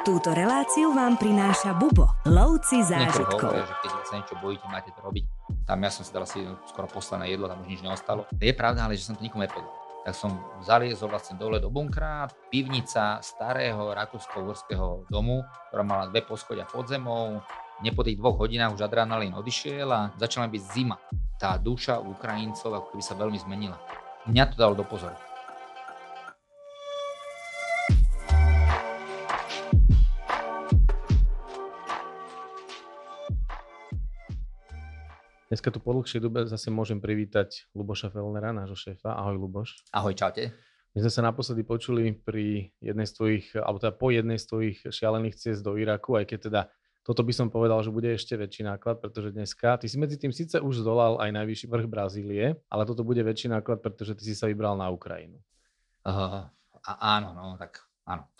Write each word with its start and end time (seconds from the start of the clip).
Túto 0.00 0.32
reláciu 0.32 0.96
vám 0.96 1.20
prináša 1.20 1.76
Bubo, 1.76 2.08
lovci 2.24 2.80
zážitkov. 2.80 3.52
Hovoria, 3.52 3.68
že 3.68 3.76
keď 3.84 3.90
sa 4.08 4.14
niečo 4.16 4.36
bojíte, 4.40 4.64
máte 4.72 4.88
to 4.96 5.00
robiť. 5.04 5.24
Tam 5.68 5.76
ja 5.84 5.92
som 5.92 6.08
si 6.08 6.10
dal 6.16 6.24
asi 6.24 6.40
skoro 6.72 6.88
posledné 6.88 7.28
jedlo, 7.28 7.52
tam 7.52 7.60
už 7.60 7.68
nič 7.68 7.84
neostalo. 7.84 8.24
Je 8.40 8.56
pravda, 8.56 8.88
ale 8.88 8.96
že 8.96 9.04
som 9.04 9.12
to 9.12 9.20
nikomu 9.20 9.44
nepovedal. 9.44 9.68
Tak 10.08 10.16
som 10.16 10.40
zaliezol 10.64 11.12
vlastne 11.12 11.36
dole 11.36 11.60
do 11.60 11.68
bunkra, 11.68 12.32
pivnica 12.48 13.20
starého 13.20 13.92
rakúsko-uhorského 13.92 15.04
domu, 15.12 15.44
ktorá 15.68 15.84
mala 15.84 16.08
dve 16.08 16.24
poschodia 16.24 16.64
pod 16.64 16.88
zemou. 16.88 17.44
Ne 17.84 17.92
po 17.92 18.00
tých 18.00 18.16
dvoch 18.16 18.40
hodinách 18.40 18.80
už 18.80 18.88
adrenalín 18.88 19.36
odišiel 19.36 19.88
a 19.92 20.16
začala 20.16 20.48
byť 20.48 20.62
zima. 20.64 20.96
Tá 21.36 21.60
duša 21.60 22.00
Ukrajincov 22.00 22.72
ako 22.72 22.86
keby 22.96 23.04
sa 23.04 23.20
veľmi 23.20 23.36
zmenila. 23.36 23.76
Mňa 24.24 24.44
to 24.48 24.56
dalo 24.56 24.72
do 24.72 24.84
pozoru. 24.88 25.29
Dneska 35.60 35.76
tu 35.76 35.84
po 35.84 35.92
dlhšej 35.92 36.24
dobe 36.24 36.48
zase 36.48 36.72
môžem 36.72 37.04
privítať 37.04 37.68
Luboša 37.76 38.08
Felnera, 38.08 38.48
nášho 38.48 38.80
šéfa. 38.80 39.12
Ahoj 39.12 39.36
Luboš. 39.36 39.84
Ahoj, 39.92 40.16
čaute. 40.16 40.56
My 40.96 41.04
sme 41.04 41.12
sa 41.12 41.20
naposledy 41.20 41.68
počuli 41.68 42.16
pri 42.16 42.72
jednej 42.80 43.04
z 43.04 43.12
tvojich, 43.12 43.52
alebo 43.60 43.76
teda 43.76 43.92
po 43.92 44.08
jednej 44.08 44.40
z 44.40 44.48
tvojich 44.48 44.88
šialených 44.88 45.36
ciest 45.36 45.60
do 45.60 45.76
Iraku, 45.76 46.16
aj 46.16 46.32
keď 46.32 46.38
teda 46.48 46.60
toto 47.04 47.20
by 47.20 47.32
som 47.36 47.52
povedal, 47.52 47.76
že 47.84 47.92
bude 47.92 48.08
ešte 48.08 48.40
väčší 48.40 48.72
náklad, 48.72 49.04
pretože 49.04 49.36
dneska, 49.36 49.76
ty 49.76 49.84
si 49.84 50.00
medzi 50.00 50.16
tým 50.16 50.32
síce 50.32 50.56
už 50.64 50.80
zdolal 50.80 51.20
aj 51.20 51.28
najvyšší 51.28 51.68
vrch 51.68 51.92
Brazílie, 51.92 52.56
ale 52.72 52.82
toto 52.88 53.04
bude 53.04 53.20
väčší 53.20 53.52
náklad, 53.52 53.84
pretože 53.84 54.16
ty 54.16 54.32
si 54.32 54.32
sa 54.32 54.48
vybral 54.48 54.80
na 54.80 54.88
Ukrajinu. 54.88 55.44
Uh, 56.08 56.48
a 56.88 57.20
áno, 57.20 57.36
no, 57.36 57.60
tak 57.60 57.84
áno. 58.08 58.32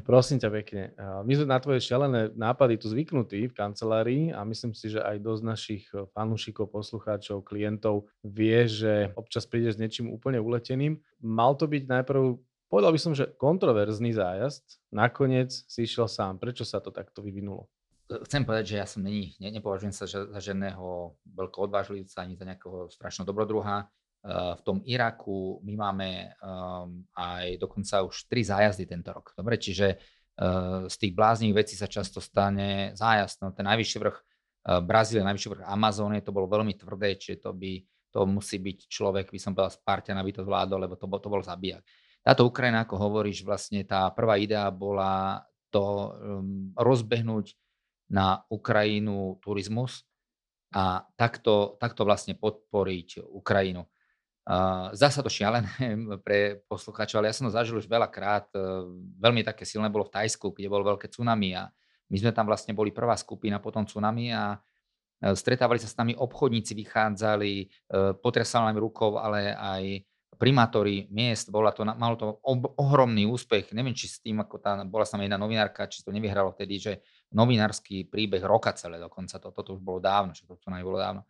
Prosím 0.00 0.40
ťa 0.40 0.48
pekne. 0.48 0.96
My 0.96 1.32
sme 1.36 1.52
na 1.52 1.60
tvoje 1.60 1.84
šialené 1.84 2.32
nápady 2.32 2.80
tu 2.80 2.88
zvyknutí 2.88 3.52
v 3.52 3.56
kancelárii 3.56 4.32
a 4.32 4.40
myslím 4.40 4.72
si, 4.72 4.88
že 4.88 5.04
aj 5.04 5.20
dosť 5.20 5.42
našich 5.44 5.84
e, 5.92 6.08
fanúšikov, 6.16 6.72
poslucháčov, 6.72 7.44
klientov 7.44 8.08
vie, 8.24 8.64
že 8.64 9.12
občas 9.20 9.44
prídeš 9.44 9.76
s 9.76 9.80
niečím 9.84 10.08
úplne 10.08 10.40
uleteným. 10.40 10.96
Mal 11.20 11.52
to 11.60 11.68
byť 11.68 11.92
najprv, 11.92 12.40
povedal 12.72 12.88
by 12.88 13.00
som, 13.04 13.12
že 13.12 13.36
kontroverzný 13.36 14.16
zájazd. 14.16 14.80
Nakoniec 14.96 15.52
si 15.52 15.84
išiel 15.84 16.08
sám. 16.08 16.40
Prečo 16.40 16.64
sa 16.64 16.80
to 16.80 16.88
takto 16.88 17.20
vyvinulo? 17.20 17.68
Chcem 18.08 18.48
povedať, 18.48 18.72
že 18.72 18.80
ja 18.80 18.88
som 18.88 19.04
není, 19.04 19.36
ne, 19.44 19.52
nepovažujem 19.52 19.92
sa 19.92 20.08
za 20.08 20.40
žiadneho 20.40 21.16
veľkého 21.36 21.68
odvážlivca 21.68 22.24
ani 22.24 22.36
za 22.36 22.48
nejakého 22.48 22.88
strašného 22.88 23.28
dobrodruha 23.28 23.92
v 24.22 24.60
tom 24.62 24.78
Iraku 24.86 25.58
my 25.66 25.74
máme 25.74 26.10
um, 26.38 27.02
aj 27.18 27.58
dokonca 27.58 28.06
už 28.06 28.30
tri 28.30 28.46
zájazdy 28.46 28.86
tento 28.86 29.10
rok. 29.10 29.34
Dobre, 29.34 29.58
čiže 29.58 29.98
uh, 29.98 30.86
z 30.86 30.94
tých 30.94 31.12
bláznivých 31.18 31.66
vecí 31.66 31.74
sa 31.74 31.90
často 31.90 32.22
stane 32.22 32.94
zájazd. 32.94 33.42
No, 33.42 33.50
ten 33.50 33.66
najvyšší 33.66 33.98
vrch 33.98 34.18
uh, 34.22 34.78
Brazílie, 34.78 35.26
najvyšší 35.26 35.48
vrch 35.58 35.62
Amazónie, 35.66 36.22
to 36.22 36.30
bolo 36.30 36.46
veľmi 36.46 36.78
tvrdé, 36.78 37.18
čiže 37.18 37.42
to 37.42 37.50
by 37.50 37.82
to 38.12 38.20
musí 38.28 38.60
byť 38.60 38.78
človek, 38.92 39.32
by 39.32 39.40
som 39.40 39.56
povedal, 39.56 39.72
Spartan, 39.72 40.20
aby 40.20 40.30
to 40.36 40.44
zvládol, 40.44 40.84
lebo 40.84 40.94
to 41.00 41.08
bol, 41.08 41.18
to 41.18 41.32
bol 41.32 41.40
zabijak. 41.40 41.82
Táto 42.22 42.46
Ukrajina, 42.46 42.84
ako 42.86 43.00
hovoríš, 43.00 43.42
vlastne 43.42 43.82
tá 43.82 44.06
prvá 44.14 44.38
idea 44.38 44.68
bola 44.70 45.42
to 45.72 45.82
um, 45.82 46.70
rozbehnúť 46.76 47.56
na 48.12 48.44
Ukrajinu 48.52 49.40
turizmus 49.40 50.04
a 50.76 51.08
takto, 51.16 51.80
takto 51.80 52.04
vlastne 52.04 52.36
podporiť 52.36 53.24
Ukrajinu. 53.24 53.88
Uh, 54.42 54.90
zdá 54.90 55.06
sa 55.06 55.22
to 55.22 55.30
šialené 55.30 55.70
pre 56.26 56.58
poslucháčov, 56.66 57.22
ale 57.22 57.30
ja 57.30 57.36
som 57.38 57.46
to 57.46 57.54
zažil 57.54 57.78
už 57.78 57.86
veľakrát. 57.86 58.50
Uh, 58.50 58.90
veľmi 59.22 59.46
také 59.46 59.62
silné 59.62 59.86
bolo 59.86 60.10
v 60.10 60.18
Tajsku, 60.18 60.50
kde 60.50 60.66
bolo 60.66 60.82
veľké 60.94 61.06
tsunami 61.06 61.54
a 61.54 61.70
my 62.10 62.16
sme 62.18 62.34
tam 62.34 62.50
vlastne 62.50 62.74
boli 62.74 62.90
prvá 62.90 63.14
skupina 63.14 63.62
po 63.62 63.70
tom 63.70 63.86
tsunami 63.86 64.34
a 64.34 64.58
uh, 64.58 65.34
stretávali 65.38 65.78
sa 65.78 65.86
s 65.86 65.94
nami 65.94 66.18
obchodníci, 66.18 66.74
vychádzali, 66.74 67.54
uh, 67.94 68.18
potresali 68.18 68.74
nám 68.74 68.82
rukou, 68.82 69.14
ale 69.14 69.54
aj 69.54 70.02
primátori 70.42 71.06
miest, 71.14 71.54
bola 71.54 71.70
to, 71.70 71.86
malo 71.86 72.18
to 72.18 72.26
ob, 72.42 72.74
ohromný 72.74 73.30
úspech. 73.30 73.70
Neviem, 73.70 73.94
či 73.94 74.10
s 74.10 74.18
tým, 74.18 74.42
ako 74.42 74.58
tá, 74.58 74.82
bola 74.82 75.06
tam 75.06 75.22
jedna 75.22 75.38
novinárka, 75.38 75.86
či 75.86 76.02
to 76.02 76.10
nevyhralo 76.10 76.50
vtedy, 76.50 76.82
že 76.82 76.92
novinársky 77.30 78.10
príbeh 78.10 78.42
roka 78.42 78.74
celé 78.74 78.98
dokonca, 78.98 79.38
to, 79.38 79.54
toto 79.54 79.78
už 79.78 79.80
bolo 79.86 80.02
dávno, 80.02 80.34
že 80.34 80.42
to 80.50 80.58
tsunami 80.58 80.82
bolo 80.82 80.98
dávno. 80.98 81.22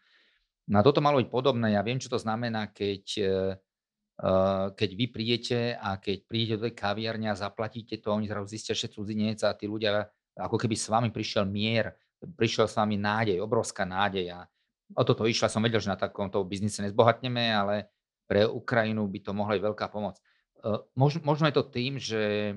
No 0.71 0.79
a 0.79 0.87
toto 0.87 1.03
malo 1.03 1.19
byť 1.19 1.29
podobné. 1.31 1.75
Ja 1.75 1.83
viem, 1.83 1.99
čo 1.99 2.13
to 2.13 2.19
znamená, 2.21 2.71
keď, 2.71 3.05
uh, 3.19 4.71
keď 4.73 4.91
vy 4.95 5.07
prídete 5.11 5.59
a 5.75 5.99
keď 5.99 6.17
prídete 6.31 6.55
do 6.59 6.65
tej 6.71 6.75
kaviarne 6.79 7.29
a 7.33 7.39
zaplatíte 7.39 7.99
to, 7.99 8.15
oni 8.15 8.31
zrazu 8.31 8.47
zistia, 8.55 8.75
že 8.79 8.93
cudzinec 8.93 9.43
a 9.43 9.57
tí 9.59 9.67
ľudia, 9.67 10.07
ako 10.39 10.57
keby 10.57 10.79
s 10.79 10.87
vami 10.87 11.09
prišiel 11.11 11.45
mier, 11.49 11.99
prišiel 12.23 12.71
s 12.71 12.79
vami 12.79 12.95
nádej, 12.95 13.43
obrovská 13.43 13.83
nádej. 13.83 14.31
A 14.31 14.47
o 14.95 15.03
toto 15.03 15.27
išla, 15.27 15.51
som 15.51 15.65
vedel, 15.65 15.83
že 15.83 15.91
na 15.91 15.99
takomto 15.99 16.39
biznise 16.47 16.79
nezbohatneme, 16.87 17.51
ale 17.51 17.91
pre 18.31 18.47
Ukrajinu 18.47 19.03
by 19.11 19.19
to 19.19 19.35
mohla 19.35 19.59
byť 19.59 19.65
veľká 19.67 19.87
pomoc. 19.91 20.23
Uh, 20.63 20.87
možno, 20.95 21.27
možno 21.27 21.51
je 21.51 21.57
to 21.59 21.65
tým, 21.67 21.99
že 21.99 22.55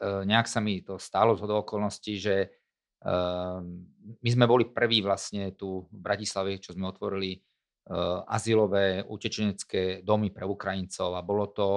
nejak 0.00 0.44
sa 0.44 0.60
mi 0.60 0.84
to 0.84 1.00
stalo 1.00 1.32
z 1.32 1.48
okolností, 1.48 2.20
že 2.20 2.52
my 3.04 4.28
sme 4.30 4.46
boli 4.48 4.70
prví 4.70 5.04
vlastne 5.04 5.52
tu 5.52 5.84
v 5.90 5.98
Bratislave, 5.98 6.56
čo 6.58 6.72
sme 6.72 6.88
otvorili 6.88 7.36
uh, 7.36 8.24
azylové 8.26 9.04
utečenecké 9.06 10.02
domy 10.02 10.32
pre 10.32 10.46
Ukrajincov 10.46 11.14
a 11.14 11.22
bolo 11.22 11.50
to 11.52 11.68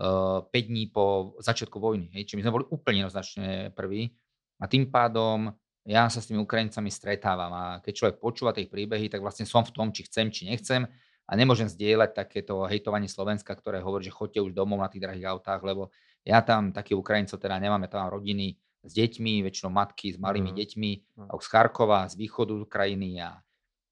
uh, 0.00 0.44
eh, 0.46 0.64
5 0.64 0.70
dní 0.70 0.84
po 0.88 1.36
začiatku 1.42 1.76
vojny. 1.76 2.12
Čiže 2.12 2.36
my 2.38 2.42
sme 2.46 2.54
boli 2.54 2.66
úplne 2.70 3.04
jednoznačne 3.04 3.74
prví 3.74 4.14
a 4.62 4.64
tým 4.70 4.88
pádom 4.88 5.52
ja 5.88 6.04
sa 6.12 6.20
s 6.20 6.28
tými 6.28 6.44
Ukrajincami 6.44 6.92
stretávam 6.92 7.52
a 7.52 7.64
keď 7.80 7.92
človek 7.96 8.16
počúva 8.20 8.52
tie 8.52 8.68
príbehy, 8.68 9.08
tak 9.08 9.24
vlastne 9.24 9.48
som 9.48 9.64
v 9.64 9.72
tom, 9.72 9.88
či 9.88 10.04
chcem, 10.04 10.28
či 10.28 10.44
nechcem 10.44 10.84
a 11.28 11.32
nemôžem 11.32 11.64
zdieľať 11.64 12.12
takéto 12.12 12.68
hejtovanie 12.68 13.08
Slovenska, 13.08 13.56
ktoré 13.56 13.80
hovorí, 13.80 14.04
že 14.04 14.12
chodte 14.12 14.36
už 14.36 14.52
domov 14.52 14.84
na 14.84 14.92
tých 14.92 15.04
drahých 15.08 15.32
autách, 15.32 15.64
lebo 15.64 15.88
ja 16.28 16.44
tam 16.44 16.76
takých 16.76 17.00
Ukrajincov 17.00 17.40
teda 17.40 17.56
nemáme, 17.56 17.88
tam 17.88 18.04
rodiny, 18.12 18.60
s 18.84 18.92
deťmi, 18.94 19.42
väčšinou 19.44 19.70
matky 19.74 20.14
s 20.14 20.18
malými 20.18 20.54
mm. 20.54 20.56
deťmi, 20.56 20.90
mm. 21.18 21.28
z 21.34 21.46
Charkova, 21.50 22.06
z 22.06 22.14
východu 22.14 22.54
Ukrajiny 22.62 23.18
a 23.22 23.38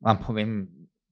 vám 0.00 0.18
poviem, 0.22 0.50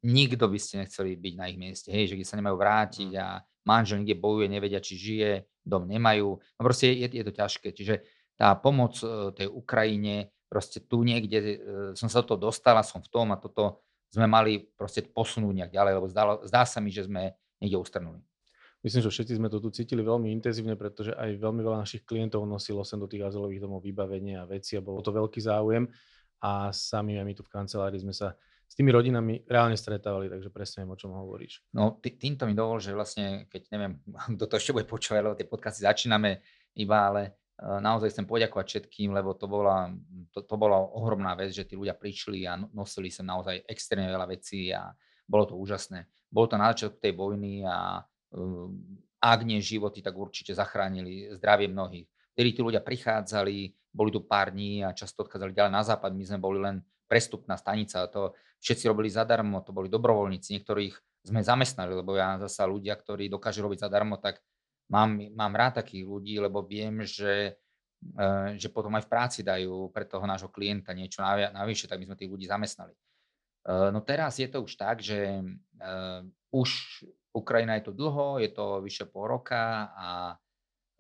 nikto 0.05 0.47
by 0.47 0.59
ste 0.61 0.85
nechceli 0.85 1.17
byť 1.17 1.35
na 1.35 1.49
ich 1.49 1.59
mieste, 1.59 1.89
hej, 1.91 2.13
že 2.13 2.17
kde 2.21 2.29
sa 2.29 2.39
nemajú 2.39 2.57
vrátiť 2.57 3.11
mm. 3.17 3.21
a 3.21 3.27
manžel 3.65 4.05
niekde 4.05 4.21
bojuje, 4.21 4.47
nevedia, 4.47 4.79
či 4.79 4.95
žije, 4.95 5.31
dom 5.65 5.89
nemajú. 5.89 6.37
No 6.37 6.61
proste 6.61 6.93
je, 6.93 7.09
je 7.09 7.25
to 7.25 7.33
ťažké. 7.33 7.73
Čiže 7.73 8.05
tá 8.37 8.53
pomoc 8.61 9.01
e, 9.01 9.33
tej 9.33 9.49
Ukrajine, 9.49 10.29
proste 10.53 10.85
tu 10.85 11.03
niekde 11.03 11.39
e, 11.41 11.57
som 11.97 12.13
sa 12.13 12.21
do 12.21 12.37
toho 12.37 12.53
dostala, 12.53 12.85
som 12.85 13.01
v 13.01 13.09
tom 13.09 13.33
a 13.33 13.41
toto 13.41 13.81
sme 14.13 14.29
mali 14.29 14.63
proste 14.77 15.03
posunúť 15.03 15.55
nejak 15.65 15.73
ďalej, 15.75 15.93
lebo 15.99 16.07
zdá, 16.07 16.23
zdá 16.47 16.63
sa 16.69 16.79
mi, 16.79 16.93
že 16.93 17.09
sme 17.09 17.35
niekde 17.59 17.81
ustrnuli. 17.81 18.21
Myslím, 18.85 19.01
že 19.01 19.11
všetci 19.17 19.41
sme 19.41 19.49
to 19.49 19.65
tu 19.65 19.73
cítili 19.73 20.05
veľmi 20.05 20.29
intenzívne, 20.29 20.77
pretože 20.77 21.17
aj 21.17 21.41
veľmi 21.41 21.65
veľa 21.65 21.89
našich 21.89 22.05
klientov 22.05 22.45
nosilo 22.45 22.85
sem 22.85 23.01
do 23.01 23.09
tých 23.09 23.25
azylových 23.25 23.65
domov 23.65 23.81
vybavenie 23.81 24.37
a 24.37 24.45
veci 24.45 24.77
a 24.77 24.85
bolo 24.85 25.01
to 25.01 25.09
veľký 25.09 25.41
záujem 25.41 25.89
a 26.45 26.69
sami 26.69 27.17
aj 27.17 27.25
my 27.25 27.33
tu 27.33 27.41
v 27.41 27.53
kancelárii 27.57 28.05
sme 28.05 28.13
sa 28.13 28.37
s 28.69 28.77
tými 28.77 28.93
rodinami 28.93 29.41
reálne 29.49 29.79
stretávali, 29.81 30.29
takže 30.29 30.53
presne 30.53 30.85
viem, 30.85 30.93
o 30.93 31.01
čom 31.01 31.17
hovoríš. 31.17 31.65
No, 31.73 31.97
tý, 31.97 32.13
týmto 32.13 32.45
mi 32.45 32.53
dovol, 32.53 32.77
že 32.77 32.93
vlastne, 32.93 33.49
keď 33.49 33.73
neviem, 33.73 33.93
kto 34.37 34.45
to 34.45 34.55
ešte 34.61 34.77
bude 34.77 34.85
počúvať, 34.85 35.21
lebo 35.25 35.39
tie 35.39 35.49
podcasty 35.49 35.81
začíname 35.81 36.45
iba, 36.77 37.09
ale 37.09 37.23
uh, 37.65 37.81
naozaj 37.81 38.13
chcem 38.13 38.29
poďakovať 38.29 38.67
všetkým, 38.69 39.17
lebo 39.17 39.33
to 39.33 39.49
bola, 39.49 39.89
to, 40.29 40.45
to 40.45 40.61
bola 40.61 40.77
ohromná 40.77 41.33
vec, 41.33 41.57
že 41.57 41.65
tí 41.65 41.73
ľudia 41.73 41.97
prišli 41.97 42.45
a 42.45 42.61
no, 42.61 42.69
nosili 42.77 43.09
sa 43.09 43.25
naozaj 43.25 43.65
extrémne 43.65 44.13
veľa 44.13 44.29
vecí 44.29 44.69
a 44.69 44.93
bolo 45.25 45.49
to 45.49 45.55
úžasné. 45.57 46.05
Bolo 46.29 46.53
to 46.53 46.61
na 46.61 46.69
začiatku 46.75 47.01
tej 47.01 47.17
vojny 47.17 47.65
a 47.65 48.05
ak 49.25 49.41
nie 49.47 49.63
životy, 49.65 50.05
tak 50.05 50.19
určite 50.19 50.53
zachránili 50.53 51.33
zdravie 51.41 51.71
mnohých. 51.71 52.07
Vtedy 52.35 52.49
tí 52.51 52.61
ľudia 52.61 52.83
prichádzali, 52.83 53.73
boli 53.95 54.11
tu 54.11 54.27
pár 54.27 54.51
dní 54.51 54.83
a 54.83 54.91
často 54.91 55.23
odchádzali 55.23 55.55
ďalej 55.55 55.73
na 55.73 55.83
západ. 55.87 56.11
My 56.13 56.25
sme 56.27 56.39
boli 56.43 56.59
len 56.59 56.83
prestupná 57.07 57.55
stanica. 57.55 58.11
To 58.11 58.35
všetci 58.59 58.91
robili 58.91 59.09
zadarmo, 59.09 59.63
to 59.63 59.71
boli 59.71 59.87
dobrovoľníci. 59.87 60.59
Niektorých 60.59 60.95
sme 61.25 61.41
zamestnali, 61.41 61.95
lebo 61.95 62.19
ja 62.19 62.37
zasa 62.43 62.67
ľudia, 62.67 62.99
ktorí 62.99 63.31
dokážu 63.31 63.65
robiť 63.65 63.87
zadarmo, 63.87 64.19
tak 64.19 64.43
mám, 64.91 65.17
mám 65.33 65.55
rád 65.55 65.81
takých 65.81 66.05
ľudí, 66.05 66.37
lebo 66.37 66.67
viem, 66.67 67.07
že, 67.07 67.57
eh, 68.19 68.49
že 68.59 68.69
potom 68.69 68.93
aj 68.99 69.07
v 69.07 69.13
práci 69.15 69.41
dajú 69.41 69.89
pre 69.95 70.05
toho 70.05 70.27
nášho 70.27 70.51
klienta 70.51 70.93
niečo 70.93 71.25
navyše, 71.25 71.89
tak 71.89 72.03
my 72.03 72.13
sme 72.13 72.19
tých 72.19 72.33
ľudí 72.35 72.45
zamestnali. 72.51 72.93
Eh, 72.93 73.89
no 73.95 74.05
teraz 74.05 74.37
je 74.37 74.51
to 74.51 74.61
už 74.61 74.75
tak, 74.77 75.01
že 75.01 75.41
už 76.55 76.71
Ukrajina 77.35 77.75
je 77.77 77.91
to 77.91 77.93
dlho, 77.93 78.39
je 78.39 78.51
to 78.55 78.79
vyše 78.79 79.11
pol 79.11 79.27
roka 79.27 79.91
a 79.99 80.39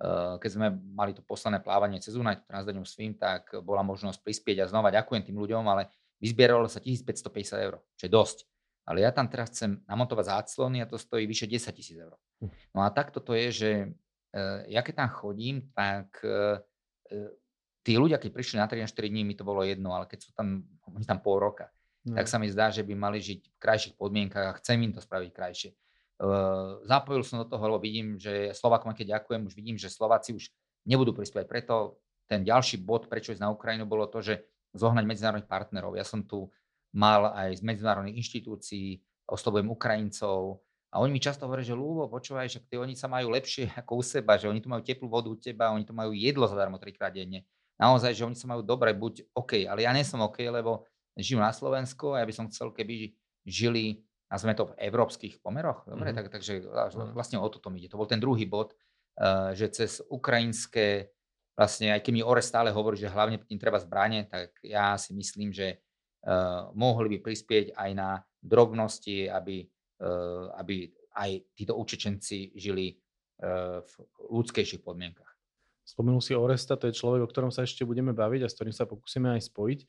uh, 0.03 0.35
keď 0.43 0.51
sme 0.51 0.67
mali 0.93 1.15
to 1.15 1.23
posledné 1.23 1.63
plávanie 1.63 2.03
cez 2.03 2.19
United 2.19 2.43
Transdanube 2.51 2.91
Swim, 2.91 3.15
tak 3.15 3.55
bola 3.63 3.87
možnosť 3.87 4.19
prispieť 4.19 4.67
a 4.67 4.71
znova 4.71 4.91
ďakujem 4.91 5.23
tým 5.23 5.39
ľuďom, 5.39 5.63
ale 5.71 5.89
vyzbieralo 6.19 6.67
sa 6.67 6.83
1550 6.83 7.67
eur, 7.71 7.79
čo 7.95 8.05
je 8.05 8.13
dosť. 8.13 8.39
Ale 8.85 9.01
ja 9.01 9.15
tam 9.15 9.31
teraz 9.31 9.55
chcem 9.55 9.81
namontovať 9.89 10.29
záclony 10.29 10.85
a 10.85 10.91
to 10.91 11.01
stojí 11.01 11.25
vyše 11.25 11.49
10 11.49 11.73
tisíc 11.73 11.97
eur. 11.97 12.19
Hm. 12.43 12.51
No 12.77 12.85
a 12.85 12.93
takto 12.93 13.23
to 13.23 13.33
je, 13.33 13.49
že 13.49 13.71
uh, 14.35 14.67
ja 14.67 14.83
keď 14.83 15.07
tam 15.07 15.11
chodím, 15.15 15.71
tak 15.71 16.19
uh, 16.27 16.59
tí 17.85 18.01
ľudia, 18.01 18.17
keď 18.17 18.31
prišli 18.33 18.57
na 18.59 18.67
3 18.67 18.89
4 18.89 19.13
dní, 19.13 19.23
mi 19.23 19.37
to 19.37 19.45
bolo 19.45 19.63
jedno, 19.63 19.93
ale 19.93 20.09
keď 20.09 20.19
sú 20.25 20.31
tam, 20.33 20.65
oni 20.89 21.05
tam 21.05 21.21
pol 21.21 21.39
roka, 21.39 21.69
no. 22.09 22.17
tak 22.17 22.27
sa 22.27 22.41
mi 22.41 22.49
zdá, 22.49 22.73
že 22.73 22.83
by 22.83 22.97
mali 22.97 23.21
žiť 23.21 23.41
v 23.55 23.57
krajších 23.61 23.95
podmienkach 23.95 24.45
a 24.51 24.57
chcem 24.59 24.81
im 24.83 24.93
to 24.97 25.05
spraviť 25.05 25.31
krajšie. 25.31 25.71
Uh, 26.15 26.79
zapojil 26.87 27.27
som 27.27 27.43
do 27.43 27.47
toho, 27.51 27.65
lebo 27.67 27.83
vidím, 27.83 28.15
že 28.17 28.55
Slovakom, 28.55 28.95
keď 28.95 29.19
ďakujem, 29.19 29.41
už 29.51 29.55
vidím, 29.59 29.77
že 29.77 29.91
Slováci 29.91 30.35
už 30.35 30.47
nebudú 30.87 31.11
prispievať. 31.11 31.47
Preto 31.51 31.99
ten 32.31 32.47
ďalší 32.47 32.81
bod, 32.81 33.11
prečo 33.11 33.35
ísť 33.35 33.43
na 33.43 33.51
Ukrajinu, 33.51 33.85
bolo 33.85 34.07
to, 34.07 34.23
že 34.23 34.47
zohnať 34.73 35.05
medzinárodných 35.05 35.51
partnerov. 35.51 35.99
Ja 35.99 36.07
som 36.07 36.23
tu 36.23 36.49
mal 36.95 37.35
aj 37.35 37.59
z 37.59 37.63
medzinárodných 37.67 38.23
inštitúcií, 38.23 39.03
oslovujem 39.27 39.67
Ukrajincov, 39.71 40.63
a 40.95 41.03
oni 41.03 41.11
mi 41.11 41.19
často 41.19 41.51
hovoria, 41.51 41.67
že 41.67 41.75
Lúbo, 41.75 42.07
počúvaj, 42.07 42.47
že 42.47 42.63
oni 42.71 42.95
sa 42.95 43.11
majú 43.11 43.35
lepšie 43.35 43.67
ako 43.83 43.99
u 43.99 44.03
seba, 44.07 44.39
že 44.39 44.47
oni 44.47 44.63
tu 44.63 44.71
majú 44.71 44.87
teplú 44.87 45.11
vodu 45.11 45.27
u 45.27 45.35
teba, 45.35 45.75
oni 45.75 45.83
tu 45.83 45.91
majú 45.91 46.15
jedlo 46.15 46.47
zadarmo 46.47 46.79
trikrát 46.79 47.11
denne 47.11 47.43
naozaj, 47.79 48.15
že 48.15 48.27
oni 48.27 48.37
sa 48.39 48.47
majú 48.47 48.63
dobre, 48.63 48.95
buď 48.95 49.35
OK, 49.35 49.67
ale 49.67 49.87
ja 49.87 49.91
nie 49.91 50.07
som 50.07 50.23
OK, 50.23 50.43
lebo 50.47 50.87
žijú 51.19 51.39
na 51.43 51.51
Slovensku 51.51 52.15
a 52.15 52.23
ja 52.23 52.27
by 52.27 52.35
som 52.35 52.47
chcel, 52.51 52.71
keby 52.71 53.15
žili, 53.47 54.03
sme 54.33 54.57
to 54.57 54.73
v 54.73 54.77
európskych 54.89 55.45
pomeroch, 55.45 55.85
dobre, 55.85 56.11
mm-hmm. 56.11 56.29
tak, 56.31 56.33
takže 56.33 56.65
vlastne 57.13 57.39
o 57.39 57.49
toto 57.49 57.69
ide. 57.77 57.91
To 57.93 58.01
bol 58.01 58.09
ten 58.09 58.19
druhý 58.19 58.49
bod, 58.49 58.73
uh, 59.21 59.53
že 59.53 59.69
cez 59.71 60.01
ukrajinské, 60.09 61.13
vlastne 61.55 61.93
aj 61.93 62.01
keď 62.03 62.13
mi 62.15 62.23
Ore 62.25 62.41
stále 62.41 62.73
hovorí, 62.73 62.97
že 62.99 63.13
hlavne 63.13 63.39
tým 63.43 63.61
treba 63.61 63.79
zbranie, 63.79 64.27
tak 64.27 64.57
ja 64.65 64.97
si 64.99 65.15
myslím, 65.15 65.55
že 65.55 65.79
uh, 66.25 66.73
mohli 66.75 67.17
by 67.17 67.19
prispieť 67.23 67.77
aj 67.77 67.91
na 67.93 68.25
drobnosti, 68.43 69.31
aby, 69.31 69.69
uh, 70.03 70.51
aby 70.59 70.89
aj 71.15 71.31
títo 71.55 71.79
učečenci 71.79 72.59
žili 72.59 72.99
v 73.85 73.93
ľudskejších 74.31 74.87
podmienkach. 74.87 75.27
Spomenul 75.85 76.23
si 76.23 76.39
Oresta, 76.39 76.79
to 76.79 76.87
je 76.89 76.97
človek, 76.97 77.27
o 77.27 77.29
ktorom 77.29 77.51
sa 77.51 77.67
ešte 77.67 77.83
budeme 77.83 78.15
baviť 78.15 78.47
a 78.47 78.49
s 78.49 78.57
ktorým 78.57 78.73
sa 78.73 78.87
pokúsime 78.87 79.35
aj 79.37 79.51
spojiť. 79.51 79.81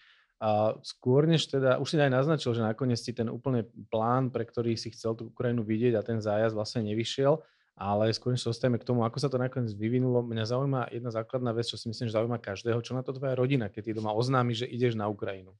A 0.44 0.76
skôr 0.84 1.24
než 1.24 1.48
teda, 1.48 1.80
už 1.80 1.96
si 1.96 1.96
aj 1.96 2.12
naznačil, 2.12 2.52
že 2.52 2.60
nakoniec 2.60 3.00
ti 3.00 3.16
ten 3.16 3.32
úplne 3.32 3.64
plán, 3.88 4.28
pre 4.36 4.44
ktorý 4.44 4.76
si 4.76 4.92
chcel 4.92 5.16
tú 5.16 5.32
Ukrajinu 5.32 5.64
vidieť 5.64 5.96
a 5.96 6.04
ten 6.04 6.20
zájazd 6.20 6.52
vlastne 6.52 6.84
nevyšiel, 6.92 7.40
ale 7.80 8.12
skôr 8.12 8.36
než 8.36 8.44
sa 8.44 8.52
dostaneme 8.52 8.80
k 8.80 8.88
tomu, 8.88 9.08
ako 9.08 9.16
sa 9.20 9.32
to 9.32 9.40
nakoniec 9.40 9.72
vyvinulo, 9.72 10.24
mňa 10.28 10.44
zaujíma 10.48 10.82
jedna 10.92 11.12
základná 11.12 11.56
vec, 11.56 11.72
čo 11.72 11.80
si 11.80 11.88
myslím, 11.88 12.12
že 12.12 12.20
zaujíma 12.20 12.44
každého, 12.44 12.80
čo 12.84 12.96
na 12.96 13.04
to 13.04 13.16
tvoja 13.16 13.36
rodina, 13.36 13.72
keď 13.72 13.82
ty 13.88 13.92
doma 13.96 14.12
oznámi, 14.12 14.52
že 14.52 14.68
ideš 14.68 15.00
na 15.00 15.08
Ukrajinu 15.08 15.56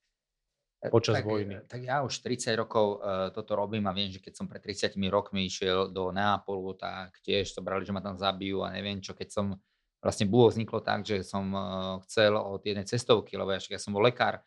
e, 0.84 0.92
počas 0.92 1.20
tak, 1.20 1.28
vojny. 1.28 1.64
Tak 1.68 1.80
ja 1.80 2.04
už 2.04 2.20
30 2.20 2.56
rokov 2.60 3.00
uh, 3.00 3.32
toto 3.32 3.56
robím 3.56 3.88
a 3.88 3.96
viem, 3.96 4.12
že 4.12 4.20
keď 4.20 4.44
som 4.44 4.48
pred 4.48 4.60
30 4.60 4.96
rokmi 5.08 5.48
išiel 5.48 5.88
do 5.88 6.12
Neapolu, 6.12 6.76
tak 6.76 7.20
tiež 7.24 7.52
to 7.52 7.64
brali, 7.64 7.88
že 7.88 7.96
ma 7.96 8.04
tam 8.04 8.20
zabijú 8.20 8.60
a 8.64 8.76
neviem 8.76 9.00
čo, 9.00 9.16
keď 9.16 9.32
som 9.32 9.56
vlastne 10.04 10.30
bolo 10.30 10.54
vzniklo 10.54 10.86
tak, 10.86 11.02
že 11.02 11.26
som 11.26 11.50
eh, 11.50 11.64
chcel 12.08 12.36
od 12.36 12.62
jednej 12.62 12.86
cestovky, 12.86 13.40
lebo 13.40 13.56
ja, 13.56 13.60
ja 13.60 13.80
som 13.80 13.96
bol 13.96 14.06
lekár, 14.06 14.40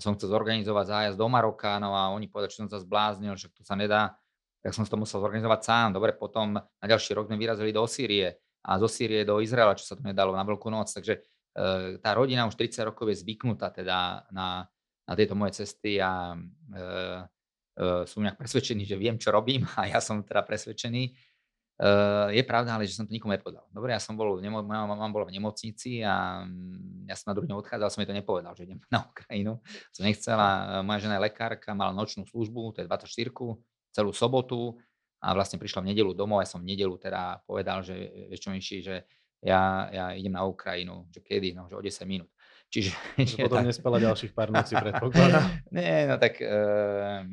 som 0.00 0.16
chcel 0.16 0.32
zorganizovať 0.32 0.86
zájazd 0.88 1.18
do 1.20 1.28
Maroka, 1.28 1.76
no 1.76 1.92
a 1.92 2.08
oni 2.12 2.30
povedali, 2.30 2.52
že 2.52 2.64
som 2.64 2.70
sa 2.70 2.80
zbláznil, 2.80 3.36
že 3.36 3.52
to 3.52 3.60
sa 3.60 3.76
nedá, 3.76 4.16
tak 4.62 4.72
som 4.72 4.86
to 4.86 4.96
musel 4.96 5.20
zorganizovať 5.20 5.60
sám. 5.66 5.88
Dobre, 5.92 6.14
potom 6.14 6.54
na 6.56 6.86
ďalší 6.86 7.18
rok 7.18 7.26
sme 7.28 7.36
vyrazili 7.36 7.74
do 7.74 7.82
Sýrie 7.84 8.38
a 8.62 8.78
zo 8.78 8.86
Sýrie 8.86 9.26
do 9.26 9.42
Izraela, 9.42 9.74
čo 9.74 9.84
sa 9.84 9.98
to 9.98 10.06
nedalo 10.06 10.32
na 10.32 10.46
Veľkú 10.46 10.70
noc. 10.70 10.86
Takže 10.94 11.18
e, 11.18 11.20
tá 11.98 12.10
rodina 12.14 12.46
už 12.46 12.54
30 12.54 12.94
rokov 12.94 13.10
je 13.10 13.20
zvyknutá 13.26 13.74
teda 13.74 14.22
na, 14.30 14.64
na 15.02 15.12
tieto 15.18 15.34
moje 15.34 15.60
cesty 15.60 15.98
a 15.98 16.32
e, 16.32 16.38
e, 17.74 18.06
sú 18.06 18.22
nejak 18.22 18.38
presvedčení, 18.38 18.86
že 18.86 18.94
viem, 18.94 19.18
čo 19.18 19.34
robím 19.34 19.66
a 19.80 19.90
ja 19.90 19.98
som 19.98 20.22
teda 20.22 20.46
presvedčený. 20.46 21.31
Uh, 21.82 22.30
je 22.30 22.46
pravda, 22.46 22.78
ale 22.78 22.86
že 22.86 22.94
som 22.94 23.02
to 23.02 23.10
nikomu 23.10 23.34
nepovedal. 23.34 23.66
Dobre, 23.74 23.90
ja 23.90 23.98
som 23.98 24.14
bol, 24.14 24.38
nemo- 24.38 24.62
moja 24.62 24.86
mama 24.86 25.10
bola 25.10 25.26
v 25.26 25.34
nemocnici 25.34 25.98
a 26.06 26.46
mm, 26.46 27.10
ja 27.10 27.18
som 27.18 27.34
na 27.34 27.34
druhý 27.34 27.50
deň 27.50 27.58
odchádzal, 27.58 27.90
som 27.90 27.98
jej 27.98 28.06
to 28.06 28.14
nepovedal, 28.14 28.54
že 28.54 28.70
idem 28.70 28.78
na 28.94 29.02
Ukrajinu. 29.02 29.58
Som 29.90 30.06
nechcela, 30.06 30.78
moja 30.86 31.02
žena 31.02 31.18
je 31.18 31.26
lekárka, 31.26 31.74
mala 31.74 31.90
nočnú 31.90 32.22
službu, 32.22 32.78
to 32.78 32.78
je 32.80 32.86
24 32.86 33.34
celú 33.90 34.14
sobotu 34.14 34.78
a 35.18 35.34
vlastne 35.34 35.58
prišla 35.58 35.82
v 35.82 35.90
nedelu 35.90 36.14
domov, 36.14 36.46
ja 36.46 36.46
som 36.46 36.62
v 36.62 36.70
nedelu 36.70 36.94
teda 37.02 37.42
povedal, 37.42 37.82
že 37.82 37.98
vieš 38.30 38.46
čo 38.46 38.54
Miši, 38.54 38.78
že 38.78 39.02
ja, 39.42 39.90
ja 39.90 40.04
idem 40.14 40.38
na 40.38 40.46
Ukrajinu, 40.46 41.10
že 41.10 41.18
kedy, 41.18 41.50
no, 41.50 41.66
že 41.66 41.74
o 41.74 41.82
10 41.82 42.06
minút. 42.06 42.30
Čiže... 42.72 42.94
Že 43.36 43.50
potom 43.50 43.58
tak... 43.60 43.68
nespala 43.68 43.98
ďalších 44.00 44.32
pár 44.32 44.48
nocí, 44.48 44.72
predpokladám. 44.86 45.44
Nie, 45.74 46.08
no 46.08 46.16
tak 46.16 46.40
uh, 46.40 47.26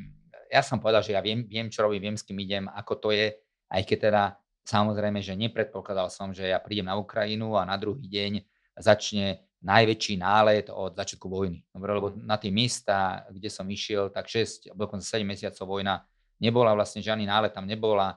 ja 0.50 0.62
som 0.66 0.82
povedal, 0.82 1.06
že 1.06 1.16
ja 1.16 1.22
viem, 1.24 1.46
viem, 1.46 1.70
čo 1.72 1.86
robím, 1.86 2.12
viem, 2.12 2.18
s 2.18 2.26
kým 2.26 2.36
idem, 2.42 2.66
ako 2.68 2.94
to 2.98 3.10
je, 3.16 3.32
aj 3.70 3.82
keď 3.86 3.98
teda 4.10 4.24
samozrejme, 4.66 5.22
že 5.22 5.34
nepredpokladal 5.34 6.14
som, 6.14 6.30
že 6.30 6.50
ja 6.50 6.62
prídem 6.62 6.90
na 6.90 6.98
Ukrajinu 6.98 7.58
a 7.58 7.66
na 7.66 7.78
druhý 7.78 8.06
deň 8.06 8.46
začne 8.78 9.50
najväčší 9.60 10.22
nálet 10.22 10.72
od 10.72 10.96
začiatku 10.96 11.28
vojny. 11.28 11.66
Dobre, 11.74 11.92
lebo 11.92 12.08
na 12.16 12.40
tie 12.40 12.54
miesta, 12.54 13.28
kde 13.28 13.52
som 13.52 13.68
išiel, 13.68 14.08
tak 14.14 14.32
6, 14.32 14.72
alebo 14.72 14.88
dokonca 14.88 15.04
7 15.04 15.28
mesiacov 15.28 15.66
vojna 15.68 16.06
nebola, 16.40 16.72
vlastne 16.72 17.04
žiadny 17.04 17.28
nálet 17.28 17.52
tam 17.52 17.68
nebola. 17.68 18.16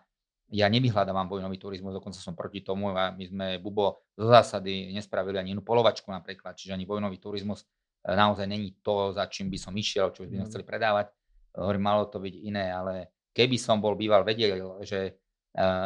Ja 0.52 0.69
nevyhľadávam 0.69 1.26
vojnový 1.26 1.56
turizmus, 1.56 1.96
dokonca 1.96 2.20
som 2.20 2.37
proti 2.37 2.60
tomu 2.60 2.93
a 2.93 3.10
my 3.10 3.25
sme 3.25 3.46
Bubo 3.58 4.04
zo 4.14 4.28
zásady 4.28 4.93
nespravili 4.93 5.40
ani 5.40 5.56
jednu 5.56 5.64
polovačku 5.64 6.12
napríklad, 6.12 6.54
čiže 6.54 6.76
ani 6.76 6.84
vojnový 6.84 7.16
turizmus 7.16 7.64
e, 8.04 8.12
naozaj 8.12 8.44
není 8.44 8.76
to, 8.84 9.16
za 9.16 9.25
čím 9.32 9.49
by 9.49 9.56
som 9.56 9.72
išiel, 9.72 10.12
čo 10.12 10.28
by 10.28 10.37
sme 10.37 10.44
mhm. 10.44 10.49
chceli 10.52 10.64
predávať. 10.69 11.06
Hovorím, 11.56 11.84
malo 11.84 12.04
to 12.06 12.20
byť 12.20 12.34
iné, 12.44 12.69
ale 12.69 12.94
keby 13.32 13.56
som 13.56 13.81
bol 13.81 13.96
býval 13.96 14.28
vedel, 14.28 14.60
že 14.84 15.22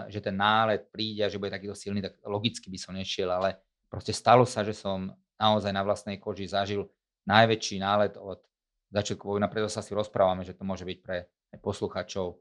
že 0.06 0.20
ten 0.22 0.36
nálet 0.38 0.86
príde 0.94 1.26
a 1.26 1.30
že 1.30 1.42
bude 1.42 1.50
takýto 1.50 1.74
silný, 1.74 1.98
tak 1.98 2.22
logicky 2.22 2.70
by 2.70 2.78
som 2.78 2.94
nešiel, 2.94 3.26
ale 3.26 3.58
proste 3.90 4.14
stalo 4.14 4.46
sa, 4.46 4.62
že 4.62 4.74
som 4.74 5.10
naozaj 5.36 5.74
na 5.74 5.82
vlastnej 5.82 6.22
koži 6.22 6.46
zažil 6.46 6.86
najväčší 7.26 7.82
nálet 7.82 8.14
od 8.14 8.38
začiatku 8.94 9.26
vojna, 9.26 9.50
preto 9.50 9.66
sa 9.66 9.82
si 9.82 9.92
rozprávame, 9.92 10.46
že 10.46 10.54
to 10.54 10.62
môže 10.62 10.86
byť 10.86 10.98
pre 11.02 11.26
posluchačov 11.58 12.38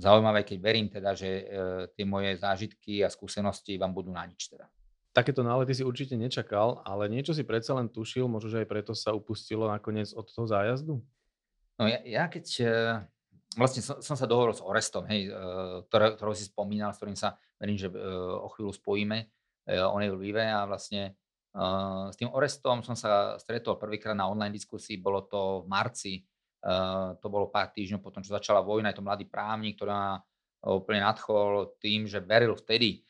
zaujímavé, 0.00 0.40
keď 0.48 0.58
verím 0.58 0.88
teda, 0.88 1.12
že 1.12 1.28
e, 1.28 1.44
tie 1.92 2.04
moje 2.08 2.40
zážitky 2.40 3.04
a 3.04 3.12
skúsenosti 3.12 3.76
vám 3.76 3.92
budú 3.92 4.08
na 4.08 4.24
nič 4.24 4.48
teda. 4.48 4.64
Takéto 5.12 5.44
nálety 5.44 5.76
si 5.76 5.84
určite 5.84 6.16
nečakal, 6.16 6.80
ale 6.88 7.12
niečo 7.12 7.36
si 7.36 7.44
predsa 7.44 7.76
len 7.76 7.92
tušil, 7.92 8.24
možno, 8.24 8.48
že 8.48 8.64
aj 8.64 8.68
preto 8.72 8.92
sa 8.96 9.12
upustilo 9.12 9.68
nakoniec 9.68 10.08
od 10.16 10.24
toho 10.24 10.48
zájazdu? 10.48 11.04
No 11.76 11.84
ja, 11.84 12.00
ja 12.08 12.24
keď 12.32 12.46
e, 12.48 12.66
vlastne 13.56 13.82
som, 13.84 13.98
som 14.00 14.16
sa 14.16 14.26
dohovoril 14.28 14.56
s 14.56 14.62
Orestom, 14.64 15.04
hej, 15.08 15.28
ktoré, 15.88 16.14
ktorého 16.16 16.36
si 16.36 16.48
spomínal, 16.48 16.92
s 16.92 16.98
ktorým 17.00 17.18
sa 17.18 17.36
verím, 17.56 17.78
že 17.78 17.90
o 18.38 18.48
chvíľu 18.52 18.72
spojíme. 18.74 19.18
On 19.92 20.02
je 20.02 20.10
v 20.10 20.16
Lvive 20.18 20.42
a 20.42 20.66
vlastne 20.66 21.14
s 22.08 22.16
tým 22.16 22.32
Orestom 22.32 22.80
som 22.80 22.96
sa 22.96 23.36
stretol 23.36 23.76
prvýkrát 23.76 24.16
na 24.16 24.26
online 24.26 24.56
diskusii, 24.56 24.98
bolo 24.98 25.28
to 25.28 25.62
v 25.62 25.66
marci, 25.68 26.14
to 27.18 27.26
bolo 27.28 27.52
pár 27.52 27.74
týždňov 27.74 28.00
potom, 28.00 28.24
čo 28.24 28.34
začala 28.34 28.62
vojna, 28.62 28.90
je 28.90 28.98
to 28.98 29.06
mladý 29.06 29.26
právnik, 29.28 29.76
ktorý 29.76 29.92
ma 29.92 30.16
úplne 30.62 31.02
nadchol 31.02 31.76
tým, 31.82 32.06
že 32.06 32.22
veril 32.22 32.54
vtedy, 32.54 33.02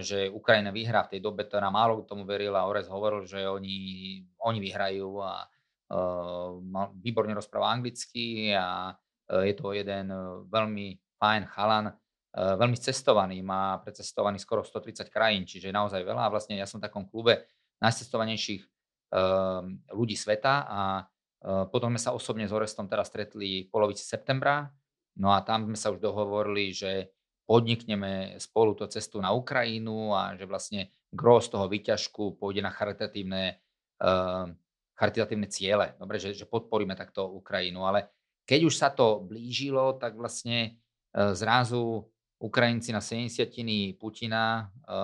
že 0.00 0.32
Ukrajina 0.32 0.72
vyhrá 0.72 1.04
v 1.06 1.16
tej 1.16 1.20
dobe, 1.22 1.44
teda 1.44 1.68
málo 1.68 2.02
k 2.02 2.08
tomu 2.08 2.24
veril 2.26 2.56
a 2.56 2.66
Ores 2.66 2.88
hovoril, 2.88 3.28
že 3.28 3.44
oni, 3.44 4.20
oni 4.40 4.58
vyhrajú 4.64 5.20
a 5.20 5.44
uh, 5.92 6.56
výborne 6.96 7.36
rozpráva 7.36 7.76
anglicky 7.76 8.56
a 8.56 8.96
je 9.28 9.54
to 9.54 9.76
jeden 9.76 10.08
eh, 10.08 10.20
veľmi 10.48 10.96
fajn 11.20 11.42
chalan, 11.52 11.92
eh, 11.92 12.54
veľmi 12.56 12.78
cestovaný, 12.80 13.44
má 13.44 13.78
precestovaný 13.84 14.40
skoro 14.40 14.64
130 14.64 15.12
krajín, 15.12 15.44
čiže 15.44 15.68
naozaj 15.68 16.00
veľa. 16.00 16.28
A 16.28 16.32
vlastne 16.32 16.56
ja 16.56 16.64
som 16.64 16.80
v 16.80 16.88
takom 16.88 17.04
klube 17.06 17.44
najcestovanejších 17.78 18.64
ľudí 19.88 20.20
sveta 20.20 20.68
a 20.68 20.80
potom 21.72 21.96
sme 21.96 21.96
sa 21.96 22.12
osobne 22.12 22.44
s 22.44 22.52
Orestom 22.52 22.92
teraz 22.92 23.08
stretli 23.08 23.64
v 23.64 23.72
polovici 23.72 24.04
septembra, 24.04 24.68
no 25.16 25.32
a 25.32 25.40
tam 25.40 25.64
sme 25.64 25.80
sa 25.80 25.88
už 25.88 25.96
dohovorili, 25.96 26.76
že 26.76 27.16
podnikneme 27.48 28.36
spolu 28.36 28.76
tú 28.76 28.84
cestu 28.92 29.16
na 29.24 29.32
Ukrajinu 29.32 30.12
a 30.12 30.36
že 30.36 30.44
vlastne 30.44 30.92
gros 31.08 31.48
toho 31.48 31.72
výťažku 31.72 32.36
pôjde 32.36 32.60
na 32.60 32.68
charitatívne, 32.68 33.56
charitatívne 34.92 35.48
ciele. 35.48 35.96
Dobre, 35.96 36.20
že, 36.20 36.36
že 36.36 36.44
podporíme 36.44 36.92
takto 36.92 37.32
Ukrajinu, 37.32 37.88
ale 37.88 38.17
keď 38.48 38.60
už 38.64 38.74
sa 38.80 38.88
to 38.88 39.20
blížilo, 39.20 40.00
tak 40.00 40.16
vlastne 40.16 40.80
e, 41.12 41.36
zrazu 41.36 42.08
Ukrajinci 42.40 42.96
na 42.96 43.04
70 43.04 43.44
Putina 44.00 44.72
e, 44.88 44.96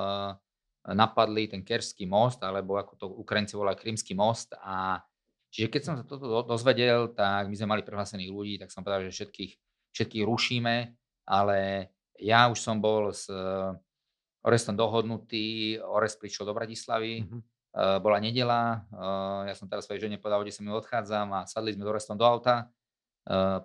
napadli 0.97 1.53
ten 1.53 1.61
Kerský 1.61 2.09
most, 2.09 2.41
alebo 2.41 2.81
ako 2.81 2.93
to 2.97 3.07
Ukrajinci 3.21 3.53
volajú 3.61 3.85
Krymský 3.85 4.17
most. 4.17 4.57
A 4.65 5.05
čiže 5.53 5.69
keď 5.69 5.83
som 5.85 5.95
sa 6.01 6.09
toto 6.09 6.25
dozvedel, 6.49 7.13
tak 7.13 7.53
my 7.53 7.55
sme 7.55 7.77
mali 7.77 7.83
prihlásených 7.85 8.33
ľudí, 8.33 8.55
tak 8.57 8.73
som 8.73 8.81
povedal, 8.81 9.13
že 9.13 9.13
všetkých, 9.13 9.53
všetkých 9.93 10.25
rušíme, 10.25 10.77
ale 11.29 11.93
ja 12.17 12.49
už 12.49 12.57
som 12.57 12.81
bol 12.81 13.13
s 13.13 13.29
e, 13.29 13.77
Orestom 14.41 14.73
dohodnutý, 14.73 15.77
Orest 15.85 16.17
prišiel 16.17 16.49
do 16.49 16.57
Bratislavy, 16.57 17.25
mm-hmm. 17.25 17.41
bola 18.05 18.21
nedela, 18.21 18.85
ja 19.49 19.57
som 19.57 19.65
teraz 19.65 19.89
svojej 19.89 20.05
žene 20.05 20.21
povedal, 20.21 20.45
kde 20.45 20.53
sa 20.53 20.61
mi 20.61 20.69
odchádzam 20.69 21.33
a 21.33 21.49
sadli 21.49 21.73
sme 21.73 21.89
s 21.89 21.89
Orestom 21.89 22.21
do 22.21 22.29
auta 22.29 22.69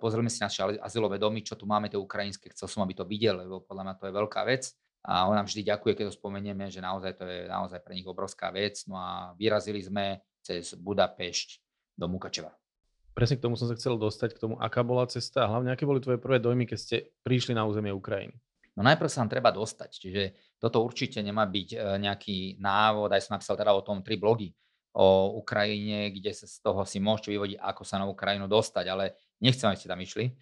pozrieme 0.00 0.32
si 0.32 0.40
naše 0.40 0.64
azylové 0.80 1.20
domy, 1.20 1.44
čo 1.44 1.56
tu 1.56 1.68
máme, 1.68 1.92
tie 1.92 2.00
ukrajinské. 2.00 2.52
Chcel 2.56 2.68
som, 2.68 2.80
aby 2.84 2.96
to 2.96 3.04
videl, 3.04 3.40
lebo 3.44 3.60
podľa 3.60 3.84
mňa 3.84 3.94
to 4.00 4.04
je 4.08 4.12
veľká 4.16 4.42
vec. 4.48 4.72
A 5.00 5.24
on 5.24 5.36
nám 5.36 5.48
vždy 5.48 5.64
ďakuje, 5.64 5.92
keď 5.96 6.04
to 6.12 6.18
spomenieme, 6.20 6.68
že 6.68 6.84
naozaj 6.84 7.16
to 7.16 7.24
je 7.24 7.48
naozaj 7.48 7.80
pre 7.80 7.96
nich 7.96 8.04
obrovská 8.04 8.52
vec. 8.52 8.84
No 8.84 9.00
a 9.00 9.32
vyrazili 9.36 9.80
sme 9.80 10.20
cez 10.44 10.76
Budapešť 10.76 11.60
do 11.96 12.08
Mukačeva. 12.08 12.52
Presne 13.16 13.36
k 13.36 13.44
tomu 13.44 13.56
som 13.56 13.68
sa 13.68 13.76
chcel 13.76 14.00
dostať, 14.00 14.36
k 14.36 14.42
tomu, 14.42 14.54
aká 14.60 14.80
bola 14.80 15.04
cesta 15.08 15.44
a 15.44 15.50
hlavne 15.50 15.72
aké 15.72 15.84
boli 15.84 16.00
tvoje 16.00 16.20
prvé 16.20 16.40
dojmy, 16.40 16.64
keď 16.68 16.78
ste 16.78 16.96
prišli 17.24 17.52
na 17.52 17.68
územie 17.68 17.92
Ukrajiny. 17.92 18.32
No 18.78 18.86
najprv 18.86 19.10
sa 19.10 19.20
nám 19.20 19.32
treba 19.34 19.50
dostať, 19.50 19.90
čiže 19.92 20.22
toto 20.56 20.80
určite 20.80 21.18
nemá 21.20 21.42
byť 21.44 21.68
e, 21.74 21.76
nejaký 22.00 22.62
návod, 22.62 23.10
aj 23.10 23.26
som 23.26 23.34
napísal 23.36 23.58
teda 23.58 23.74
o 23.74 23.82
tom 23.82 24.00
tri 24.00 24.14
blogy 24.14 24.54
o 24.94 25.38
Ukrajine, 25.42 26.10
kde 26.10 26.34
sa 26.34 26.46
z 26.46 26.58
toho 26.62 26.82
si 26.86 26.98
môžete 27.02 27.34
vyvodiť, 27.34 27.58
ako 27.62 27.82
sa 27.82 27.98
na 27.98 28.06
Ukrajinu 28.06 28.46
dostať, 28.50 28.84
ale 28.90 29.18
nechcem, 29.40 29.66
aby 29.66 29.78
ste 29.80 29.90
tam 29.90 30.00
išli. 30.00 30.36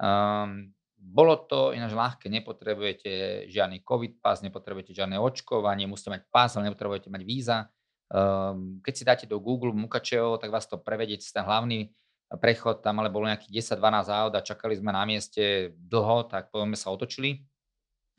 Um, 0.00 0.72
bolo 0.96 1.36
to 1.44 1.76
ináč 1.76 1.92
ľahké, 1.92 2.26
nepotrebujete 2.32 3.46
žiadny 3.52 3.84
COVID 3.84 4.18
pas, 4.24 4.40
nepotrebujete 4.40 4.96
žiadne 4.96 5.20
očkovanie, 5.20 5.84
musíte 5.84 6.10
mať 6.16 6.22
pás, 6.32 6.56
ale 6.56 6.72
nepotrebujete 6.72 7.12
mať 7.12 7.22
víza. 7.22 7.58
Um, 8.06 8.80
keď 8.80 8.94
si 8.94 9.04
dáte 9.04 9.24
do 9.28 9.38
Google 9.42 9.74
Mukačevo, 9.76 10.38
tak 10.38 10.50
vás 10.50 10.64
to 10.66 10.80
prevedie 10.80 11.18
cez 11.20 11.34
ten 11.34 11.44
hlavný 11.44 11.90
prechod, 12.34 12.82
tam 12.82 12.98
ale 12.98 13.10
bolo 13.10 13.30
nejakých 13.30 13.78
10-12 13.78 14.10
aut 14.10 14.32
a 14.34 14.42
čakali 14.42 14.74
sme 14.74 14.90
na 14.90 15.06
mieste 15.06 15.74
dlho, 15.78 16.26
tak 16.26 16.50
potom 16.50 16.74
sa 16.74 16.90
otočili 16.90 17.46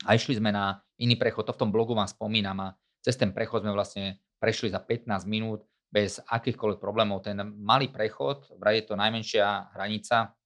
a 0.08 0.16
išli 0.16 0.40
sme 0.40 0.48
na 0.48 0.80
iný 0.96 1.20
prechod. 1.20 1.44
To 1.44 1.52
v 1.52 1.60
tom 1.66 1.70
blogu 1.74 1.92
vám 1.92 2.08
spomínam 2.08 2.56
a 2.62 2.68
cez 3.04 3.20
ten 3.20 3.36
prechod 3.36 3.64
sme 3.66 3.76
vlastne 3.76 4.16
prešli 4.40 4.72
za 4.72 4.80
15 4.80 5.28
minút 5.28 5.66
bez 5.88 6.20
akýchkoľvek 6.20 6.78
problémov. 6.78 7.24
Ten 7.24 7.40
malý 7.40 7.88
prechod, 7.88 8.48
vraj 8.60 8.80
je 8.80 8.84
to 8.92 8.94
najmenšia 8.94 9.72
hranica, 9.72 10.36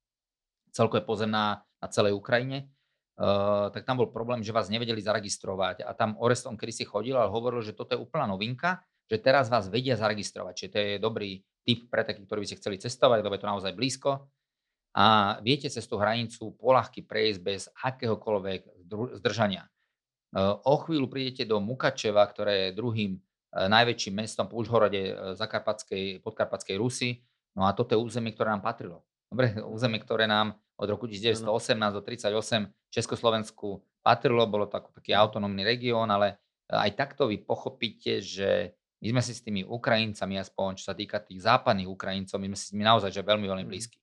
celkové 0.70 1.02
pozemná 1.04 1.60
na 1.60 1.88
celej 1.90 2.14
Ukrajine, 2.14 2.70
uh, 3.18 3.68
tak 3.74 3.82
tam 3.84 3.98
bol 3.98 4.08
problém, 4.14 4.40
že 4.40 4.54
vás 4.54 4.70
nevedeli 4.70 5.02
zaregistrovať 5.02 5.82
a 5.82 5.90
tam 5.92 6.14
Oreston 6.22 6.54
kedy 6.54 6.72
si 6.72 6.84
chodil, 6.86 7.18
ale 7.18 7.28
hovoril, 7.28 7.60
že 7.60 7.74
toto 7.74 7.98
je 7.98 8.00
úplná 8.00 8.30
novinka, 8.30 8.80
že 9.10 9.20
teraz 9.20 9.50
vás 9.52 9.68
vedia 9.68 9.98
zaregistrovať. 9.98 10.54
Čiže 10.56 10.72
to 10.72 10.78
je 10.78 10.92
dobrý 11.02 11.30
tip 11.66 11.90
pre 11.90 12.06
takých, 12.06 12.24
ktorí 12.24 12.38
by 12.42 12.48
ste 12.48 12.60
chceli 12.62 12.76
cestovať, 12.80 13.18
lebo 13.20 13.34
je 13.34 13.42
to 13.42 13.52
naozaj 13.52 13.72
blízko. 13.76 14.30
A 14.92 15.36
viete 15.40 15.72
cez 15.72 15.84
tú 15.88 15.96
hranicu 15.96 16.52
polahky 16.56 17.00
prejsť 17.04 17.40
bez 17.40 17.60
akéhokoľvek 17.80 18.88
zdržania. 19.20 19.64
E, 19.64 19.70
o 20.44 20.74
chvíľu 20.84 21.08
prídete 21.08 21.48
do 21.48 21.64
Mukačeva, 21.64 22.24
ktoré 22.28 22.68
je 22.68 22.76
druhým 22.76 23.16
najväčším 23.52 24.14
mestom 24.16 24.48
po 24.48 24.56
Užhorode 24.60 25.02
e, 25.12 25.14
Zakarpatskej, 25.36 26.24
podkarpatskej 26.24 26.76
Rusy. 26.80 27.20
No 27.52 27.68
a 27.68 27.76
toto 27.76 27.92
je 27.92 28.00
územie, 28.00 28.32
ktoré 28.32 28.48
nám 28.48 28.64
patrilo. 28.64 29.04
Dobre, 29.28 29.60
územie, 29.76 30.00
ktoré 30.00 30.24
nám 30.24 30.56
od 30.80 30.88
roku 30.88 31.04
1918 31.04 31.44
do 31.92 32.00
38 32.00 32.68
Československu 32.88 33.84
patrilo, 34.00 34.48
bolo 34.48 34.66
to 34.66 34.80
ako 34.80 34.90
taký 34.96 35.14
autonómny 35.14 35.62
región, 35.62 36.08
ale 36.10 36.40
aj 36.72 36.90
takto 36.96 37.28
vy 37.28 37.38
pochopíte, 37.44 38.24
že 38.24 38.74
my 39.04 39.18
sme 39.18 39.22
si 39.22 39.32
s 39.36 39.44
tými 39.44 39.62
Ukrajincami, 39.66 40.40
aspoň 40.40 40.80
čo 40.80 40.84
sa 40.90 40.94
týka 40.96 41.20
tých 41.20 41.44
západných 41.44 41.90
Ukrajincov, 41.90 42.38
my 42.40 42.54
sme 42.54 42.58
si 42.58 42.64
s 42.70 42.72
nimi 42.72 42.86
naozaj 42.86 43.10
že 43.12 43.22
veľmi, 43.22 43.46
veľmi 43.46 43.66
mhm. 43.68 43.70
blízki. 43.70 43.98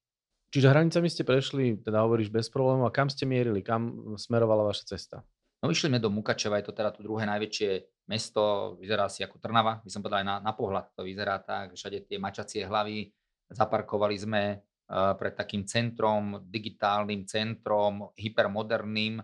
Čiže 0.49 0.71
hranicami 0.73 1.07
ste 1.13 1.21
prešli, 1.21 1.77
teda 1.77 2.01
hovoríš 2.01 2.33
bez 2.33 2.49
problémov, 2.49 2.89
a 2.89 2.95
kam 2.95 3.05
ste 3.05 3.29
mierili, 3.29 3.61
kam 3.61 4.13
smerovala 4.17 4.65
vaša 4.65 4.97
cesta? 4.97 5.21
No 5.59 5.67
išli 5.67 5.91
sme 5.91 5.99
do 5.99 6.07
Mukačeva, 6.07 6.55
je 6.59 6.71
to 6.71 6.73
teda 6.75 6.95
to 6.95 7.03
druhé 7.03 7.27
najväčšie 7.27 7.69
mesto, 8.07 8.75
vyzerá 8.79 9.11
si 9.11 9.27
ako 9.27 9.43
Trnava, 9.43 9.83
by 9.83 9.89
som 9.91 9.99
povedal 9.99 10.23
aj 10.23 10.27
na, 10.27 10.35
na 10.39 10.53
pohľad 10.55 10.95
to 10.95 11.03
vyzerá 11.03 11.43
tak, 11.43 11.75
všade 11.75 12.07
tie 12.07 12.15
mačacie 12.15 12.63
hlavy, 12.63 13.11
zaparkovali 13.51 14.15
sme 14.15 14.43
uh, 14.55 15.13
pred 15.19 15.35
takým 15.35 15.67
centrom, 15.67 16.47
digitálnym 16.47 17.27
centrom, 17.27 18.15
hypermoderným, 18.15 19.19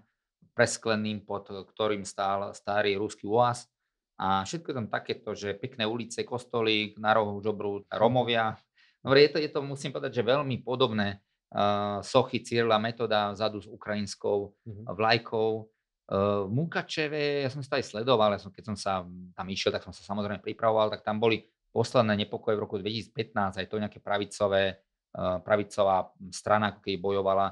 preskleným, 0.51 1.23
pod 1.23 1.51
ktorým 1.51 2.03
stál 2.03 2.51
starý 2.51 2.99
ruský 2.99 3.27
UAS 3.27 3.71
a 4.15 4.47
všetko 4.47 4.71
tam 4.71 4.87
takéto, 4.87 5.35
že 5.35 5.59
pekné 5.59 5.83
ulice, 5.83 6.23
kostolík, 6.23 6.95
na 6.95 7.11
rohu 7.11 7.43
žobru 7.43 7.83
Romovia. 7.91 8.55
Dobre, 9.03 9.27
je 9.27 9.29
to, 9.35 9.37
je 9.43 9.49
to, 9.51 9.59
musím 9.59 9.91
povedať, 9.91 10.23
že 10.23 10.23
veľmi 10.23 10.63
podobné 10.63 11.19
uh, 11.51 11.99
sochy 11.99 12.39
Cyrila 12.39 12.79
Metoda 12.79 13.35
vzadu 13.35 13.59
s 13.59 13.67
ukrajinskou 13.67 14.55
mm-hmm. 14.55 14.85
vlajkou. 14.95 15.67
Uh, 16.05 16.45
v 16.45 16.51
Mukačeve, 16.53 17.45
ja 17.45 17.49
som 17.49 17.65
sa 17.65 17.81
aj 17.81 17.89
sledoval, 17.89 18.37
ja 18.37 18.41
som, 18.41 18.53
keď 18.53 18.63
som 18.73 18.77
sa 18.77 19.01
tam 19.33 19.47
išiel, 19.49 19.73
tak 19.73 19.81
som 19.81 19.93
sa 19.93 20.05
samozrejme 20.05 20.37
pripravoval, 20.41 20.93
tak 20.93 21.01
tam 21.01 21.17
boli 21.17 21.41
posledné 21.73 22.25
nepokoje 22.25 22.55
v 22.55 22.63
roku 22.63 22.77
2015, 22.77 23.61
aj 23.61 23.67
to 23.67 23.81
nejaké 23.81 23.99
pravicové, 23.99 24.77
uh, 25.17 25.41
pravicová 25.41 26.13
strana, 26.29 26.71
ako 26.71 26.79
keď 26.85 26.93
bojovala. 27.01 27.47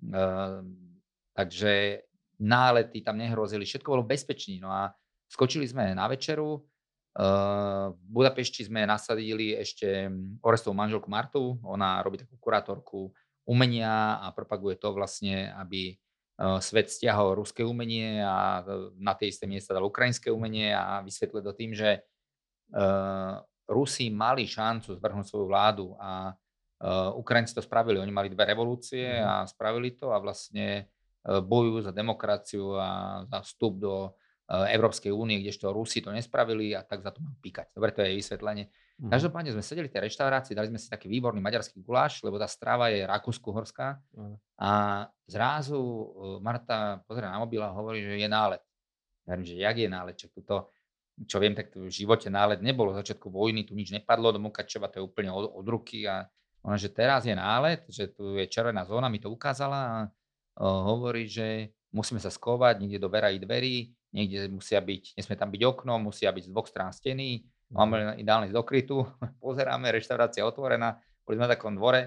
Uh, 0.00 0.64
takže 1.36 2.04
nálety 2.40 3.04
tam 3.04 3.20
nehrozili, 3.20 3.68
všetko 3.68 3.88
bolo 3.92 4.08
bezpečné. 4.08 4.56
No 4.64 4.72
a 4.72 4.96
Skočili 5.30 5.62
sme 5.62 5.94
na 5.94 6.10
večeru, 6.10 6.58
v 7.14 8.02
Budapešti 8.10 8.66
sme 8.66 8.82
nasadili 8.82 9.54
ešte 9.54 10.10
Orestovú 10.42 10.74
manželku 10.74 11.06
Martu, 11.06 11.54
ona 11.62 12.02
robí 12.02 12.18
takú 12.18 12.34
kurátorku 12.42 13.14
umenia 13.46 14.18
a 14.18 14.34
propaguje 14.34 14.74
to 14.74 14.90
vlastne, 14.90 15.54
aby 15.54 15.94
svet 16.64 16.88
stiahol 16.88 17.36
ruské 17.36 17.60
umenie 17.60 18.24
a 18.24 18.64
na 18.96 19.12
tie 19.12 19.28
isté 19.28 19.44
miesta 19.44 19.76
dal 19.76 19.84
ukrajinské 19.84 20.32
umenie 20.32 20.72
a 20.72 21.04
vysvetlil 21.04 21.44
to 21.44 21.52
tým, 21.52 21.76
že 21.76 22.00
Rusi 23.70 24.08
mali 24.10 24.48
šancu 24.48 24.96
zvrhnúť 24.96 25.26
svoju 25.28 25.46
vládu 25.46 25.86
a 26.00 26.32
Ukrajinci 27.12 27.52
to 27.52 27.62
spravili. 27.62 28.00
Oni 28.00 28.08
mali 28.08 28.32
dve 28.32 28.48
revolúcie 28.48 29.20
mhm. 29.20 29.24
a 29.26 29.34
spravili 29.44 29.94
to 29.94 30.16
a 30.16 30.18
vlastne 30.18 30.88
bojujú 31.20 31.84
za 31.84 31.92
demokraciu 31.92 32.80
a 32.80 33.22
za 33.28 33.44
vstup 33.44 33.76
do 33.76 33.94
Európskej 34.50 35.14
únie, 35.14 35.38
kdežto 35.38 35.70
Rusi 35.70 36.02
to 36.02 36.10
nespravili 36.10 36.74
a 36.74 36.82
tak 36.82 37.06
za 37.06 37.14
to 37.14 37.22
mám 37.22 37.38
píkať. 37.38 37.70
Dobre, 37.70 37.94
to 37.94 38.02
je 38.02 38.18
vysvetlenie. 38.18 38.66
Mm. 39.00 39.08
Každopádne 39.08 39.56
sme 39.56 39.64
sedeli 39.64 39.88
v 39.88 39.94
tej 39.96 40.12
reštaurácii, 40.12 40.52
dali 40.52 40.68
sme 40.68 40.76
si 40.76 40.92
taký 40.92 41.08
výborný 41.08 41.40
maďarský 41.40 41.80
guláš, 41.80 42.20
lebo 42.20 42.36
tá 42.36 42.44
strava 42.44 42.92
je 42.92 43.00
rakúsko-horská. 43.08 43.96
Mm. 44.12 44.36
A 44.60 44.70
zrazu 45.24 45.80
eh, 45.80 46.04
Marta 46.44 47.00
pozrie 47.08 47.24
na 47.24 47.40
mobil 47.40 47.64
a 47.64 47.72
hovorí, 47.72 48.04
že 48.04 48.20
je 48.20 48.28
nálet. 48.28 48.60
Ja 49.24 49.32
hovorím, 49.32 49.48
že 49.48 49.56
jak 49.56 49.76
je 49.80 49.88
nálet, 49.88 50.16
čo, 50.20 50.28
tuto, 50.28 50.68
čo 51.24 51.40
viem, 51.40 51.56
tak 51.56 51.72
v 51.72 51.88
živote 51.88 52.28
nálet 52.28 52.60
nebolo. 52.60 52.92
V 52.92 53.00
začiatku 53.00 53.32
vojny 53.32 53.64
tu 53.64 53.72
nič 53.72 53.88
nepadlo 53.88 54.36
do 54.36 54.40
Mukačeva, 54.40 54.92
to 54.92 55.00
je 55.00 55.06
úplne 55.08 55.32
od, 55.32 55.48
od 55.48 55.64
ruky. 55.64 56.04
A 56.04 56.28
ona, 56.60 56.76
že 56.76 56.92
teraz 56.92 57.24
je 57.24 57.32
nálet, 57.32 57.88
že 57.88 58.12
tu 58.12 58.36
je 58.36 58.44
červená 58.44 58.84
zóna, 58.84 59.08
mi 59.08 59.16
to 59.16 59.32
ukázala 59.32 59.80
a 59.80 59.96
uh, 60.60 60.80
hovorí, 60.92 61.24
že 61.24 61.72
musíme 61.88 62.20
sa 62.20 62.28
skovať 62.28 62.84
niekde 62.84 63.00
do 63.00 63.08
vera 63.08 63.32
dverí, 63.32 63.96
niekde 64.12 64.52
musia 64.52 64.76
byť, 64.84 65.16
nesmie 65.16 65.36
tam 65.40 65.48
byť 65.48 65.62
okno, 65.64 65.96
musia 65.96 66.28
byť 66.28 66.44
z 66.48 66.52
dvoch 66.52 66.68
strán 66.68 66.92
steny, 66.92 67.48
máme 67.70 68.14
mhm. 68.14 68.16
ideálne 68.22 68.46
z 68.50 68.54
dokrytu, 68.54 69.06
pozeráme, 69.44 69.90
reštaurácia 69.94 70.46
otvorená, 70.46 70.98
boli 71.24 71.38
sme 71.38 71.46
na 71.46 71.52
takom 71.54 71.74
dvore, 71.74 72.02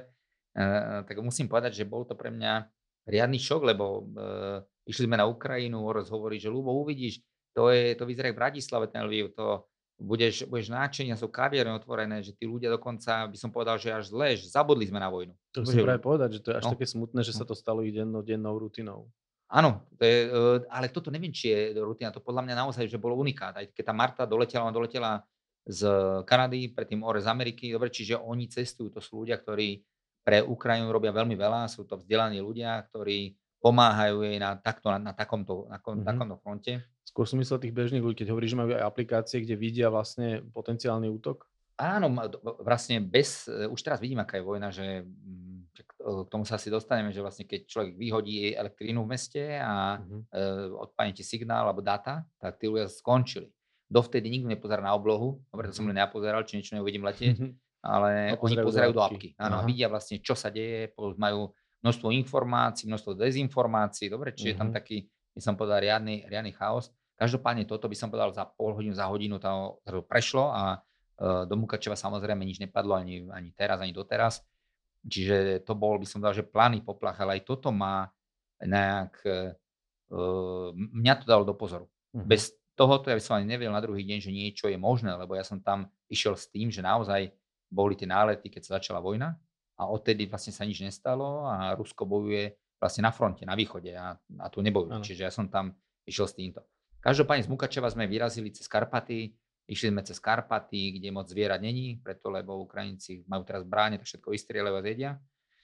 e, 0.53 0.63
tak 1.07 1.15
musím 1.23 1.47
povedať, 1.47 1.83
že 1.83 1.89
bol 1.89 2.03
to 2.03 2.13
pre 2.13 2.29
mňa 2.29 2.67
riadny 3.07 3.39
šok, 3.39 3.61
lebo 3.63 3.85
e, 3.99 4.01
išli 4.87 5.07
sme 5.07 5.19
na 5.19 5.27
Ukrajinu, 5.27 5.83
Oroz 5.83 6.11
hovorí, 6.11 6.39
že 6.39 6.51
Lubo, 6.51 6.75
uvidíš, 6.75 7.23
to, 7.55 7.69
je, 7.71 7.95
to 7.95 8.03
vyzerá 8.03 8.33
v 8.33 8.39
Bratislave 8.39 8.89
ten 8.89 9.05
Lviv, 9.05 9.31
to 9.37 9.63
budeš, 9.99 10.49
budeš 10.49 10.73
náčenia, 10.73 11.15
sú 11.15 11.29
kaviarne 11.29 11.77
otvorené, 11.77 12.25
že 12.25 12.33
tí 12.33 12.49
ľudia 12.49 12.73
dokonca, 12.73 13.29
by 13.29 13.37
som 13.37 13.53
povedal, 13.53 13.77
že 13.77 13.93
až 13.93 14.09
zle, 14.09 14.35
že 14.35 14.49
zabudli 14.49 14.89
sme 14.89 14.97
na 14.97 15.07
vojnu. 15.07 15.33
To 15.53 15.63
musím 15.63 15.85
práve 15.85 16.01
povedať, 16.01 16.29
že 16.37 16.41
to 16.41 16.49
je 16.51 16.57
až 16.59 16.65
no. 16.65 16.71
také 16.75 16.85
smutné, 16.89 17.19
že 17.21 17.33
sa 17.35 17.45
no. 17.45 17.49
to 17.53 17.55
stalo 17.55 17.85
ich 17.85 17.93
denno, 17.93 18.25
dennou 18.25 18.57
rutinou. 18.57 19.07
Áno, 19.53 19.85
to 19.95 20.01
je, 20.01 20.17
eh, 20.33 20.57
ale 20.73 20.89
toto 20.89 21.13
neviem, 21.13 21.29
či 21.29 21.53
je 21.53 21.77
rutina. 21.77 22.09
To 22.09 22.25
podľa 22.25 22.41
mňa 22.41 22.55
naozaj, 22.57 22.89
že 22.89 22.97
bolo 22.97 23.13
unikát. 23.21 23.53
Aj 23.53 23.65
keď 23.69 23.83
tá 23.85 23.93
Marta 23.93 24.23
doletela, 24.25 24.65
ona 24.65 24.73
doletela 24.73 25.21
z 25.63 25.81
Kanady, 26.27 26.75
predtým 26.75 27.01
Ore 27.07 27.23
z 27.23 27.27
Ameriky. 27.31 27.71
Dobre, 27.71 27.87
čiže 27.89 28.19
oni 28.19 28.51
cestujú. 28.51 28.91
To 28.91 29.01
sú 29.01 29.23
ľudia, 29.23 29.39
ktorí 29.39 29.79
pre 30.23 30.43
Ukrajinu 30.43 30.91
robia 30.91 31.15
veľmi 31.15 31.35
veľa. 31.35 31.71
Sú 31.71 31.87
to 31.87 31.99
vzdelaní 31.99 32.43
ľudia, 32.43 32.83
ktorí 32.91 33.35
pomáhajú 33.63 34.27
jej 34.27 34.37
na, 34.43 34.59
takto, 34.59 34.91
na, 34.91 34.99
na 34.99 35.13
takomto, 35.15 35.71
na, 35.71 35.79
mm-hmm. 35.79 36.03
takomto 36.03 36.35
fronte. 36.43 36.83
Skôr 37.07 37.23
som 37.23 37.39
myslel 37.39 37.63
tých 37.63 37.75
bežných 37.75 38.03
ľudí, 38.03 38.23
keď 38.23 38.35
hovoríš, 38.35 38.51
že 38.55 38.59
majú 38.59 38.75
aj 38.75 38.83
aplikácie, 38.83 39.37
kde 39.39 39.55
vidia 39.55 39.87
vlastne 39.87 40.43
potenciálny 40.51 41.07
útok? 41.07 41.47
Áno, 41.79 42.11
vlastne 42.61 43.01
bez, 43.01 43.49
už 43.49 43.79
teraz 43.81 43.97
vidím, 44.03 44.21
aká 44.21 44.37
je 44.37 44.45
vojna, 44.45 44.69
že 44.69 45.01
mm, 45.01 45.73
k 45.73 45.91
tomu 46.29 46.45
sa 46.45 46.61
asi 46.61 46.69
dostaneme, 46.69 47.09
že 47.09 47.23
vlastne 47.23 47.49
keď 47.49 47.65
človek 47.65 47.93
vyhodí 47.97 48.53
elektrínu 48.53 49.01
v 49.01 49.09
meste 49.09 49.41
a 49.57 49.97
e, 49.97 49.99
odpadne 50.69 51.17
ti 51.17 51.25
signál 51.25 51.65
alebo 51.65 51.81
data, 51.81 52.21
tak 52.37 52.61
tí 52.61 52.69
ľudia 52.69 52.85
skončili. 52.91 53.49
Dovtedy 53.93 54.33
nikto 54.33 54.49
nepozerá 54.49 54.81
na 54.81 54.97
oblohu, 54.97 55.37
dobre, 55.53 55.69
to 55.69 55.77
som 55.77 55.85
len 55.85 56.01
nepozeral, 56.01 56.41
či 56.41 56.57
niečo 56.57 56.73
neuvidím 56.73 57.05
letieť, 57.05 57.37
uh-huh. 57.37 57.51
ale 57.85 58.33
no, 58.33 58.41
oni 58.41 58.55
pozerajú 58.57 58.91
do 58.97 59.05
apky. 59.05 59.37
Áno, 59.37 59.61
vidia 59.69 59.85
vlastne, 59.85 60.17
čo 60.17 60.33
sa 60.33 60.49
deje, 60.49 60.89
majú 60.97 61.53
množstvo 61.85 62.09
informácií, 62.09 62.89
množstvo 62.89 63.13
dezinformácií, 63.13 64.09
dobre, 64.09 64.33
čiže 64.33 64.57
uh-huh. 64.57 64.57
je 64.57 64.61
tam 64.65 64.69
taký, 64.73 64.97
by 65.37 65.41
som 65.45 65.53
povedal, 65.53 65.77
riadny, 65.85 66.25
riadny 66.25 66.57
chaos. 66.57 66.89
Každopádne 67.13 67.69
toto 67.69 67.85
by 67.85 67.93
som 67.93 68.09
povedal 68.09 68.33
za 68.33 68.49
pol 68.49 68.73
hodinu, 68.73 68.97
za 68.97 69.05
hodinu 69.05 69.37
to 69.37 69.77
prešlo 70.09 70.49
a 70.49 70.81
e, 71.13 71.45
do 71.45 71.53
Mukačeva 71.53 71.93
samozrejme 71.93 72.41
nič 72.41 72.57
nepadlo 72.57 72.97
ani, 72.97 73.29
ani 73.29 73.53
teraz, 73.53 73.77
ani 73.85 73.93
doteraz 73.93 74.41
Čiže 75.03 75.67
to 75.67 75.75
bol, 75.75 75.99
by 75.99 76.07
som 76.07 76.23
dal, 76.23 76.31
že 76.31 76.47
plány 76.47 76.79
poplach, 76.79 77.19
ale 77.19 77.39
aj 77.39 77.41
toto 77.43 77.75
má 77.75 78.07
nejak, 78.63 79.19
uh, 79.27 80.71
mňa 80.71 81.13
to 81.19 81.25
dalo 81.27 81.43
do 81.43 81.51
pozoru. 81.51 81.91
Uh-huh. 82.15 82.23
Bez 82.23 82.55
tohoto 82.73 83.09
ja 83.09 83.17
by 83.17 83.23
som 83.23 83.37
ani 83.37 83.49
nevedel 83.49 83.73
na 83.73 83.81
druhý 83.81 84.03
deň, 84.05 84.19
že 84.19 84.31
niečo 84.33 84.65
je 84.69 84.77
možné, 84.77 85.13
lebo 85.13 85.37
ja 85.37 85.45
som 85.45 85.61
tam 85.61 85.89
išiel 86.09 86.37
s 86.37 86.49
tým, 86.49 86.69
že 86.73 86.81
naozaj 86.81 87.29
boli 87.69 87.97
tie 87.97 88.05
nálety, 88.05 88.49
keď 88.49 88.61
sa 88.65 88.71
začala 88.77 89.01
vojna 89.01 89.33
a 89.77 89.89
odtedy 89.89 90.29
vlastne 90.29 90.53
sa 90.53 90.61
nič 90.65 90.81
nestalo 90.85 91.49
a 91.49 91.73
Rusko 91.73 92.05
bojuje 92.05 92.53
vlastne 92.77 93.07
na 93.07 93.11
fronte, 93.15 93.47
na 93.47 93.57
východe 93.57 93.95
a, 93.95 94.13
a 94.13 94.45
tu 94.51 94.61
nebojujú. 94.61 95.01
Čiže 95.01 95.21
ja 95.25 95.31
som 95.33 95.49
tam 95.49 95.73
išiel 96.05 96.27
s 96.29 96.35
týmto. 96.37 96.61
Každopádne 96.99 97.47
z 97.47 97.51
Mukačeva 97.51 97.89
sme 97.91 98.07
vyrazili 98.07 98.53
cez 98.53 98.67
Karpaty, 98.69 99.33
išli 99.67 99.87
sme 99.91 100.03
cez 100.03 100.19
Karpaty, 100.19 100.99
kde 100.99 101.09
moc 101.11 101.27
zvierať 101.27 101.59
není, 101.59 101.99
preto 101.99 102.31
lebo 102.31 102.63
Ukrajinci 102.63 103.23
majú 103.27 103.43
teraz 103.43 103.63
bráne, 103.63 103.99
tak 103.99 104.07
všetko 104.07 104.31
vystrieľajú 104.31 104.75
a 104.75 104.81
zjedia. 104.83 105.11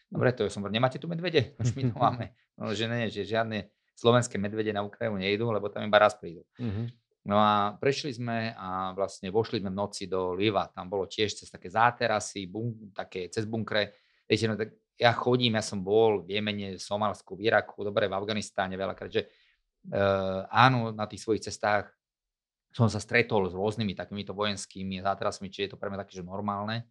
Dobre, 0.09 0.33
to 0.33 0.49
som 0.49 0.65
nemáte 0.67 0.97
tu 0.97 1.05
medvede? 1.05 1.53
Už 1.61 1.75
my 1.77 1.83
to 1.93 1.95
máme. 2.07 2.25
No, 2.59 2.73
že 2.75 2.89
nie, 2.89 3.07
že 3.07 3.23
žiadne 3.23 3.71
slovenské 3.99 4.39
medvede 4.39 4.71
na 4.71 4.83
Ukrajinu 4.83 5.19
nejdú, 5.19 5.51
lebo 5.51 5.67
tam 5.67 5.83
iba 5.83 5.99
raz 5.99 6.15
prídu. 6.15 6.47
Uh-huh. 6.55 6.87
No 7.27 7.35
a 7.35 7.75
prešli 7.75 8.15
sme 8.15 8.55
a 8.55 8.95
vlastne 8.95 9.27
vošli 9.27 9.59
sme 9.59 9.69
v 9.69 9.79
noci 9.79 10.07
do 10.07 10.31
Lieva. 10.33 10.71
Tam 10.71 10.87
bolo 10.87 11.03
tiež 11.03 11.35
cez 11.35 11.51
také 11.51 11.67
záterasy, 11.67 12.47
bun, 12.47 12.93
také 12.95 13.27
cez 13.27 13.43
bunkre. 13.43 13.91
Viete, 14.23 14.47
no 14.47 14.55
tak 14.55 14.71
ja 14.95 15.11
chodím, 15.11 15.59
ja 15.59 15.63
som 15.63 15.83
bol 15.83 16.23
v 16.23 16.39
Jemene, 16.39 16.75
v 16.75 16.81
Somálsku, 16.81 17.35
v 17.35 17.51
Iraku, 17.51 17.83
dobre, 17.83 18.07
v 18.07 18.15
Afganistáne 18.15 18.75
veľakrát, 18.75 19.11
že 19.11 19.27
uh, 19.91 20.47
áno, 20.51 20.95
na 20.95 21.07
tých 21.07 21.23
svojich 21.23 21.43
cestách 21.47 21.91
som 22.71 22.87
sa 22.91 23.01
stretol 23.01 23.49
s 23.49 23.55
rôznymi 23.55 23.95
takýmito 23.95 24.35
vojenskými 24.35 25.01
záterasmi, 25.01 25.49
či 25.49 25.65
je 25.65 25.75
to 25.75 25.79
pre 25.79 25.89
mňa 25.89 26.05
také, 26.05 26.19
že 26.19 26.23
normálne. 26.23 26.87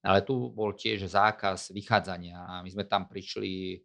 Ale 0.00 0.24
tu 0.24 0.48
bol 0.50 0.72
tiež 0.72 1.04
zákaz 1.04 1.76
vychádzania 1.76 2.36
a 2.40 2.52
my 2.64 2.68
sme 2.72 2.88
tam 2.88 3.04
prišli 3.04 3.84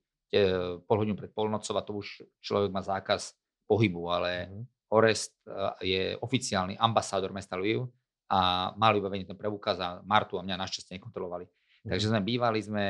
pol 0.88 0.98
hodinu 1.00 1.16
pred 1.16 1.32
polnocou 1.32 1.76
a 1.76 1.86
to 1.86 2.00
už 2.00 2.24
človek 2.40 2.72
má 2.72 2.82
zákaz 2.84 3.36
pohybu, 3.68 4.04
ale 4.12 4.32
mm-hmm. 4.48 4.64
Orest 4.94 5.34
eh, 5.48 5.74
je 5.82 6.02
oficiálny 6.22 6.78
ambasádor 6.78 7.34
mesta 7.34 7.58
Lviv 7.58 7.90
a 8.30 8.74
mali 8.78 9.02
vybavený 9.02 9.24
ten 9.26 9.38
preukaz 9.38 9.78
a 9.82 10.02
Martu 10.06 10.38
a 10.38 10.46
mňa 10.46 10.58
našťastie 10.58 10.98
nekontrolovali. 10.98 11.46
Mm-hmm. 11.46 11.90
Takže 11.94 12.10
sme 12.10 12.22
bývali, 12.22 12.60
sme, 12.62 12.86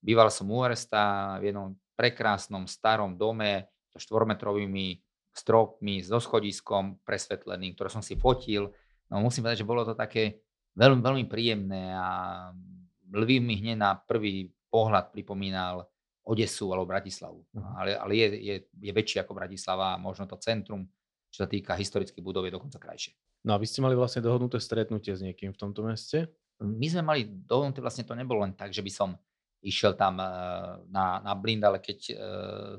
býval 0.00 0.28
som 0.28 0.48
u 0.52 0.60
Oresta 0.60 1.36
v 1.40 1.52
jednom 1.52 1.72
prekrásnom 1.96 2.68
starom 2.68 3.16
dome 3.16 3.72
so 3.96 3.98
štvormetrovými 4.00 5.00
stropmi, 5.32 6.00
so 6.04 6.20
schodiskom 6.20 7.00
presvetleným, 7.04 7.76
ktoré 7.76 7.88
som 7.92 8.04
si 8.04 8.16
fotil. 8.16 8.72
No 9.08 9.20
musím 9.20 9.44
povedať, 9.44 9.64
že 9.64 9.68
bolo 9.68 9.84
to 9.84 9.96
také 9.96 10.44
veľmi, 10.76 11.00
veľmi 11.00 11.24
príjemné 11.28 11.92
a 11.96 12.08
Lviv 13.06 13.40
mi 13.40 13.56
hneď 13.56 13.76
na 13.78 13.96
prvý 13.96 14.50
pohľad 14.68 15.14
pripomínal 15.14 15.86
Odesu 16.26 16.74
alebo 16.74 16.90
Bratislavu. 16.90 17.38
Uh-huh. 17.38 17.72
Ale, 17.78 17.94
ale 17.94 18.12
je, 18.18 18.26
je, 18.42 18.56
je 18.66 18.92
väčší 18.92 19.22
ako 19.22 19.32
Bratislava 19.32 19.94
možno 19.94 20.26
to 20.26 20.34
centrum, 20.42 20.84
čo 21.36 21.44
sa 21.44 21.52
týka 21.52 21.76
historických 21.76 22.24
budov, 22.24 22.48
je 22.48 22.56
dokonca 22.56 22.80
krajšie. 22.80 23.12
No 23.44 23.52
a 23.52 23.60
vy 23.60 23.68
ste 23.68 23.84
mali 23.84 23.92
vlastne 23.92 24.24
dohodnuté 24.24 24.56
stretnutie 24.56 25.12
s 25.12 25.20
niekým 25.20 25.52
v 25.52 25.60
tomto 25.60 25.84
meste? 25.84 26.32
My 26.64 26.88
sme 26.88 27.04
mali 27.04 27.28
dohodnuté, 27.28 27.84
vlastne 27.84 28.08
to 28.08 28.16
nebolo 28.16 28.40
len 28.40 28.56
tak, 28.56 28.72
že 28.72 28.80
by 28.80 28.88
som 28.88 29.20
išiel 29.60 29.92
tam 29.92 30.16
eh, 30.16 30.28
na, 30.88 31.20
na 31.20 31.32
blind, 31.36 31.60
ale 31.60 31.84
keď 31.84 31.98
uh, 32.08 32.16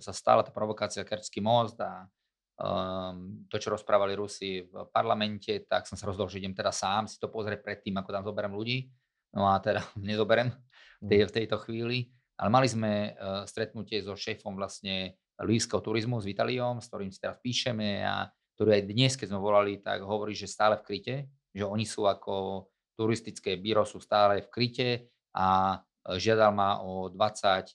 sa 0.01 0.09
stala 0.09 0.41
tá 0.41 0.49
provokácia 0.49 1.05
Kerčský 1.05 1.37
most 1.37 1.77
a 1.77 2.09
um, 2.57 3.45
to, 3.45 3.61
čo 3.61 3.69
rozprávali 3.69 4.17
Rusi 4.17 4.65
v 4.65 4.89
parlamente, 4.89 5.53
tak 5.69 5.85
som 5.85 5.93
sa 5.93 6.09
rozhodol, 6.09 6.33
že 6.33 6.41
idem 6.41 6.57
teda 6.57 6.73
sám 6.73 7.05
si 7.05 7.21
to 7.21 7.29
pozrieť 7.29 7.61
predtým, 7.61 7.93
ako 8.01 8.09
tam 8.09 8.25
zoberiem 8.25 8.57
ľudí. 8.57 8.89
No 9.37 9.45
a 9.45 9.61
teda 9.61 9.85
nezoberiem 10.09 10.49
v, 10.49 11.05
tej, 11.05 11.19
v 11.29 11.35
tejto 11.43 11.61
chvíli. 11.61 12.09
Ale 12.37 12.49
mali 12.49 12.65
sme 12.65 13.13
uh, 13.13 13.45
stretnutie 13.45 14.01
so 14.01 14.17
šéfom 14.17 14.57
vlastne 14.57 15.17
Lívského 15.37 15.81
turizmu 15.81 16.17
s 16.17 16.25
Vitaliom, 16.25 16.81
s 16.81 16.89
ktorým 16.89 17.13
si 17.13 17.21
teraz 17.21 17.37
píšeme 17.41 18.01
a 18.01 18.29
ktorý 18.57 18.81
aj 18.81 18.89
dnes, 18.89 19.13
keď 19.13 19.29
sme 19.29 19.37
volali, 19.37 19.77
tak 19.77 20.01
hovorí, 20.01 20.33
že 20.33 20.49
stále 20.49 20.81
v 20.81 20.85
kryte, 20.89 21.15
že 21.53 21.61
oni 21.61 21.85
sú 21.85 22.09
ako 22.09 22.65
turistické 22.97 23.53
byro, 23.61 23.85
sú 23.85 24.01
stále 24.01 24.41
v 24.41 24.49
kryte 24.49 24.89
a 25.37 25.77
e, 25.77 26.17
žiadal 26.17 26.49
ma 26.49 26.81
o 26.81 27.05
20 27.13 27.13
uh, 27.13 27.21
e, 27.21 27.73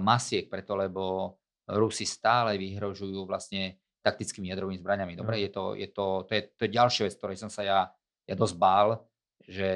masiek, 0.00 0.48
preto 0.48 0.72
lebo 0.72 1.36
Rusi 1.68 2.08
stále 2.08 2.56
vyhrožujú 2.56 3.28
vlastne 3.28 3.76
taktickými 4.00 4.48
jadrovými 4.48 4.80
zbraniami. 4.80 5.12
Dobre, 5.18 5.36
no. 5.36 5.42
je 5.44 5.50
to, 5.52 5.64
je 5.76 5.88
to, 5.92 6.06
to, 6.24 6.32
je, 6.32 6.42
to 6.56 6.60
je 6.64 6.70
ďalšia 6.72 7.02
vec, 7.04 7.14
ktorej 7.20 7.36
som 7.36 7.50
sa 7.52 7.62
ja, 7.66 7.80
ja 8.24 8.34
dosť 8.38 8.56
bál, 8.56 9.04
že 9.44 9.68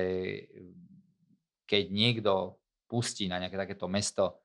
keď 1.68 1.84
niekto 1.92 2.56
pustí 2.88 3.28
na 3.28 3.36
nejaké 3.36 3.60
takéto 3.60 3.90
mesto 3.92 4.39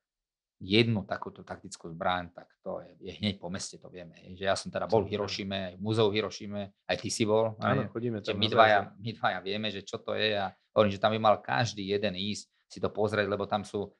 jednu 0.59 1.03
takúto 1.03 1.43
taktickú 1.43 1.91
zbraň, 1.91 2.31
tak 2.31 2.47
to 2.63 2.79
je, 2.79 3.11
je 3.11 3.11
hneď 3.19 3.37
po 3.37 3.51
meste, 3.51 3.75
to 3.75 3.91
vieme. 3.91 4.15
Že 4.15 4.43
ja 4.47 4.55
som 4.55 4.71
teda 4.71 4.87
bol 4.87 5.03
v 5.03 5.15
Hirošime, 5.15 5.59
aj 5.71 5.75
v 5.75 5.81
múzeu 5.83 6.07
Hirošime, 6.07 6.71
aj 6.87 6.97
ty 6.99 7.09
si 7.11 7.27
bol. 7.27 7.59
Áno, 7.59 7.91
chodíme 7.91 8.23
tam. 8.23 8.39
My 8.39 8.47
dvaja, 8.47 8.95
my 8.95 9.11
dvaja 9.19 9.39
vieme, 9.43 9.67
že 9.67 9.83
čo 9.83 9.99
to 9.99 10.15
je 10.15 10.35
a 10.39 10.49
hovorím, 10.71 10.95
že 10.95 11.01
tam 11.03 11.11
by 11.11 11.19
mal 11.19 11.35
každý 11.43 11.83
jeden 11.83 12.15
ísť 12.15 12.47
si 12.71 12.79
to 12.79 12.89
pozrieť, 12.89 13.27
lebo 13.27 13.45
tam 13.45 13.67
sú 13.67 13.87
um, 13.87 13.91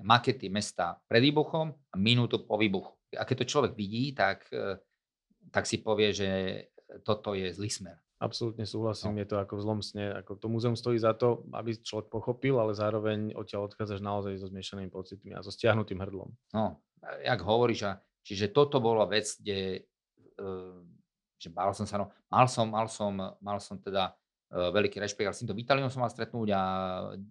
makety 0.00 0.48
mesta 0.48 0.96
pred 1.06 1.20
výbuchom 1.20 1.70
a 1.70 1.94
minútu 1.98 2.46
po 2.46 2.56
výbuchu. 2.56 2.94
A 3.18 3.26
keď 3.26 3.44
to 3.44 3.50
človek 3.58 3.72
vidí, 3.74 4.14
tak, 4.14 4.46
uh, 4.54 4.78
tak 5.50 5.66
si 5.66 5.82
povie, 5.82 6.14
že 6.14 6.30
toto 7.02 7.34
je 7.34 7.50
zlý 7.50 7.70
smer. 7.70 7.98
Absolútne 8.16 8.64
súhlasím, 8.64 9.12
no. 9.12 9.20
je 9.20 9.28
to 9.28 9.36
ako 9.36 9.60
v 9.60 9.64
zlom 9.68 9.80
sne. 9.84 10.08
Ako 10.24 10.40
to 10.40 10.48
múzeum 10.48 10.72
stojí 10.72 10.96
za 10.96 11.12
to, 11.12 11.44
aby 11.52 11.76
človek 11.76 12.08
pochopil, 12.08 12.56
ale 12.56 12.72
zároveň 12.72 13.36
odtiaľ 13.36 13.68
odchádzaš 13.68 14.00
naozaj 14.00 14.40
so 14.40 14.48
zmiešanými 14.48 14.88
pocitmi 14.88 15.36
a 15.36 15.44
so 15.44 15.52
stiahnutým 15.52 16.00
hrdlom. 16.00 16.32
No, 16.56 16.80
jak 17.20 17.40
hovoríš, 17.44 17.84
a, 17.84 18.00
čiže 18.24 18.56
toto 18.56 18.80
bola 18.80 19.04
vec, 19.04 19.28
kde 19.36 19.84
uh, 20.40 20.80
že 21.36 21.52
bál 21.52 21.76
som 21.76 21.84
sa, 21.84 22.00
no, 22.00 22.08
mal 22.32 22.48
som, 22.48 22.66
mal 22.72 22.88
som, 22.88 23.12
mal 23.44 23.58
som 23.60 23.76
teda 23.76 24.16
uh, 24.16 24.72
veľký 24.72 24.96
rešpekt, 24.96 25.28
ale 25.28 25.36
s 25.36 25.40
týmto 25.44 25.56
Vitaliom 25.56 25.92
som 25.92 26.00
mal 26.00 26.10
stretnúť 26.10 26.48
a 26.56 26.62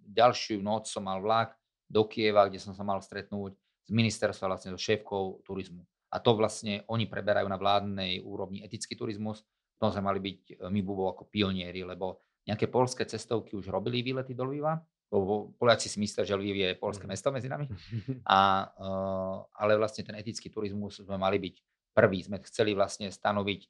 ďalšiu 0.06 0.62
noc 0.62 0.86
som 0.86 1.02
mal 1.02 1.18
vlak 1.18 1.58
do 1.90 2.06
Kieva, 2.06 2.46
kde 2.46 2.62
som 2.62 2.74
sa 2.74 2.86
mal 2.86 3.02
stretnúť 3.02 3.58
s 3.58 3.90
ministerstvom, 3.90 4.50
vlastne 4.50 4.74
so 4.74 4.80
šéfkou 4.80 5.42
turizmu. 5.46 5.82
A 6.10 6.22
to 6.22 6.38
vlastne 6.38 6.86
oni 6.86 7.10
preberajú 7.10 7.50
na 7.50 7.58
vládnej 7.58 8.22
úrovni 8.22 8.62
etický 8.62 8.94
turizmus, 8.94 9.42
sme 9.80 10.02
mali 10.04 10.20
byť 10.20 10.40
e, 10.52 10.54
my 10.72 10.80
Bubo 10.80 11.12
ako 11.12 11.28
pionieri, 11.28 11.84
lebo 11.84 12.24
nejaké 12.46 12.70
polské 12.70 13.04
cestovky 13.04 13.58
už 13.58 13.68
robili 13.68 14.00
výlety 14.00 14.32
do 14.32 14.46
Lviva, 14.46 14.78
lebo 15.10 15.54
Poliaci 15.58 15.86
si 15.90 15.98
myslia, 16.02 16.26
že 16.26 16.34
Lviv 16.38 16.56
je 16.56 16.78
polské 16.78 17.04
mm. 17.06 17.10
mesto 17.10 17.28
medzi 17.30 17.48
nami. 17.50 17.66
A, 18.26 18.70
uh, 18.70 19.38
ale 19.54 19.78
vlastne 19.78 20.02
ten 20.02 20.18
etický 20.18 20.50
turizmus 20.50 21.02
sme 21.02 21.18
mali 21.18 21.38
byť 21.38 21.54
prvý. 21.94 22.22
Sme 22.22 22.42
chceli 22.46 22.74
vlastne 22.74 23.10
stanoviť 23.10 23.60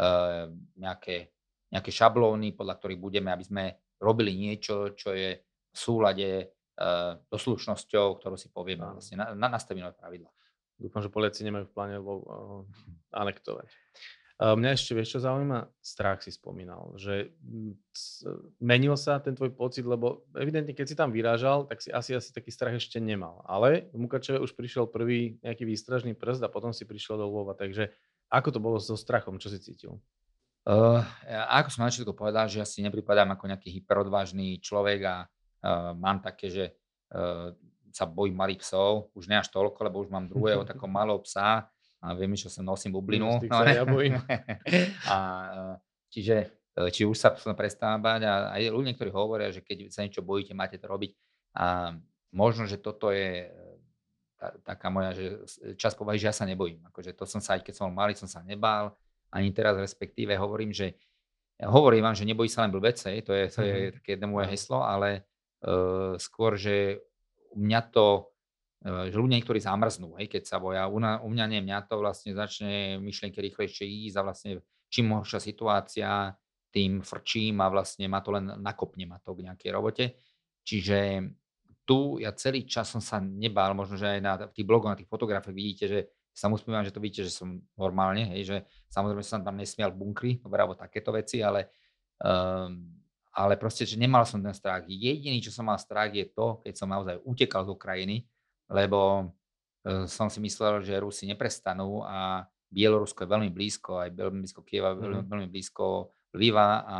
uh, 0.00 0.48
nejaké, 0.80 1.32
nejaké 1.72 1.90
šablóny, 1.92 2.56
podľa 2.56 2.76
ktorých 2.76 3.00
budeme, 3.00 3.32
aby 3.32 3.44
sme 3.44 3.64
robili 4.00 4.36
niečo, 4.36 4.92
čo 4.96 5.16
je 5.16 5.40
v 5.72 5.76
súlade 5.76 6.52
so 7.30 7.36
slušnosťou, 7.38 8.18
ktorú 8.18 8.36
si 8.40 8.48
povieme, 8.48 8.96
vlastne 8.96 9.20
na, 9.20 9.36
na 9.36 9.48
nastavené 9.52 9.92
pravidla. 9.92 10.30
Dúfam, 10.80 11.04
že 11.04 11.12
Poliaci 11.12 11.46
nemajú 11.46 11.68
v 11.68 11.74
pláne 11.74 11.96
anektovať. 13.12 13.68
Mňa 14.40 14.70
ešte, 14.74 14.96
vieš 14.96 15.18
čo 15.18 15.20
zaujíma? 15.22 15.70
Strach 15.78 16.24
si 16.24 16.32
spomínal, 16.34 16.96
že 16.98 17.30
menil 18.58 18.96
sa 18.98 19.20
ten 19.22 19.36
tvoj 19.36 19.54
pocit, 19.54 19.86
lebo 19.86 20.26
evidentne, 20.34 20.72
keď 20.74 20.86
si 20.88 20.96
tam 20.98 21.12
vyrážal, 21.14 21.68
tak 21.68 21.84
si 21.84 21.92
asi, 21.92 22.16
asi 22.16 22.34
taký 22.34 22.50
strach 22.50 22.74
ešte 22.74 22.98
nemal. 22.98 23.44
Ale 23.46 23.92
v 23.94 24.02
Mukačeve 24.02 24.42
už 24.42 24.56
prišiel 24.58 24.90
prvý 24.90 25.38
nejaký 25.46 25.62
výstražný 25.62 26.18
prst 26.18 26.42
a 26.42 26.50
potom 26.50 26.74
si 26.74 26.82
prišiel 26.88 27.20
do 27.20 27.28
Lvova, 27.30 27.54
takže 27.54 27.92
ako 28.32 28.48
to 28.48 28.58
bolo 28.58 28.80
so 28.80 28.96
strachom, 28.96 29.36
čo 29.36 29.52
si 29.52 29.60
cítil? 29.60 30.00
Uh, 30.62 31.02
ako 31.50 31.68
som 31.74 31.82
na 31.84 31.90
začiatku 31.90 32.14
povedal, 32.14 32.46
že 32.46 32.62
ja 32.62 32.66
si 32.66 32.86
nepripadám 32.86 33.34
ako 33.34 33.50
nejaký 33.50 33.68
hyperodvážny 33.82 34.62
človek 34.62 35.00
a 35.04 35.16
uh, 35.26 35.90
mám 35.92 36.22
také, 36.22 36.48
že 36.48 36.64
uh, 37.12 37.50
sa 37.92 38.08
bojím 38.08 38.38
malých 38.38 38.64
psov, 38.64 39.12
už 39.12 39.28
ne 39.28 39.42
až 39.42 39.50
toľko, 39.52 39.78
lebo 39.84 40.00
už 40.00 40.08
mám 40.08 40.30
druhého 40.30 40.64
takého 40.70 40.88
malého 40.88 41.20
psa, 41.26 41.66
a 42.02 42.18
viem, 42.18 42.34
čo 42.34 42.50
som 42.50 42.66
nosím 42.66 42.98
bublinu. 42.98 43.38
No, 43.46 43.62
ja 43.62 43.86
bojím. 43.86 44.18
a, 45.14 45.16
čiže 46.10 46.50
e, 46.74 46.90
či 46.90 47.06
už 47.06 47.14
sa 47.14 47.30
prestávam 47.54 48.02
bať 48.02 48.26
a 48.26 48.50
aj 48.58 48.74
ľudia, 48.74 48.98
ktorí 48.98 49.10
hovoria, 49.14 49.54
že 49.54 49.62
keď 49.62 49.86
sa 49.94 50.02
niečo 50.02 50.26
bojíte, 50.26 50.50
máte 50.50 50.82
to 50.82 50.90
robiť. 50.90 51.14
A 51.54 51.94
možno, 52.34 52.66
že 52.66 52.82
toto 52.82 53.14
je 53.14 53.46
e, 53.46 53.48
taká 54.66 54.90
moja, 54.90 55.14
že 55.14 55.46
čas 55.78 55.94
povahy, 55.94 56.18
že 56.18 56.28
ja 56.28 56.34
sa 56.34 56.42
nebojím. 56.42 56.82
Akože 56.90 57.14
to 57.14 57.22
som 57.22 57.38
sa, 57.38 57.54
aj 57.54 57.62
keď 57.70 57.74
som 57.78 57.94
malý, 57.94 58.18
som 58.18 58.26
sa 58.26 58.42
nebál. 58.42 58.98
Ani 59.30 59.54
teraz 59.54 59.78
respektíve 59.78 60.34
hovorím, 60.34 60.74
že 60.74 60.98
hovorím 61.62 62.02
vám, 62.10 62.18
že 62.18 62.26
nebojí 62.26 62.50
sa 62.50 62.66
len 62.66 62.74
blbece, 62.74 63.22
to 63.22 63.30
je, 63.30 63.44
to 63.46 63.62
je 63.62 63.74
mm-hmm. 63.78 63.94
také 64.02 64.08
jedno 64.18 64.34
moje 64.34 64.50
heslo, 64.50 64.82
ale 64.82 65.22
uh, 65.62 66.18
skôr, 66.18 66.58
že 66.58 66.98
u 67.54 67.62
mňa 67.62 67.80
to 67.94 68.31
že 68.82 69.16
ľudia 69.16 69.38
niektorí 69.38 69.62
zamrznú, 69.62 70.18
hej, 70.18 70.26
keď 70.26 70.42
sa 70.42 70.58
boja. 70.58 70.90
U, 70.90 70.98
na, 70.98 71.22
u 71.22 71.30
mňa 71.30 71.44
nie, 71.46 71.60
mňa 71.62 71.86
to 71.86 72.02
vlastne 72.02 72.34
začne 72.34 72.98
myšlienky 72.98 73.38
rýchlejšie 73.38 73.86
ísť 73.86 74.16
a 74.18 74.26
vlastne 74.26 74.50
čím 74.90 75.14
horšia 75.14 75.38
situácia, 75.38 76.34
tým 76.72 77.04
frčím 77.04 77.62
a 77.62 77.70
vlastne 77.70 78.08
ma 78.10 78.18
to 78.24 78.34
len 78.34 78.58
nakopne 78.58 79.06
ma 79.06 79.22
to 79.22 79.38
k 79.38 79.44
nejakej 79.46 79.70
robote. 79.70 80.04
Čiže 80.66 81.30
tu 81.86 82.18
ja 82.18 82.34
celý 82.34 82.66
čas 82.66 82.90
som 82.90 82.98
sa 82.98 83.22
nebál, 83.22 83.76
možno, 83.76 83.94
že 83.94 84.18
aj 84.18 84.20
na 84.22 84.34
tých 84.50 84.66
blogoch, 84.66 84.90
na 84.90 84.98
tých 84.98 85.10
fotografiách 85.10 85.54
vidíte, 85.54 85.84
že 85.86 86.00
sa 86.32 86.48
usmievam, 86.48 86.82
že 86.82 86.94
to 86.94 87.02
vidíte, 87.02 87.28
že 87.28 87.34
som 87.34 87.60
normálne, 87.76 88.32
hej, 88.32 88.42
že 88.48 88.56
samozrejme 88.88 89.20
som 89.20 89.44
tam 89.44 89.60
nesmial 89.60 89.92
dobre, 89.92 90.40
alebo 90.42 90.74
takéto 90.74 91.12
veci, 91.12 91.44
ale 91.44 91.68
um, 92.24 93.02
ale 93.32 93.56
proste, 93.56 93.88
že 93.88 93.96
nemal 93.96 94.28
som 94.28 94.44
ten 94.44 94.52
strach. 94.52 94.84
Jediný, 94.84 95.40
čo 95.40 95.48
som 95.48 95.64
mal 95.64 95.80
strach, 95.80 96.12
je 96.12 96.28
to, 96.28 96.60
keď 96.60 96.74
som 96.76 96.88
naozaj 96.92 97.16
utekal 97.24 97.64
z 97.64 97.72
Ukrajiny, 97.72 98.16
lebo 98.72 99.30
e, 99.84 100.08
som 100.08 100.32
si 100.32 100.40
myslel, 100.40 100.80
že 100.80 100.96
Rusi 100.98 101.28
neprestanú 101.28 102.02
a 102.02 102.48
Bielorusko 102.72 103.28
je 103.28 103.30
veľmi 103.30 103.50
blízko, 103.52 104.00
aj 104.00 104.16
veľmi 104.16 104.40
blízko 104.42 104.64
Kieva, 104.64 104.96
veľmi, 104.96 105.22
mhm. 105.22 105.28
veľmi 105.28 105.48
blízko 105.52 106.08
Lviva 106.32 106.68
a 106.88 106.96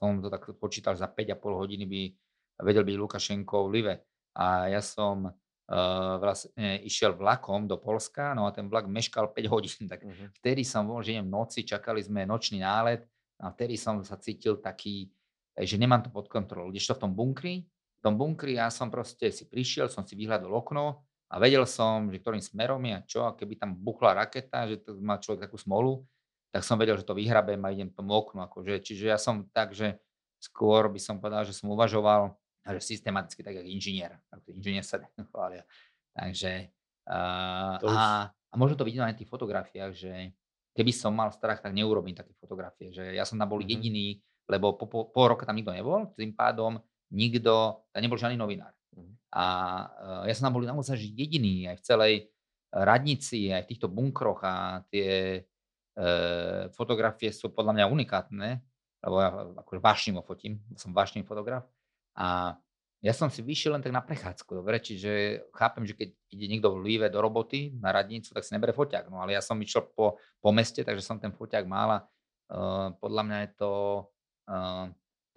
som 0.00 0.16
to 0.16 0.32
tak 0.32 0.56
počítal, 0.56 0.96
za 0.96 1.12
5,5 1.12 1.36
hodiny 1.60 1.84
by 1.84 2.02
vedel 2.64 2.88
byť 2.88 2.96
Lukašenko 2.96 3.68
v 3.68 3.72
Live. 3.76 3.94
A 4.40 4.72
ja 4.72 4.80
som 4.80 5.28
uh, 5.28 6.16
vlastne 6.16 6.80
išiel 6.80 7.12
vlakom 7.12 7.68
do 7.68 7.76
Polska, 7.76 8.32
no 8.32 8.48
a 8.48 8.54
ten 8.56 8.64
vlak 8.64 8.88
meškal 8.88 9.28
5 9.28 9.52
hodín, 9.52 9.84
tak 9.84 10.00
uh-huh. 10.00 10.32
vtedy 10.40 10.64
som 10.64 10.88
bol, 10.88 11.04
že 11.04 11.20
idem 11.20 11.28
v 11.28 11.36
noci, 11.36 11.68
čakali 11.68 12.00
sme 12.00 12.24
nočný 12.24 12.64
nálet 12.64 13.04
a 13.44 13.52
vtedy 13.52 13.76
som 13.76 14.00
sa 14.00 14.16
cítil 14.16 14.56
taký, 14.56 15.12
že 15.52 15.76
nemám 15.76 16.00
to 16.00 16.08
pod 16.08 16.32
kontrolou. 16.32 16.72
Kdežto 16.72 16.96
v 16.96 17.02
tom 17.04 17.12
bunkri, 17.12 17.68
v 17.68 18.00
tom 18.00 18.16
bunkri 18.16 18.56
ja 18.56 18.72
som 18.72 18.88
proste 18.88 19.28
si 19.28 19.44
prišiel, 19.44 19.92
som 19.92 20.08
si 20.08 20.16
vyhľadol 20.16 20.48
okno 20.48 21.04
a 21.30 21.38
vedel 21.38 21.62
som, 21.62 22.10
že 22.10 22.18
ktorým 22.18 22.42
smerom 22.42 22.82
je 22.82 22.92
a 22.98 23.00
čo, 23.06 23.20
a 23.22 23.38
keby 23.38 23.54
tam 23.54 23.78
buchla 23.78 24.26
raketa, 24.26 24.66
že 24.66 24.82
to 24.82 24.98
má 24.98 25.14
človek 25.22 25.46
takú 25.46 25.54
smolu, 25.54 26.02
tak 26.50 26.66
som 26.66 26.74
vedel, 26.74 26.98
že 26.98 27.06
to 27.06 27.14
vyhrabem 27.14 27.62
a 27.62 27.70
idem 27.70 27.94
tomu 27.94 28.18
oknu. 28.18 28.42
Akože. 28.50 28.82
Čiže 28.82 29.14
ja 29.14 29.18
som 29.18 29.46
tak, 29.54 29.70
že 29.70 30.02
skôr 30.42 30.90
by 30.90 30.98
som 30.98 31.22
povedal, 31.22 31.46
že 31.46 31.54
som 31.54 31.70
uvažoval 31.70 32.34
že 32.66 32.82
systematicky 32.82 33.40
tak, 33.40 33.62
ako 33.62 33.66
inžinier. 33.66 34.18
Inžinier 34.50 34.82
sa 34.82 34.98
chvália. 35.30 35.62
Takže 36.10 36.68
uh, 37.06 37.78
a, 37.78 38.28
a 38.34 38.54
možno 38.58 38.74
to 38.74 38.84
aj 38.84 39.14
na 39.14 39.14
tých 39.14 39.30
fotografiách, 39.30 39.92
že 39.94 40.34
keby 40.74 40.90
som 40.90 41.14
mal 41.14 41.30
strach, 41.30 41.62
tak 41.62 41.70
neurobím 41.70 42.18
také 42.18 42.34
fotografie. 42.42 42.90
Že 42.90 43.14
ja 43.14 43.22
som 43.22 43.38
tam 43.38 43.46
bol 43.46 43.62
mm-hmm. 43.62 43.70
jediný, 43.70 44.06
lebo 44.50 44.74
po, 44.74 44.90
po, 44.90 44.98
po 45.10 45.22
roka 45.30 45.46
tam 45.46 45.54
nikto 45.54 45.70
nebol, 45.70 46.10
tým 46.18 46.34
pádom 46.34 46.82
nikto, 47.14 47.86
tam 47.90 48.00
nebol 48.02 48.18
žiadny 48.18 48.38
novinár. 48.38 48.74
Mm-hmm. 48.96 49.14
A 49.34 49.44
uh, 49.86 50.22
ja 50.26 50.34
som 50.34 50.50
tam 50.50 50.58
bol 50.58 50.66
naozaj 50.66 50.98
jediný 50.98 51.70
aj 51.70 51.76
v 51.78 51.86
celej 51.86 52.14
radnici, 52.70 53.50
aj 53.50 53.66
v 53.66 53.70
týchto 53.74 53.90
bunkroch 53.90 54.40
a 54.46 54.82
tie 54.90 55.42
uh, 55.42 56.70
fotografie 56.74 57.34
sú 57.34 57.50
podľa 57.50 57.82
mňa 57.82 57.90
unikátne, 57.90 58.48
lebo 59.02 59.16
ja 59.18 59.28
akože 59.64 59.80
vášnivo 59.82 60.22
fotím, 60.22 60.62
som 60.78 60.94
vášnivý 60.94 61.26
fotograf. 61.26 61.66
A 62.14 62.54
ja 63.00 63.16
som 63.16 63.32
si 63.32 63.40
vyšiel 63.40 63.72
len 63.72 63.82
tak 63.82 63.96
na 63.96 64.04
prechádzku, 64.04 64.60
dobre, 64.60 64.76
čiže 64.76 65.40
chápem, 65.56 65.88
že 65.88 65.96
keď 65.96 66.08
ide 66.36 66.46
niekto 66.52 66.68
v 66.76 66.84
Líve 66.84 67.08
do 67.08 67.24
roboty 67.24 67.72
na 67.80 67.96
radnicu, 67.96 68.36
tak 68.36 68.44
si 68.44 68.52
nebere 68.52 68.76
foťák, 68.76 69.08
no 69.08 69.24
ale 69.24 69.32
ja 69.32 69.40
som 69.40 69.56
išiel 69.56 69.88
po, 69.88 70.20
po 70.36 70.50
meste, 70.52 70.84
takže 70.84 71.00
som 71.00 71.16
ten 71.16 71.32
foťák 71.32 71.64
mal 71.64 71.88
a 71.96 71.98
uh, 72.04 72.92
podľa 73.00 73.22
mňa 73.24 73.38
je 73.40 73.50
to 73.56 73.72
uh, 74.52 74.84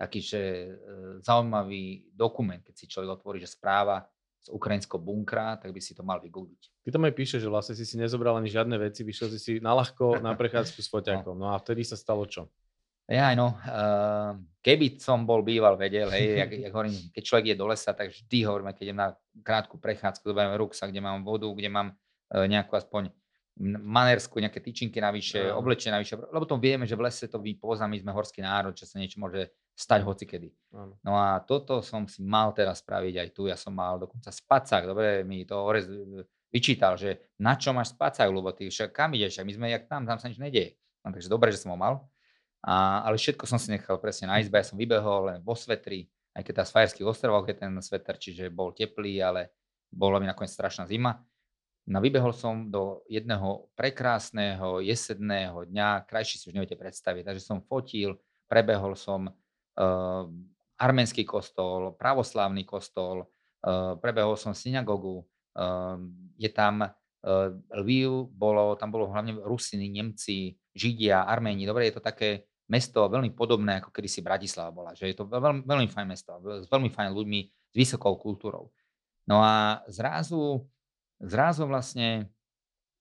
taký, 0.04 0.20
že 0.20 0.42
uh, 0.68 1.24
zaujímavý 1.24 2.12
dokument, 2.12 2.60
keď 2.60 2.76
si 2.76 2.86
človek 2.92 3.24
otvorí, 3.24 3.40
že 3.40 3.56
správa 3.56 4.04
z 4.44 4.52
ukrajinského 4.52 5.00
bunkra, 5.00 5.56
tak 5.56 5.72
by 5.72 5.80
si 5.80 5.96
to 5.96 6.04
mal 6.04 6.20
vygoogliť. 6.20 6.84
Ty 6.84 6.90
tam 6.92 7.08
aj 7.08 7.16
píše, 7.16 7.40
že 7.40 7.48
vlastne 7.48 7.80
si 7.80 7.88
si 7.88 7.96
nezobral 7.96 8.36
ani 8.36 8.52
žiadne 8.52 8.76
veci, 8.76 9.08
vyšiel 9.08 9.32
si 9.32 9.40
si 9.40 9.52
na 9.64 9.72
ľahko 9.72 10.20
na 10.20 10.36
prechádzku 10.36 10.84
s 10.84 10.92
foťákom. 10.92 11.40
No. 11.40 11.48
no 11.48 11.56
a 11.56 11.60
vtedy 11.64 11.88
sa 11.88 11.96
stalo 11.96 12.28
čo? 12.28 12.52
Ja, 13.08 13.36
no, 13.36 13.60
uh, 13.68 14.40
keby 14.64 14.96
som 14.96 15.28
bol 15.28 15.44
býval 15.44 15.76
vedel, 15.76 16.08
hej, 16.08 16.40
jak, 16.40 16.52
jak 16.56 16.72
hovorím, 16.72 16.96
keď 17.12 17.24
človek 17.24 17.46
je 17.52 17.60
do 17.60 17.68
lesa, 17.68 17.92
tak 17.92 18.16
vždy 18.16 18.48
hovoríme, 18.48 18.72
keď 18.72 18.84
idem 18.84 19.00
na 19.00 19.10
krátku 19.44 19.76
prechádzku, 19.76 20.24
zoberiem 20.24 20.56
ruksak, 20.56 20.88
kde 20.88 21.04
mám 21.04 21.20
vodu, 21.28 21.52
kde 21.52 21.68
mám 21.68 21.92
uh, 21.92 22.48
nejakú 22.48 22.80
aspoň 22.80 23.12
manersku, 23.60 24.40
nejaké 24.40 24.64
tyčinky 24.64 25.04
navyše, 25.04 25.52
no. 25.52 25.60
oblečenie 25.60 26.00
navyše, 26.00 26.16
lebo 26.16 26.48
to 26.48 26.56
vieme, 26.58 26.88
že 26.88 26.96
v 26.96 27.06
lese 27.06 27.28
to 27.28 27.38
vy 27.38 27.60
my 27.60 27.98
sme 28.00 28.12
horský 28.16 28.42
národ, 28.42 28.74
že 28.74 28.88
sa 28.88 28.98
niečo 28.98 29.22
môže 29.22 29.52
stať 29.74 30.06
hocikedy. 30.06 30.54
No. 30.70 30.94
no 31.02 31.14
a 31.18 31.42
toto 31.42 31.82
som 31.82 32.06
si 32.06 32.22
mal 32.22 32.54
teraz 32.54 32.86
spraviť 32.86 33.16
aj 33.18 33.28
tu, 33.34 33.50
ja 33.50 33.58
som 33.58 33.74
mal 33.74 33.98
dokonca 33.98 34.30
spacák, 34.30 34.86
dobre, 34.86 35.26
mi 35.26 35.46
to 35.46 35.58
Orez 35.58 35.90
vyčítal, 36.54 36.94
že 36.94 37.34
na 37.42 37.58
čo 37.58 37.74
máš 37.74 37.98
spacák, 37.98 38.30
lebo 38.30 38.54
ty 38.54 38.70
však 38.70 38.94
kam 38.94 39.18
ideš, 39.18 39.42
my 39.42 39.54
sme 39.54 39.68
jak 39.74 39.90
tam, 39.90 40.06
tam 40.06 40.22
sa 40.22 40.30
nič 40.30 40.38
nedieje. 40.38 40.78
No, 41.02 41.10
takže 41.10 41.28
dobre, 41.28 41.50
že 41.50 41.66
som 41.66 41.74
ho 41.74 41.78
mal. 41.78 42.06
A, 42.64 43.04
ale 43.04 43.20
všetko 43.20 43.44
som 43.50 43.58
si 43.60 43.74
nechal 43.74 44.00
presne 44.00 44.30
na 44.30 44.40
izbe, 44.40 44.62
ja 44.62 44.64
som 44.64 44.80
vybehol 44.80 45.34
len 45.34 45.40
vo 45.44 45.58
svetri, 45.58 46.08
aj 46.38 46.46
keď 46.46 46.54
tá 46.62 46.64
z 46.64 46.74
Fajerských 46.78 47.10
ostrovov 47.10 47.50
je 47.50 47.58
ten 47.58 47.74
sveter, 47.82 48.16
čiže 48.16 48.54
bol 48.54 48.72
teplý, 48.72 49.20
ale 49.20 49.52
bola 49.92 50.22
mi 50.22 50.30
nakoniec 50.30 50.54
strašná 50.54 50.88
zima. 50.88 51.20
No 51.84 52.00
vybehol 52.00 52.32
som 52.32 52.72
do 52.72 53.04
jedného 53.12 53.68
prekrásneho 53.76 54.80
jesedného 54.80 55.68
dňa, 55.68 56.08
krajší 56.08 56.40
si 56.40 56.48
už 56.48 56.56
neviete 56.56 56.80
predstaviť, 56.80 57.28
takže 57.28 57.44
som 57.44 57.60
fotil, 57.60 58.16
prebehol 58.48 58.96
som 58.96 59.28
arménsky 60.78 61.24
kostol, 61.24 61.96
pravoslávny 61.98 62.68
kostol, 62.68 63.26
uh, 63.66 63.96
prebehol 63.98 64.38
som 64.38 64.54
synagogu, 64.54 65.24
uh, 65.58 65.98
je 66.38 66.50
tam 66.52 66.90
Lviv, 67.72 68.28
bolo, 68.36 68.76
tam 68.76 68.92
bolo 68.92 69.08
hlavne 69.08 69.40
Rusiny, 69.40 69.88
Nemci, 69.88 70.60
Židia, 70.76 71.24
Arméni, 71.24 71.64
dobre, 71.64 71.88
je 71.88 71.96
to 71.96 72.04
také 72.04 72.52
mesto 72.68 73.00
veľmi 73.08 73.32
podobné, 73.32 73.80
ako 73.80 73.96
kedysi 73.96 74.20
Bratislava 74.20 74.76
bola. 74.76 74.92
Že 74.92 75.08
je 75.08 75.16
to 75.16 75.26
veľmi, 75.32 75.64
veľmi 75.64 75.88
fajn 75.88 76.08
mesto, 76.08 76.36
s 76.44 76.68
veľmi 76.68 76.92
fajn 76.92 77.16
ľuďmi, 77.16 77.40
s 77.48 77.76
vysokou 77.80 78.20
kultúrou. 78.20 78.76
No 79.24 79.40
a 79.40 79.88
zrazu, 79.88 80.68
zrazu 81.24 81.64
vlastne 81.64 82.28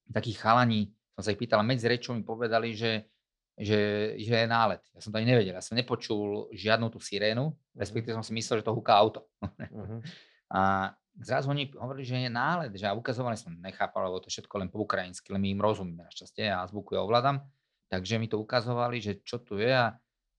takí 0.07 0.39
chalani, 0.39 0.95
som 1.19 1.27
sa 1.27 1.35
ich 1.35 1.41
pýtal, 1.43 1.67
medzi 1.67 1.91
rečou 1.91 2.15
mi 2.15 2.23
povedali, 2.23 2.79
že, 2.79 3.11
že, 3.59 4.15
že 4.17 4.35
je 4.45 4.49
nálet. 4.49 4.83
Ja 4.97 5.01
som 5.05 5.12
to 5.12 5.21
ani 5.21 5.29
nevedel. 5.29 5.53
Ja 5.53 5.65
som 5.65 5.77
nepočul 5.77 6.49
žiadnu 6.57 6.88
tú 6.88 6.99
sirénu, 6.99 7.53
mhm. 7.53 7.77
respektíve 7.77 8.17
som 8.17 8.25
si 8.25 8.33
myslel, 8.33 8.61
že 8.61 8.67
to 8.67 8.77
húka 8.77 8.97
auto. 8.97 9.29
Uh-huh. 9.43 10.01
a 10.57 10.93
zrazu 11.21 11.53
oni 11.53 11.69
hovorili, 11.77 12.05
že 12.05 12.17
je 12.17 12.33
nálet, 12.33 12.73
že 12.73 12.88
ukazovali 12.88 13.37
som, 13.37 13.53
nechápal, 13.61 14.09
lebo 14.09 14.25
to 14.25 14.33
všetko 14.33 14.55
len 14.57 14.69
po 14.73 14.81
ukrajinsky, 14.81 15.29
len 15.33 15.45
my 15.45 15.49
im 15.53 15.61
rozumíme 15.61 16.03
našťastie, 16.09 16.49
ja 16.49 16.65
zvuku 16.65 16.97
ja 16.97 17.05
ovládam. 17.05 17.45
Takže 17.93 18.17
mi 18.17 18.25
to 18.25 18.41
ukazovali, 18.41 19.05
že 19.05 19.21
čo 19.21 19.45
tu 19.45 19.61
je 19.61 19.69
a 19.69 19.93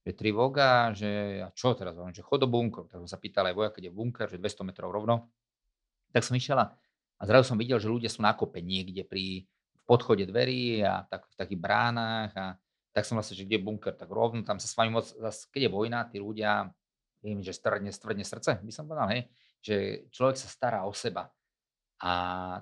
že 0.04 0.10
tri 0.12 0.34
voga, 0.34 0.90
že 0.90 1.40
a 1.40 1.48
čo 1.54 1.72
teraz, 1.78 1.94
že 2.12 2.20
chod 2.20 2.42
do 2.42 2.50
bunkru. 2.50 2.90
Tak 2.90 3.06
som 3.06 3.08
sa 3.08 3.16
pýtal 3.16 3.46
aj 3.46 3.54
voja, 3.54 3.70
keď 3.70 3.88
je 3.88 3.92
bunker, 3.94 4.26
že 4.26 4.42
200 4.42 4.68
metrov 4.68 4.90
rovno. 4.90 5.30
Tak 6.10 6.26
som 6.26 6.34
išiel 6.34 6.58
a, 6.58 6.74
a 7.16 7.22
zrazu 7.24 7.54
som 7.54 7.58
videl, 7.58 7.78
že 7.78 7.86
ľudia 7.86 8.10
sú 8.10 8.20
na 8.20 8.34
kope 8.34 8.58
niekde 8.58 9.06
pri 9.06 9.46
v 9.46 9.82
podchode 9.86 10.24
dverí 10.26 10.82
a 10.82 11.06
tak, 11.06 11.28
v 11.30 11.36
takých 11.38 11.60
bránach 11.60 12.32
a 12.34 12.56
tak 12.94 13.02
som 13.02 13.18
vlastne, 13.18 13.34
že 13.34 13.42
kde 13.42 13.58
je 13.58 13.66
bunker, 13.66 13.92
tak 13.98 14.06
rovno 14.06 14.46
tam 14.46 14.62
sa 14.62 14.70
s 14.70 14.78
vami 14.78 14.94
moc, 14.94 15.10
keď 15.50 15.60
je 15.66 15.70
vojna, 15.70 16.06
tí 16.06 16.22
ľudia, 16.22 16.70
viem, 17.18 17.42
že 17.42 17.50
stvrdne, 17.50 17.90
stvrdne 17.90 18.22
srdce, 18.22 18.62
by 18.62 18.70
som 18.70 18.86
povedal, 18.86 19.10
hej, 19.10 19.26
že 19.58 19.74
človek 20.14 20.38
sa 20.38 20.46
stará 20.46 20.86
o 20.86 20.94
seba. 20.94 21.26
A 21.98 22.12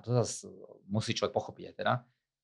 to 0.01 0.09
zase 0.17 0.49
musí 0.89 1.13
človek 1.13 1.35
pochopiť 1.37 1.65
aj 1.69 1.75
teda. 1.77 1.93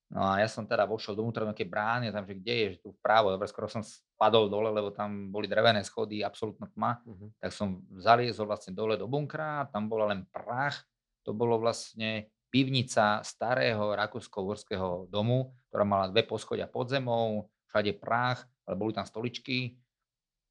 No 0.09 0.25
a 0.25 0.41
ja 0.41 0.49
som 0.49 0.65
teda 0.65 0.89
vošiel 0.89 1.13
do 1.13 1.21
nejakej 1.21 1.69
brány 1.69 2.09
a 2.09 2.15
tam, 2.15 2.25
že 2.25 2.33
kde 2.33 2.53
je, 2.53 2.67
že 2.73 2.79
tu 2.81 2.89
vpravo, 2.97 3.29
dobre, 3.29 3.45
skoro 3.45 3.69
som 3.69 3.85
spadol 3.85 4.49
dole, 4.49 4.73
lebo 4.73 4.89
tam 4.89 5.29
boli 5.29 5.45
drevené 5.45 5.85
schody, 5.85 6.25
absolútna 6.25 6.65
tma, 6.65 6.97
uh-huh. 7.05 7.29
tak 7.37 7.53
som 7.53 7.85
zaliezol 7.93 8.49
vlastne 8.49 8.73
dole 8.73 8.97
do 8.97 9.05
bunkra, 9.05 9.69
tam 9.69 9.85
bola 9.85 10.09
len 10.09 10.25
prach, 10.33 10.81
to 11.21 11.29
bolo 11.29 11.61
vlastne 11.61 12.25
pivnica 12.49 13.21
starého 13.21 13.93
rakúsko-uhorského 13.93 15.13
domu, 15.13 15.53
ktorá 15.69 15.85
mala 15.85 16.09
dve 16.09 16.25
poschodia 16.25 16.65
pod 16.65 16.89
zemou, 16.89 17.45
všade 17.69 18.01
prach, 18.01 18.43
ale 18.65 18.75
boli 18.75 18.91
tam 18.91 19.05
stoličky. 19.05 19.77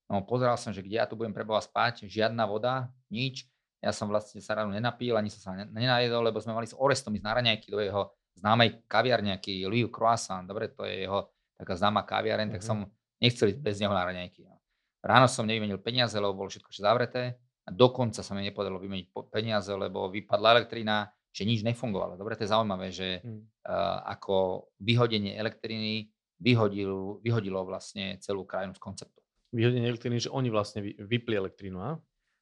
No, 0.09 0.25
pozeral 0.25 0.57
som, 0.57 0.73
že 0.73 0.81
kde 0.81 0.97
ja 0.97 1.05
tu 1.05 1.19
budem 1.19 1.37
preboha 1.37 1.61
spať, 1.61 2.09
žiadna 2.09 2.49
voda, 2.49 2.89
nič. 3.13 3.45
Ja 3.79 3.95
som 3.95 4.11
vlastne 4.11 4.43
sa 4.43 4.59
ráno 4.59 4.75
nenapil, 4.75 5.15
ani 5.15 5.31
som 5.31 5.39
sa 5.39 5.51
nenajedol, 5.55 6.33
lebo 6.33 6.41
sme 6.43 6.57
mali 6.57 6.67
s 6.67 6.75
Orestom 6.75 7.15
ísť 7.15 7.27
na 7.27 7.33
raňajky 7.39 7.69
do 7.71 7.79
jeho 7.79 8.11
známej 8.39 8.87
kaviarne, 8.91 9.37
nejaký 9.37 9.67
Louis 9.67 9.91
Croissant, 9.91 10.47
dobre, 10.47 10.71
to 10.73 10.87
je 10.87 11.07
jeho 11.07 11.31
taká 11.59 11.75
známa 11.75 12.07
kaviareň, 12.07 12.49
mm-hmm. 12.49 12.55
tak 12.59 12.63
mhm. 12.63 12.69
som 12.69 12.79
nechcel 13.19 13.51
ísť 13.55 13.61
bez 13.61 13.77
neho 13.83 13.93
na 13.93 14.03
raňajky. 14.07 14.47
No. 14.47 14.59
Ráno 15.03 15.27
som 15.31 15.47
nevymenil 15.47 15.79
peniaze, 15.83 16.15
lebo 16.19 16.35
bolo 16.35 16.51
všetko 16.51 16.71
zavreté 16.75 17.39
a 17.67 17.71
dokonca 17.71 18.23
sa 18.23 18.33
mi 18.35 18.47
nepodarilo 18.47 18.83
vymeniť 18.83 19.15
peniaze, 19.31 19.71
lebo 19.75 20.11
vypadla 20.11 20.59
elektrina, 20.59 21.07
že 21.31 21.47
nič 21.47 21.63
nefungovalo. 21.63 22.19
Dobre, 22.19 22.35
to 22.35 22.47
je 22.47 22.51
zaujímavé, 22.51 22.89
že 22.91 23.23
mm. 23.23 23.63
uh, 23.69 24.03
ako 24.11 24.67
vyhodenie 24.83 25.39
elektriny 25.39 26.11
vyhodil, 26.39 27.19
vyhodilo 27.21 27.67
vlastne 27.67 28.17
celú 28.23 28.47
krajinu 28.47 28.75
z 28.75 28.81
konceptu. 28.83 29.21
Vyhodenie 29.51 29.89
elektriny, 29.89 30.23
že 30.23 30.31
oni 30.31 30.49
vlastne 30.53 30.81
vypli 30.83 31.35
elektrínu, 31.35 31.79
a? 31.81 31.99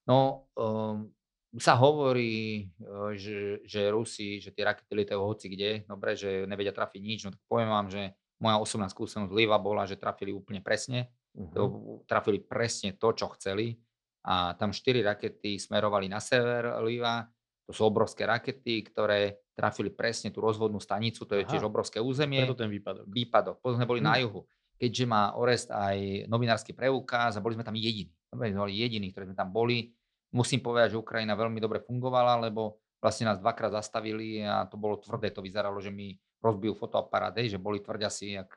No, 0.06 0.50
um, 0.54 1.11
sa 1.56 1.74
hovorí, 1.78 2.66
eh, 2.68 3.12
že, 3.16 3.64
že 3.64 3.90
Rusi, 3.90 4.38
že 4.38 4.52
tie 4.52 4.66
rakety 4.66 4.92
lietajú 4.92 5.20
hoci 5.20 5.46
kde, 5.48 5.88
dobre, 5.88 6.14
že 6.14 6.44
nevedia 6.44 6.72
trafiť 6.72 7.02
nič, 7.02 7.20
no 7.24 7.32
tak 7.32 7.42
poviem 7.48 7.70
vám, 7.72 7.87
že 7.88 8.12
moja 8.37 8.56
osobná 8.61 8.87
skúsenosť 8.92 9.32
Liva 9.32 9.56
bola, 9.56 9.88
že 9.88 9.96
trafili 9.96 10.28
úplne 10.28 10.61
presne, 10.61 11.09
uh-huh. 11.32 12.04
trafili 12.04 12.44
presne 12.44 12.92
to, 12.92 13.09
čo 13.16 13.32
chceli 13.32 13.80
a 14.26 14.52
tam 14.59 14.74
štyri 14.76 15.00
rakety 15.00 15.56
smerovali 15.56 16.11
na 16.11 16.20
sever 16.20 16.82
Liva, 16.85 17.24
to 17.66 17.74
sú 17.74 17.83
obrovské 17.83 18.22
rakety, 18.22 18.87
ktoré 18.87 19.42
trafili 19.59 19.90
presne 19.90 20.31
tú 20.31 20.38
rozvodnú 20.38 20.79
stanicu, 20.79 21.26
to 21.26 21.35
je 21.35 21.42
Aha. 21.42 21.50
tiež 21.50 21.66
obrovské 21.66 21.98
územie. 21.98 22.46
Preto 22.46 22.62
ten 22.62 22.70
výpadok. 22.70 23.05
Výpadok. 23.11 23.57
Potom 23.59 23.76
sme 23.83 23.90
boli 23.90 23.98
hmm. 23.98 24.09
na 24.09 24.14
juhu. 24.22 24.46
Keďže 24.76 25.05
má 25.09 25.35
Orest 25.35 25.72
aj 25.72 26.29
novinársky 26.31 26.76
preukaz 26.76 27.35
a 27.35 27.42
boli 27.42 27.59
sme 27.59 27.64
tam 27.64 27.74
jediní. 27.74 28.12
Dobre, 28.29 28.52
boli 28.52 28.76
jediní, 28.76 29.11
ktorí 29.11 29.33
sme 29.33 29.37
tam 29.37 29.50
boli. 29.50 29.90
Musím 30.37 30.61
povedať, 30.61 30.94
že 30.94 31.00
Ukrajina 31.00 31.33
veľmi 31.33 31.59
dobre 31.59 31.81
fungovala, 31.81 32.44
lebo 32.44 32.76
vlastne 33.00 33.33
nás 33.33 33.40
dvakrát 33.40 33.72
zastavili 33.72 34.44
a 34.44 34.68
to 34.68 34.76
bolo 34.76 35.00
tvrdé. 35.00 35.33
To 35.33 35.40
vyzeralo, 35.40 35.81
že 35.81 35.88
mi 35.88 36.12
rozbijú 36.44 36.76
fotoaparát, 36.76 37.35
že 37.40 37.57
boli 37.57 37.81
tvrďasi, 37.81 38.37
jak, 38.37 38.50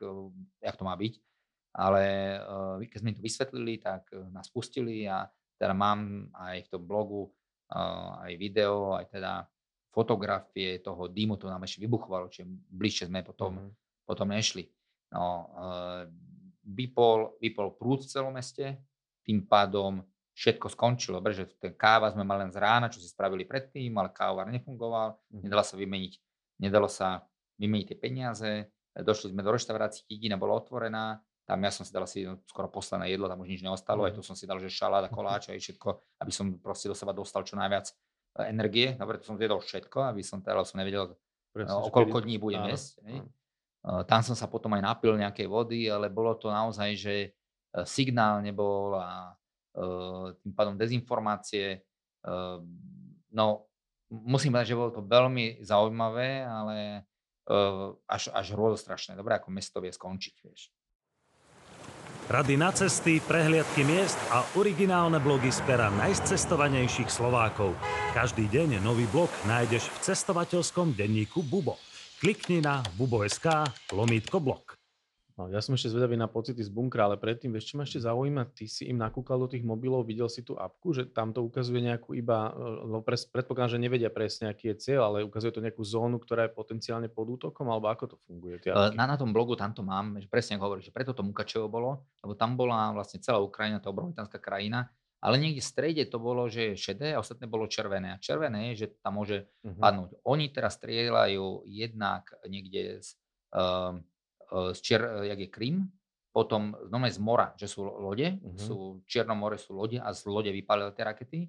jak 0.60 0.76
to 0.76 0.84
má 0.84 0.92
byť. 0.94 1.14
Ale 1.72 2.02
keď 2.84 2.98
sme 3.00 3.16
to 3.16 3.24
vysvetlili, 3.24 3.80
tak 3.80 4.12
nás 4.30 4.52
pustili 4.52 5.08
a 5.08 5.24
teda 5.56 5.72
mám 5.72 6.28
aj 6.36 6.66
v 6.66 6.68
tom 6.68 6.82
blogu 6.84 7.32
aj 7.70 8.32
video, 8.34 8.98
aj 8.98 9.06
teda 9.14 9.46
fotografie 9.90 10.78
toho 10.82 11.10
dýmu, 11.10 11.34
to 11.34 11.50
nám 11.50 11.66
ešte 11.66 11.82
vybuchovalo, 11.82 12.30
čiže 12.30 12.46
bližšie 12.46 13.10
sme 13.10 13.26
potom, 13.26 13.58
mm-hmm. 13.58 14.06
potom 14.06 14.30
nešli. 14.30 14.70
No, 15.10 15.50
vypol, 16.62 17.34
vypol 17.42 17.74
prúd 17.74 18.06
v 18.06 18.10
celom 18.10 18.34
meste, 18.34 18.78
tým 19.26 19.46
pádom 19.50 20.06
všetko 20.30 20.66
skončilo. 20.70 21.18
Dobre, 21.18 21.34
že 21.34 21.50
ten 21.58 21.74
káva 21.74 22.14
sme 22.14 22.22
mali 22.22 22.46
len 22.46 22.54
z 22.54 22.62
rána, 22.62 22.86
čo 22.86 23.02
si 23.02 23.10
spravili 23.10 23.42
predtým, 23.42 23.90
ale 23.98 24.14
kávar 24.14 24.46
nefungoval, 24.46 25.18
mm-hmm. 25.18 25.42
nedalo 25.42 25.62
sa 25.66 25.74
vymeniť, 25.74 26.12
nedalo 26.62 26.86
sa 26.86 27.08
vymeniť 27.58 27.86
tie 27.90 27.98
peniaze, 27.98 28.50
došli 28.94 29.34
sme 29.34 29.42
do 29.42 29.50
reštaurácií, 29.50 30.06
jedina 30.06 30.38
bola 30.38 30.58
otvorená, 30.58 31.18
tam 31.44 31.58
ja 31.62 31.70
som 31.74 31.82
si 31.82 31.90
dal 31.90 32.06
asi 32.06 32.26
no, 32.26 32.38
skoro 32.46 32.70
posledné 32.70 33.10
jedlo, 33.10 33.26
tam 33.26 33.42
už 33.42 33.48
nič 33.50 33.62
neostalo, 33.64 34.06
aj 34.06 34.14
tu 34.14 34.22
som 34.22 34.38
si 34.38 34.46
dal, 34.46 34.62
že 34.62 34.70
šalát 34.70 35.06
a 35.06 35.10
koláč 35.10 35.50
aj 35.50 35.58
všetko, 35.58 35.88
aby 36.22 36.32
som 36.32 36.56
proste 36.62 36.86
do 36.86 36.96
seba 36.96 37.10
dostal 37.10 37.42
čo 37.42 37.58
najviac 37.58 37.90
e, 37.90 37.94
energie. 38.46 38.94
Dobre, 38.94 39.18
to 39.18 39.26
som 39.26 39.38
zjedol 39.38 39.58
všetko, 39.58 40.14
aby 40.14 40.22
som 40.22 40.38
teraz 40.44 40.70
som 40.70 40.78
nevedel, 40.78 41.18
Presne, 41.50 41.82
o 41.82 41.90
koľko 41.90 42.22
dní 42.22 42.38
budem 42.38 42.62
jesť. 42.70 43.02
Tam 43.82 44.20
som 44.22 44.38
sa 44.38 44.46
potom 44.46 44.70
aj 44.78 44.86
napil 44.86 45.18
nejakej 45.18 45.50
vody, 45.50 45.90
ale 45.90 46.06
bolo 46.06 46.36
to 46.38 46.46
naozaj, 46.52 46.94
že 46.94 47.34
signál 47.88 48.38
nebol 48.38 48.94
a 48.94 49.34
Eh, 49.70 50.28
tým 50.42 50.52
pádom 50.52 50.74
dezinformácie. 50.74 51.78
Eh, 52.26 52.58
no, 53.30 53.46
musím 54.10 54.50
povedať, 54.50 54.74
že 54.74 54.78
bolo 54.78 54.90
to 54.90 55.02
veľmi 55.06 55.62
zaujímavé, 55.62 56.42
ale 56.42 57.06
eh, 57.46 57.88
až, 58.10 58.34
až 58.34 58.46
strašné. 58.74 59.14
Dobre, 59.14 59.38
ako 59.38 59.54
mesto 59.54 59.78
vie 59.78 59.94
skončiť, 59.94 60.34
vieš. 60.42 60.74
Rady 62.30 62.54
na 62.54 62.70
cesty, 62.70 63.18
prehliadky 63.18 63.82
miest 63.82 64.14
a 64.30 64.46
originálne 64.54 65.18
blogy 65.18 65.50
z 65.50 65.66
pera 65.66 65.90
najcestovanejších 65.90 67.10
Slovákov. 67.10 67.74
Každý 68.14 68.46
deň 68.46 68.78
nový 68.78 69.10
blog 69.10 69.26
nájdeš 69.50 69.90
v 69.90 69.98
cestovateľskom 69.98 70.94
denníku 70.94 71.42
Bubo. 71.42 71.74
Klikni 72.22 72.62
na 72.62 72.86
bubo.sk 72.94 73.74
lomítko 73.90 74.38
blog. 74.38 74.79
No, 75.40 75.48
ja 75.48 75.64
som 75.64 75.72
ešte 75.72 75.88
zvedavý 75.88 76.20
na 76.20 76.28
pocity 76.28 76.60
z 76.60 76.68
bunkra, 76.68 77.08
ale 77.08 77.16
predtým, 77.16 77.48
vieš, 77.48 77.72
čo 77.72 77.80
ma 77.80 77.88
ešte 77.88 78.04
zaujíma, 78.04 78.52
ty 78.52 78.68
si 78.68 78.84
im 78.92 79.00
nakúkal 79.00 79.40
do 79.40 79.48
tých 79.48 79.64
mobilov, 79.64 80.04
videl 80.04 80.28
si 80.28 80.44
tú 80.44 80.52
apku, 80.60 80.92
že 80.92 81.08
tam 81.08 81.32
to 81.32 81.40
ukazuje 81.40 81.80
nejakú 81.80 82.12
iba, 82.12 82.52
no 82.84 83.00
pres, 83.00 83.24
predpokladám, 83.24 83.80
že 83.80 83.80
nevedia 83.80 84.12
presne, 84.12 84.52
aký 84.52 84.76
je 84.76 84.84
cieľ, 84.84 85.08
ale 85.08 85.24
ukazuje 85.24 85.56
to 85.56 85.64
nejakú 85.64 85.80
zónu, 85.80 86.20
ktorá 86.20 86.44
je 86.44 86.52
potenciálne 86.52 87.08
pod 87.08 87.40
útokom, 87.40 87.72
alebo 87.72 87.88
ako 87.88 88.12
to 88.12 88.16
funguje? 88.28 88.60
Na, 88.92 89.08
na 89.08 89.16
tom 89.16 89.32
blogu 89.32 89.56
tam 89.56 89.72
to 89.72 89.80
mám, 89.80 90.20
že 90.20 90.28
presne 90.28 90.60
ako 90.60 90.64
hovoríš, 90.68 90.92
že 90.92 90.92
preto 90.92 91.16
to 91.16 91.24
Mukačevo 91.24 91.72
bolo, 91.72 92.04
lebo 92.20 92.36
tam 92.36 92.60
bola 92.60 92.92
vlastne 92.92 93.24
celá 93.24 93.40
Ukrajina, 93.40 93.80
tá 93.80 93.88
obrovitánska 93.88 94.36
krajina, 94.36 94.92
ale 95.24 95.40
niekde 95.40 95.64
v 95.64 95.70
strede 95.72 96.02
to 96.08 96.20
bolo, 96.20 96.48
že 96.52 96.76
šedé 96.76 97.16
a 97.16 97.20
ostatné 97.20 97.48
bolo 97.48 97.68
červené. 97.68 98.16
A 98.16 98.20
červené 98.20 98.72
je, 98.72 98.84
že 98.84 98.86
tam 99.04 99.20
môže 99.20 99.48
uh-huh. 99.60 99.76
padnúť. 99.76 100.16
Oni 100.24 100.48
teraz 100.48 100.80
strieľajú 100.80 101.68
jednak 101.68 102.28
niekde 102.48 103.04
z, 103.04 103.20
um, 103.52 104.00
z 104.50 104.78
Čier, 104.82 105.02
jak 105.24 105.38
je 105.38 105.48
Krym, 105.48 105.76
potom 106.30 106.78
znova 106.86 107.10
z 107.10 107.18
mora, 107.18 107.48
že 107.58 107.66
sú 107.66 107.82
lode, 107.82 108.38
uh-huh. 108.38 108.58
sú, 108.58 108.76
v 109.02 109.04
Čiernom 109.10 109.34
more 109.34 109.58
sú 109.58 109.74
lode 109.74 109.98
a 109.98 110.14
z 110.14 110.30
lode 110.30 110.50
vypálili 110.54 110.94
tie 110.94 111.04
rakety. 111.04 111.40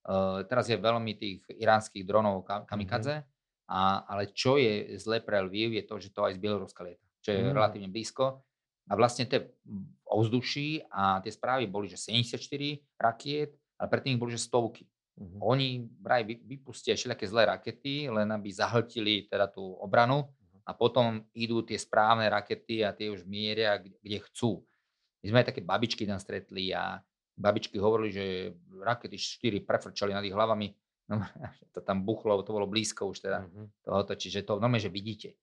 Uh, 0.00 0.46
teraz 0.46 0.70
je 0.70 0.80
veľmi 0.80 1.12
tých 1.18 1.44
iránskych 1.50 2.06
dronov 2.06 2.46
kamikadze, 2.46 3.20
uh-huh. 3.20 3.74
a, 3.74 4.06
ale 4.06 4.30
čo 4.30 4.56
je 4.56 4.96
zle 4.96 5.20
pre 5.20 5.42
Lviv 5.44 5.76
je 5.76 5.84
to, 5.84 5.94
že 5.98 6.14
to 6.14 6.24
aj 6.24 6.38
z 6.38 6.42
Bieloruska 6.42 6.86
lieta, 6.86 7.04
čo 7.20 7.34
je 7.34 7.38
uh-huh. 7.42 7.54
relatívne 7.54 7.90
blízko. 7.90 8.40
A 8.90 8.98
vlastne 8.98 9.22
tie 9.26 9.46
ovzduší 10.02 10.82
a 10.90 11.22
tie 11.22 11.30
správy 11.30 11.70
boli, 11.70 11.86
že 11.86 11.94
74 11.94 12.42
rakiet, 12.98 13.54
ale 13.78 13.86
predtým 13.86 14.18
boli, 14.18 14.34
že 14.34 14.46
stovky. 14.46 14.86
Uh-huh. 15.18 15.52
Oni 15.58 15.90
vraj 16.00 16.22
vypustia 16.24 16.94
všelijaké 16.94 17.26
zlé 17.26 17.50
rakety, 17.50 18.08
len 18.08 18.30
aby 18.30 18.48
zahltili 18.50 19.26
teda 19.26 19.50
tú 19.50 19.74
obranu 19.78 20.30
a 20.70 20.72
potom 20.78 21.26
idú 21.34 21.66
tie 21.66 21.74
správne 21.74 22.30
rakety 22.30 22.86
a 22.86 22.94
tie 22.94 23.10
už 23.10 23.26
mieria, 23.26 23.82
kde 23.82 24.22
chcú. 24.30 24.62
My 25.20 25.26
sme 25.34 25.38
aj 25.42 25.48
také 25.50 25.60
babičky 25.66 26.06
tam 26.06 26.22
stretli 26.22 26.70
a 26.70 27.02
babičky 27.34 27.74
hovorili, 27.82 28.10
že 28.14 28.24
rakety 28.78 29.18
4 29.18 29.66
prefrčali 29.66 30.14
nad 30.14 30.22
ich 30.22 30.30
hlavami. 30.30 30.70
No, 31.10 31.18
to 31.74 31.82
tam 31.82 32.06
buchlo, 32.06 32.38
to 32.46 32.54
bolo 32.54 32.70
blízko 32.70 33.10
už 33.10 33.18
teda 33.26 33.42
mm-hmm. 33.42 33.66
tohoto, 33.82 34.14
čiže 34.14 34.46
to 34.46 34.62
normálne, 34.62 34.78
že 34.78 34.94
vidíte. 34.94 35.34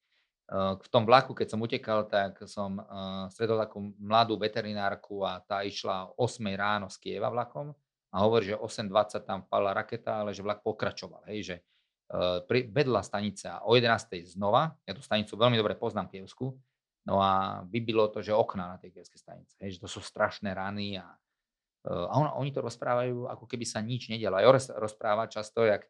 V 0.55 0.87
tom 0.87 1.03
vlaku, 1.03 1.35
keď 1.35 1.47
som 1.51 1.59
utekal, 1.59 2.07
tak 2.07 2.39
som 2.47 2.79
stretol 3.27 3.59
takú 3.59 3.83
mladú 3.99 4.39
veterinárku 4.39 5.27
a 5.27 5.43
tá 5.43 5.59
išla 5.67 6.15
8 6.15 6.23
ráno 6.55 6.87
z 6.87 6.95
Kieva 7.03 7.27
vlakom 7.27 7.75
a 8.15 8.23
hovorí, 8.23 8.55
že 8.55 8.55
8.20 8.55 9.27
tam 9.27 9.43
vpala 9.43 9.75
raketa, 9.75 10.23
ale 10.23 10.31
že 10.31 10.39
vlak 10.47 10.63
pokračoval. 10.63 11.27
Hej, 11.27 11.39
že 11.43 11.55
Eh, 11.59 11.76
pri, 12.48 12.72
vedľa 12.72 13.02
stanice 13.04 13.52
a 13.52 13.67
o 13.67 13.76
11. 13.76 14.24
znova, 14.32 14.72
ja 14.88 14.96
tú 14.96 15.04
stanicu 15.04 15.36
veľmi 15.36 15.60
dobre 15.60 15.76
poznám 15.76 16.08
Kievsku, 16.08 16.56
no 17.08 17.20
a 17.20 17.63
vybilo 17.67 18.08
to, 18.08 18.24
že 18.24 18.32
okna 18.32 18.76
na 18.76 18.78
tej 18.80 18.96
kievskej 18.96 19.20
stanice, 19.20 19.54
hej, 19.60 19.76
že 19.76 19.84
to 19.84 19.91
sú 19.91 20.00
strašné 20.00 20.56
rany 20.56 21.00
a, 21.00 21.08
eh, 21.88 22.08
a 22.08 22.13
on, 22.15 22.32
oni 22.39 22.56
to 22.56 22.63
rozprávajú, 22.63 23.28
ako 23.28 23.43
keby 23.48 23.67
sa 23.67 23.84
nič 23.84 24.08
nedialo. 24.08 24.39
A 24.39 24.46
Joris 24.48 24.72
rozpráva 24.72 25.28
často, 25.28 25.67
jak 25.67 25.88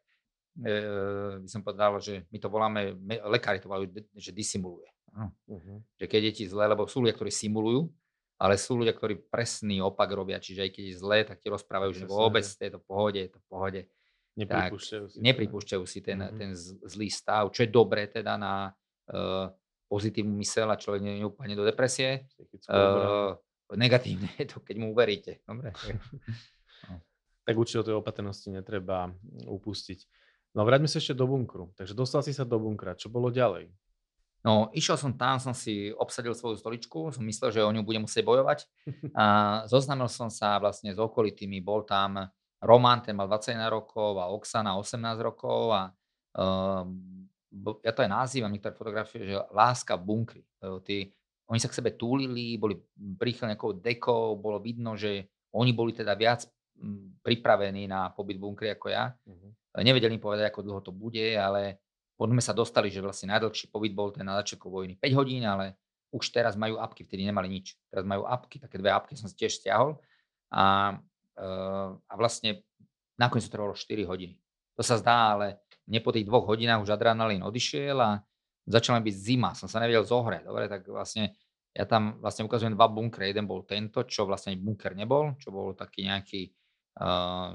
e, 0.58 1.38
by 1.38 1.48
som 1.50 1.62
povedal, 1.62 2.02
že 2.02 2.26
my 2.34 2.38
to 2.42 2.48
voláme, 2.50 2.98
lekári 3.30 3.62
to 3.62 3.70
volajú, 3.70 3.94
že 4.18 4.34
disimuluje. 4.34 4.90
Uh-huh. 5.14 5.78
Že 5.98 6.06
keď 6.06 6.20
je 6.30 6.32
ti 6.34 6.44
zle, 6.50 6.66
lebo 6.66 6.86
sú 6.90 7.02
ľudia, 7.02 7.14
ktorí 7.14 7.30
simulujú, 7.30 7.90
ale 8.38 8.54
sú 8.54 8.78
ľudia, 8.78 8.94
ktorí 8.94 9.18
presný 9.30 9.82
opak 9.82 10.10
robia, 10.14 10.38
čiže 10.38 10.66
aj 10.66 10.70
keď 10.70 10.84
je 10.86 10.94
zle, 10.94 11.18
tak 11.26 11.42
ti 11.42 11.50
rozprávajú, 11.50 11.90
že 11.94 12.06
vôbec 12.06 12.46
je 12.46 12.70
to 12.70 12.78
v 12.78 12.86
pohode, 12.86 13.18
je 13.18 13.30
to 13.30 13.38
v 13.42 13.46
pohode. 13.50 13.80
Nepripúšťajú 14.38 15.04
si, 15.10 15.16
nepripúšťajú 15.18 15.84
si 15.84 15.98
ten, 15.98 16.22
mm-hmm. 16.22 16.38
ten 16.38 16.50
zlý 16.86 17.10
stav, 17.10 17.50
čo 17.50 17.66
je 17.66 17.70
dobré 17.74 18.06
teda 18.06 18.38
na 18.38 18.70
uh, 19.10 19.50
pozitívnu 19.90 20.38
mysel 20.38 20.70
a 20.70 20.78
človek 20.78 21.02
nie 21.02 21.26
úplne 21.26 21.58
do 21.58 21.66
depresie. 21.66 22.30
Uh, 22.70 23.34
negatívne 23.74 24.30
je 24.38 24.46
to, 24.46 24.62
keď 24.62 24.76
mu 24.78 24.94
uveríte. 24.94 25.42
Dobre. 25.42 25.74
no. 26.86 27.02
Tak 27.42 27.54
určite 27.56 27.82
o 27.82 27.86
tej 27.88 27.96
opatrnosti 27.98 28.46
netreba 28.52 29.10
upustiť. 29.48 30.06
No 30.54 30.62
vráťme 30.62 30.86
sa 30.86 31.02
ešte 31.02 31.18
do 31.18 31.26
bunkru. 31.26 31.74
Takže 31.74 31.92
dostal 31.98 32.22
si 32.22 32.30
sa 32.30 32.46
do 32.46 32.56
bunkra. 32.62 32.94
Čo 32.94 33.10
bolo 33.10 33.34
ďalej? 33.34 33.68
No, 34.46 34.70
išiel 34.70 34.94
som 34.94 35.12
tam, 35.18 35.42
som 35.42 35.50
si 35.50 35.90
obsadil 35.98 36.30
svoju 36.30 36.62
stoličku, 36.62 37.10
som 37.10 37.26
myslel, 37.26 37.50
že 37.50 37.66
o 37.66 37.74
ňu 37.74 37.82
budem 37.82 38.06
musieť 38.06 38.22
bojovať. 38.22 38.70
A 39.18 39.24
zoznámil 39.66 40.06
som 40.06 40.30
sa 40.30 40.62
vlastne 40.62 40.94
s 40.94 40.98
okolitými, 40.98 41.58
bol 41.58 41.82
tam 41.82 42.30
Roman, 42.58 42.98
ten 43.02 43.14
mal 43.14 43.30
21 43.30 43.70
rokov 43.70 44.18
a 44.18 44.30
Oksana 44.34 44.74
18 44.74 44.98
rokov 45.22 45.70
a 45.70 45.82
um, 46.34 47.28
ja 47.82 47.92
to 47.94 48.02
aj 48.04 48.10
nazývam 48.10 48.50
niektoré 48.50 48.74
fotografie, 48.74 49.24
že 49.24 49.34
láska 49.54 49.96
v 49.96 50.04
bunkri. 50.04 50.42
Tí, 50.84 51.08
oni 51.48 51.58
sa 51.58 51.70
k 51.70 51.78
sebe 51.80 51.96
túlili, 51.96 52.60
boli 52.60 52.76
príchylne 53.16 53.56
nejakou 53.56 53.78
dekou, 53.78 54.36
bolo 54.36 54.60
vidno, 54.60 54.98
že 54.98 55.30
oni 55.56 55.72
boli 55.72 55.96
teda 55.96 56.12
viac 56.12 56.44
pripravení 57.24 57.88
na 57.88 58.12
pobyt 58.12 58.38
v 58.38 58.44
bunkri 58.44 58.68
ako 58.70 58.86
ja. 58.92 59.10
Uh-huh. 59.26 59.50
Nevedeli 59.80 60.18
im 60.18 60.22
povedať, 60.22 60.50
ako 60.52 60.60
dlho 60.62 60.80
to 60.84 60.92
bude, 60.92 61.34
ale 61.34 61.82
potom 62.18 62.34
sme 62.34 62.44
sa 62.44 62.54
dostali, 62.54 62.90
že 62.90 63.02
vlastne 63.02 63.30
najdlhší 63.32 63.70
pobyt 63.70 63.94
bol 63.94 64.10
ten 64.10 64.26
na 64.26 64.38
začiatku 64.42 64.66
vojny 64.66 64.98
5 64.98 65.18
hodín, 65.18 65.46
ale 65.46 65.78
už 66.10 66.34
teraz 66.34 66.58
majú 66.58 66.80
apky, 66.80 67.04
vtedy 67.04 67.24
nemali 67.24 67.48
nič. 67.48 67.76
Teraz 67.88 68.04
majú 68.04 68.26
apky, 68.26 68.58
také 68.58 68.80
dve 68.80 68.90
apky 68.90 69.14
som 69.14 69.28
si 69.28 69.36
tiež 69.36 69.60
stiahol. 69.60 70.00
A 70.48 70.96
a 71.38 72.14
vlastne 72.18 72.66
nakoniec 73.14 73.46
to 73.46 73.54
trvalo 73.54 73.74
4 73.74 74.04
hodiny. 74.04 74.36
To 74.78 74.82
sa 74.82 74.98
zdá, 74.98 75.38
ale 75.38 75.62
mne 75.86 76.00
po 76.02 76.10
tých 76.14 76.26
dvoch 76.26 76.46
hodinách 76.46 76.86
už 76.86 76.94
adrenalín 76.94 77.42
odišiel 77.42 77.98
a 77.98 78.22
začala 78.68 79.00
byť 79.00 79.14
zima, 79.14 79.56
som 79.56 79.66
sa 79.66 79.80
nevedel 79.80 80.04
zohrať. 80.04 80.44
Dobre, 80.44 80.68
tak 80.68 80.84
vlastne 80.86 81.34
ja 81.72 81.88
tam 81.88 82.18
vlastne 82.20 82.44
ukazujem 82.44 82.74
dva 82.74 82.90
bunkre. 82.90 83.30
Jeden 83.30 83.48
bol 83.48 83.64
tento, 83.64 84.04
čo 84.04 84.26
vlastne 84.28 84.58
bunker 84.58 84.98
nebol, 84.98 85.38
čo 85.40 85.54
bol 85.54 85.72
taký 85.74 86.06
nejaký 86.06 86.42
Uh, 86.98 87.54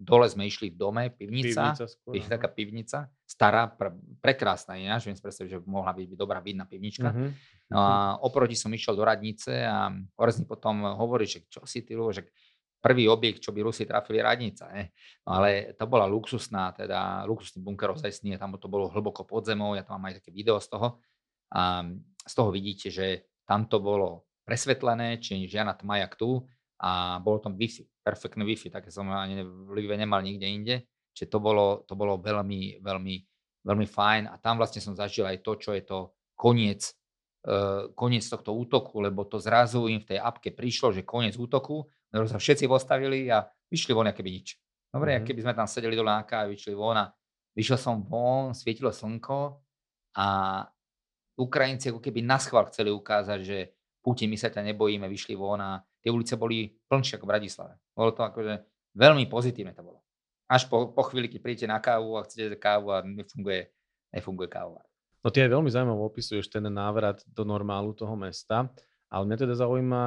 dole 0.00 0.24
sme 0.32 0.48
išli 0.48 0.72
v 0.72 0.80
dome, 0.80 1.12
pivnica, 1.12 1.76
pivnica 1.76 1.84
skôr, 1.84 2.24
taká 2.24 2.48
pivnica, 2.48 2.98
stará, 3.28 3.68
pre, 3.68 3.92
prekrásna 4.24 4.80
ináč, 4.80 5.04
viem 5.04 5.12
si 5.12 5.20
predstaviť, 5.20 5.50
že 5.52 5.58
mohla 5.68 5.92
byť 5.92 6.16
dobrá 6.16 6.40
vidná 6.40 6.64
pivnička. 6.64 7.12
Uh-huh. 7.12 7.28
No 7.68 7.84
a 7.84 8.16
oproti 8.24 8.56
som 8.56 8.72
išiel 8.72 8.96
do 8.96 9.04
radnice 9.04 9.60
a 9.60 9.92
Orezný 10.16 10.48
potom 10.48 10.88
hovorí, 10.96 11.28
že 11.28 11.44
čo 11.52 11.68
si 11.68 11.84
ty, 11.84 11.92
že 12.16 12.32
prvý 12.78 13.10
objekt, 13.10 13.42
čo 13.42 13.50
by 13.50 13.60
Rusi 13.62 13.84
trafili 13.84 14.22
radnica. 14.22 14.70
Ne? 14.70 14.94
No 15.26 15.42
ale 15.42 15.74
to 15.74 15.84
bola 15.90 16.06
luxusná, 16.06 16.70
teda 16.72 17.26
luxusný 17.26 17.58
bunker 17.62 17.90
ozajstný, 17.92 18.38
tam 18.38 18.54
to 18.54 18.70
bolo 18.70 18.86
hlboko 18.88 19.26
pod 19.26 19.44
zemou, 19.46 19.74
ja 19.74 19.82
tam 19.82 19.98
mám 19.98 20.14
aj 20.14 20.22
také 20.22 20.30
video 20.30 20.62
z 20.62 20.70
toho. 20.70 21.02
A 21.52 21.82
z 22.22 22.32
toho 22.36 22.50
vidíte, 22.54 22.92
že 22.92 23.26
tam 23.48 23.66
to 23.66 23.80
bolo 23.80 24.28
presvetlené, 24.44 25.18
či 25.18 25.48
žiadna 25.48 25.76
tma 25.76 26.00
jak 26.04 26.16
tu 26.16 26.44
a 26.78 27.18
bolo 27.18 27.42
tam 27.42 27.58
Wi-Fi. 27.58 27.84
perfektné 28.06 28.46
Wi-Fi, 28.46 28.70
také 28.70 28.88
som 28.88 29.10
ani 29.10 29.42
v 29.44 29.70
Live 29.74 29.96
nemal 29.98 30.22
nikde 30.22 30.46
inde. 30.46 30.76
Čiže 31.12 31.34
to 31.34 31.38
bolo, 31.42 31.82
to 31.82 31.98
bolo 31.98 32.22
veľmi, 32.22 32.78
veľmi, 32.78 33.14
veľmi 33.66 33.86
fajn 33.90 34.30
a 34.30 34.38
tam 34.38 34.62
vlastne 34.62 34.78
som 34.78 34.94
zažil 34.94 35.26
aj 35.26 35.42
to, 35.42 35.52
čo 35.58 35.74
je 35.74 35.82
to 35.82 36.14
koniec, 36.38 36.94
uh, 37.50 37.90
koniec 37.98 38.22
tohto 38.22 38.54
útoku, 38.54 39.02
lebo 39.02 39.26
to 39.26 39.42
zrazu 39.42 39.90
im 39.90 39.98
v 39.98 40.14
tej 40.14 40.18
apke 40.22 40.54
prišlo, 40.54 40.94
že 40.94 41.02
koniec 41.02 41.34
útoku, 41.34 41.90
lebo 42.12 42.24
sa 42.24 42.40
všetci 42.40 42.64
postavili 42.68 43.28
a 43.28 43.44
vyšli 43.68 43.92
von, 43.92 44.08
keby 44.08 44.30
nič. 44.32 44.56
Dobre, 44.88 45.16
mm-hmm. 45.16 45.26
keby 45.28 45.40
sme 45.44 45.52
tam 45.52 45.68
sedeli 45.68 45.94
do 45.94 46.04
láka 46.04 46.44
a 46.44 46.48
vyšli 46.48 46.72
von 46.72 46.96
a 46.96 47.12
vyšiel 47.52 47.76
som 47.76 48.00
von, 48.04 48.56
svietilo 48.56 48.88
slnko 48.88 49.60
a 50.16 50.28
Ukrajinci 51.38 51.94
ako 51.94 52.00
keby 52.02 52.24
na 52.24 52.40
schvál 52.40 52.66
chceli 52.72 52.90
ukázať, 52.90 53.40
že 53.44 53.58
Putin, 54.02 54.32
my 54.32 54.38
sa 54.40 54.48
ťa 54.48 54.64
nebojíme, 54.72 55.06
vyšli 55.06 55.36
von 55.36 55.60
a 55.60 55.84
tie 56.00 56.10
ulice 56.10 56.34
boli 56.40 56.72
plnšie 56.88 57.20
ako 57.20 57.26
v 57.28 57.32
Bratislave. 57.36 57.74
Bolo 57.92 58.10
to 58.16 58.24
akože 58.24 58.54
veľmi 58.96 59.28
pozitívne 59.28 59.76
to 59.76 59.84
bolo. 59.84 60.00
Až 60.48 60.64
po, 60.66 60.96
po 60.96 61.04
chvíli, 61.12 61.28
keď 61.28 61.40
prídete 61.44 61.66
na 61.68 61.76
kávu 61.76 62.16
a 62.16 62.24
chcete 62.24 62.56
kávu 62.56 62.88
a 62.88 63.04
nefunguje, 63.04 63.68
nefunguje 64.16 64.48
káva. 64.48 64.80
No 65.20 65.28
ty 65.28 65.44
aj 65.44 65.52
veľmi 65.52 65.68
zaujímavo 65.68 66.08
opisuješ 66.08 66.48
ten 66.48 66.64
návrat 66.72 67.20
do 67.28 67.44
normálu 67.44 67.92
toho 67.92 68.16
mesta. 68.16 68.70
Ale 69.08 69.24
mňa 69.24 69.38
teda 69.40 69.54
zaujíma, 69.56 70.02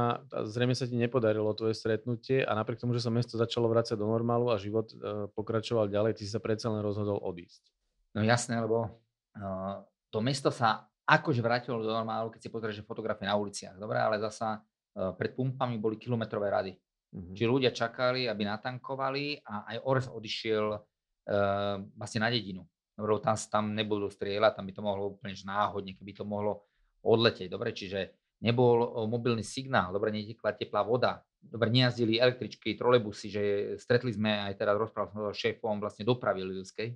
zrejme 0.46 0.78
sa 0.78 0.86
ti 0.86 0.94
nepodarilo 0.94 1.50
tvoje 1.58 1.74
stretnutie 1.74 2.46
a 2.46 2.54
napriek 2.54 2.78
tomu, 2.78 2.94
že 2.94 3.02
sa 3.02 3.10
mesto 3.10 3.34
začalo 3.34 3.66
vrácať 3.66 3.98
do 3.98 4.06
normálu 4.06 4.54
a 4.54 4.62
život 4.62 4.94
e, 4.94 5.26
pokračoval 5.34 5.90
ďalej, 5.90 6.22
ty 6.22 6.30
si 6.30 6.30
sa 6.30 6.38
predsa 6.38 6.70
len 6.70 6.86
rozhodol 6.86 7.18
odísť. 7.18 7.66
No 8.14 8.22
jasné, 8.22 8.60
lebo 8.60 8.92
uh, 9.40 9.82
to 10.12 10.20
mesto 10.20 10.52
sa 10.52 10.92
akože 11.08 11.40
vrátilo 11.40 11.80
do 11.80 11.88
normálu, 11.88 12.28
keď 12.28 12.40
si 12.44 12.50
pozrieš 12.52 12.84
fotografie 12.84 13.24
na 13.24 13.40
uliciach, 13.40 13.80
dobre, 13.80 14.04
ale 14.04 14.20
zasa 14.20 14.60
uh, 14.60 15.16
pred 15.16 15.32
pumpami 15.32 15.80
boli 15.80 15.96
kilometrové 15.96 16.52
rady. 16.52 16.76
Mm-hmm. 16.76 17.36
Čiže 17.36 17.48
ľudia 17.48 17.72
čakali, 17.72 18.28
aby 18.28 18.44
natankovali 18.48 19.44
a 19.48 19.76
aj 19.76 19.78
Ores 19.88 20.08
odišiel 20.12 20.66
uh, 20.76 21.76
vlastne 21.96 22.20
na 22.20 22.30
dedinu. 22.30 22.68
Dobre, 22.92 23.18
tam, 23.24 23.36
tam 23.40 23.66
nebudú 23.72 24.12
strieľať, 24.12 24.60
tam 24.60 24.68
by 24.68 24.74
to 24.76 24.84
mohlo 24.84 25.04
úplne 25.16 25.34
náhodne, 25.48 25.96
keby 25.96 26.12
to 26.12 26.28
mohlo 26.28 26.68
odletieť. 27.02 27.48
Dobre, 27.48 27.72
čiže 27.72 28.21
nebol 28.42 29.06
mobilný 29.06 29.46
signál, 29.46 29.94
dobre, 29.94 30.10
netekla 30.10 30.58
teplá 30.58 30.82
voda, 30.82 31.22
dobre, 31.40 31.70
nejazdili 31.70 32.18
električky, 32.18 32.74
trolebusy, 32.74 33.30
že 33.30 33.44
stretli 33.78 34.12
sme 34.12 34.42
aj 34.50 34.58
teraz 34.58 34.76
rozprával 34.76 35.10
som 35.14 35.22
so 35.30 35.34
šéfom 35.34 35.78
vlastne 35.78 36.02
dopravy 36.02 36.42
ľudskej 36.42 36.90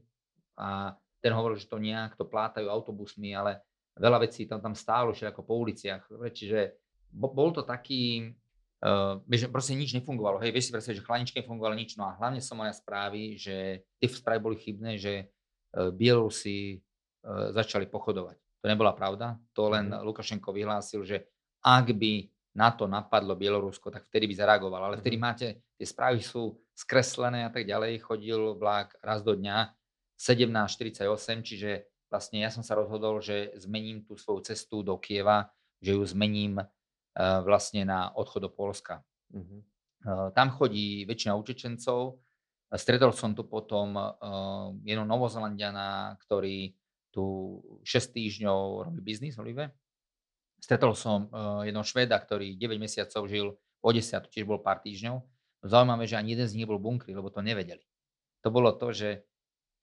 a 0.57 0.97
ten 1.21 1.31
hovoril, 1.31 1.57
že 1.57 1.69
to 1.69 1.77
nejak 1.77 2.17
to 2.17 2.25
plátajú 2.25 2.65
autobusmi, 2.69 3.33
ale 3.37 3.61
veľa 3.97 4.25
vecí 4.25 4.49
tam, 4.49 4.61
tam 4.61 4.73
stálo 4.73 5.13
ako 5.13 5.41
po 5.45 5.61
uliciach, 5.61 6.09
dobre, 6.09 6.33
čiže 6.33 6.75
bol 7.13 7.53
to 7.53 7.63
taký, 7.63 8.33
Uh, 8.85 9.17
že 9.31 9.49
proste 9.49 9.73
nič 9.73 9.97
nefungovalo. 9.97 10.37
Hej, 10.43 10.51
vieš 10.53 10.69
si 10.69 10.73
predstaviť, 10.75 10.99
že 10.99 11.07
chlaničke 11.07 11.37
nefungovalo 11.41 11.73
nič. 11.73 11.97
No 11.97 12.05
a 12.05 12.13
hlavne 12.21 12.37
som 12.37 12.59
mal 12.59 12.69
správy, 12.69 13.33
že 13.33 13.81
tie 13.97 14.05
správy 14.11 14.37
boli 14.37 14.57
chybné, 14.61 14.99
že 14.99 15.25
uh, 15.25 15.89
Bielorusi 15.89 16.77
uh, 16.77 17.49
začali 17.55 17.89
pochodovať. 17.89 18.37
To 18.37 18.65
nebola 18.69 18.93
pravda. 18.93 19.41
To 19.57 19.73
len 19.73 19.89
mm. 19.89 20.05
Lukašenko 20.05 20.53
vyhlásil, 20.53 21.01
že 21.01 21.25
ak 21.65 21.97
by 21.97 22.29
na 22.53 22.69
to 22.71 22.85
napadlo 22.85 23.33
Bielorusko, 23.33 23.89
tak 23.89 24.05
vtedy 24.05 24.29
by 24.29 24.35
zareagoval. 24.37 24.93
Ale 24.93 25.01
vtedy 25.01 25.17
mhm. 25.17 25.23
máte, 25.25 25.47
tie 25.73 25.87
správy 25.89 26.21
sú 26.21 26.61
skreslené 26.77 27.49
a 27.49 27.51
tak 27.51 27.65
ďalej. 27.65 28.05
Chodil 28.05 28.53
vlak 28.55 28.93
raz 29.01 29.25
do 29.25 29.33
dňa 29.33 29.73
17.48, 30.21 31.43
čiže 31.43 31.89
vlastne 32.07 32.45
ja 32.45 32.53
som 32.53 32.63
sa 32.63 32.77
rozhodol, 32.77 33.19
že 33.19 33.51
zmením 33.59 34.05
tú 34.05 34.15
svoju 34.15 34.45
cestu 34.47 34.85
do 34.85 34.95
Kieva, 34.95 35.51
že 35.83 35.97
ju 35.97 36.05
zmením 36.07 36.63
Eh, 37.15 37.39
vlastne 37.47 37.87
na 37.87 38.11
odchod 38.11 38.43
do 38.43 38.51
Polska. 38.51 38.99
Uh-huh. 39.31 39.63
Tam 40.35 40.51
chodí 40.51 41.07
väčšina 41.07 41.33
utečencov. 41.33 42.19
Stretol 42.75 43.09
som 43.15 43.33
tu 43.33 43.41
potom 43.47 43.97
uh, 43.97 44.69
jedného 44.85 45.07
Novozelandiana, 45.07 46.13
ktorý 46.21 46.77
tu 47.09 47.57
6 47.81 48.13
týždňov 48.13 48.85
robí 48.85 49.01
biznis 49.01 49.33
v 49.33 49.41
Olive. 49.41 49.65
Stretol 50.65 50.97
som 50.97 51.29
uh, 51.29 51.61
jedného 51.61 51.85
Šveda, 51.85 52.17
ktorý 52.17 52.57
9 52.57 52.81
mesiacov 52.81 53.29
žil 53.29 53.53
o 53.85 53.89
10, 53.93 54.33
tiež 54.33 54.49
bol 54.49 54.57
pár 54.57 54.81
týždňov. 54.81 55.21
Zaujímavé, 55.61 56.09
že 56.09 56.17
ani 56.17 56.33
jeden 56.33 56.49
z 56.49 56.57
nich 56.57 56.65
nebol 56.65 56.81
bunkry, 56.81 57.13
lebo 57.13 57.29
to 57.29 57.45
nevedeli. 57.45 57.85
To 58.41 58.49
bolo 58.49 58.73
to, 58.73 58.89
že 58.89 59.29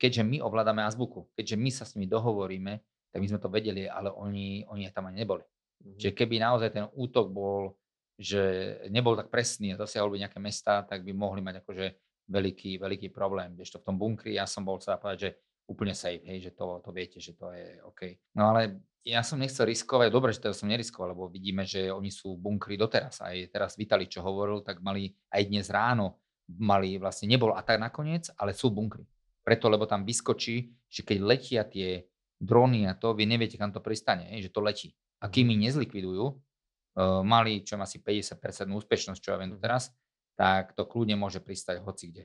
keďže 0.02 0.26
my 0.26 0.42
ovládame 0.42 0.82
azbuku, 0.82 1.30
keďže 1.38 1.54
my 1.54 1.70
sa 1.70 1.86
s 1.86 1.94
nimi 1.94 2.10
dohovoríme, 2.10 2.82
tak 3.14 3.18
my 3.22 3.26
sme 3.30 3.38
to 3.38 3.46
vedeli, 3.46 3.86
ale 3.86 4.10
oni, 4.10 4.66
oni 4.66 4.90
tam 4.90 5.06
ani 5.06 5.22
neboli. 5.22 5.46
Mm-hmm. 5.46 5.98
Čiže 6.02 6.12
keby 6.18 6.42
naozaj 6.42 6.74
ten 6.74 6.90
útok 6.98 7.30
bol, 7.30 7.78
že 8.18 8.42
nebol 8.90 9.14
tak 9.14 9.30
presný 9.30 9.78
a 9.78 9.78
dosiahol 9.78 10.10
by 10.10 10.26
nejaké 10.26 10.42
mesta, 10.42 10.82
tak 10.82 11.06
by 11.06 11.14
mohli 11.14 11.46
mať 11.46 11.62
akože 11.62 11.86
veľký, 12.26 12.82
veľký 12.82 13.14
problém. 13.14 13.54
Kdežto 13.54 13.78
v 13.78 13.86
tom 13.86 14.02
bunkri 14.02 14.34
ja 14.34 14.50
som 14.50 14.66
bol 14.66 14.82
sa 14.82 14.98
povedať, 14.98 15.18
že 15.22 15.30
úplne 15.72 15.96
safe, 15.96 16.20
hej, 16.28 16.48
že 16.48 16.50
to, 16.52 16.84
to 16.84 16.90
viete, 16.92 17.18
že 17.18 17.32
to 17.32 17.48
je 17.50 17.80
OK. 17.88 18.00
No 18.36 18.52
ale 18.52 18.84
ja 19.02 19.24
som 19.24 19.40
nechcel 19.40 19.66
riskovať, 19.66 20.12
dobre, 20.12 20.30
že 20.30 20.44
to 20.44 20.54
som 20.54 20.68
neriskoval, 20.68 21.16
lebo 21.16 21.32
vidíme, 21.32 21.64
že 21.64 21.90
oni 21.90 22.12
sú 22.12 22.36
v 22.36 22.44
bunkri 22.44 22.76
doteraz. 22.76 23.24
Aj 23.24 23.34
teraz 23.50 23.74
Vitali, 23.74 24.06
čo 24.06 24.22
hovoril, 24.22 24.62
tak 24.62 24.84
mali 24.84 25.10
aj 25.32 25.42
dnes 25.48 25.66
ráno, 25.72 26.22
mali 26.46 27.00
vlastne, 27.00 27.26
nebol 27.26 27.56
atak 27.56 27.80
nakoniec, 27.80 28.30
ale 28.36 28.54
sú 28.54 28.70
v 28.70 28.84
bunkri. 28.84 29.04
Preto, 29.42 29.66
lebo 29.66 29.90
tam 29.90 30.06
vyskočí, 30.06 30.70
že 30.86 31.02
keď 31.02 31.18
letia 31.18 31.62
tie 31.66 32.06
drony 32.38 32.86
a 32.86 32.94
to, 32.94 33.10
vy 33.16 33.26
neviete, 33.26 33.58
kam 33.58 33.74
to 33.74 33.82
pristane, 33.82 34.30
hej, 34.30 34.46
že 34.46 34.54
to 34.54 34.62
letí 34.62 34.94
a 35.22 35.30
kým 35.30 35.54
ich 35.54 35.60
nezlikvidujú, 35.70 36.24
uh, 36.26 37.22
mali 37.22 37.62
čo 37.62 37.78
asi 37.78 38.02
50% 38.02 38.42
úspešnosť, 38.66 39.20
čo 39.22 39.30
ja 39.30 39.38
viem 39.38 39.54
teraz, 39.62 39.94
tak 40.34 40.74
to 40.74 40.82
kľudne 40.82 41.14
môže 41.14 41.38
pristať 41.38 41.78
hoci 41.78 42.10
kde. 42.10 42.24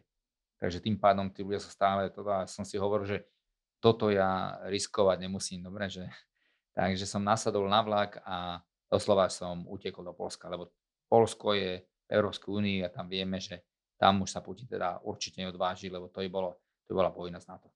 Takže 0.58 0.82
tým 0.82 0.98
pádom 0.98 1.30
tí 1.30 1.46
ľudia 1.46 1.62
sa 1.62 1.70
stále, 1.70 2.10
teda 2.10 2.50
som 2.50 2.66
si 2.66 2.82
hovoril, 2.82 3.06
že 3.06 3.18
toto 3.78 4.10
ja 4.10 4.58
riskovať 4.68 5.18
nemusím, 5.26 5.66
dobre, 5.66 5.90
že 5.90 6.06
takže 6.78 7.06
som 7.06 7.24
nasadol 7.24 7.70
na 7.70 7.82
vlak 7.82 8.22
a 8.26 8.62
doslova 8.88 9.28
som 9.28 9.68
utekol 9.68 10.06
do 10.06 10.13
Polska, 10.16 10.48
lebo 10.48 10.72
Polsko 11.08 11.56
je 11.56 11.84
v 11.84 12.10
Európskej 12.12 12.52
únii 12.52 12.78
a 12.84 12.92
tam 12.92 13.08
vieme, 13.08 13.40
že 13.40 13.63
tam 14.00 14.22
už 14.24 14.30
sa 14.32 14.40
Putin 14.46 14.70
teda 14.70 15.02
určite 15.04 15.42
neodváži, 15.42 15.90
lebo 15.90 16.08
to, 16.08 16.22
bolo, 16.30 16.62
to 16.86 16.94
bola 16.94 17.10
vojna 17.10 17.42
z 17.42 17.50
NATO. 17.50 17.68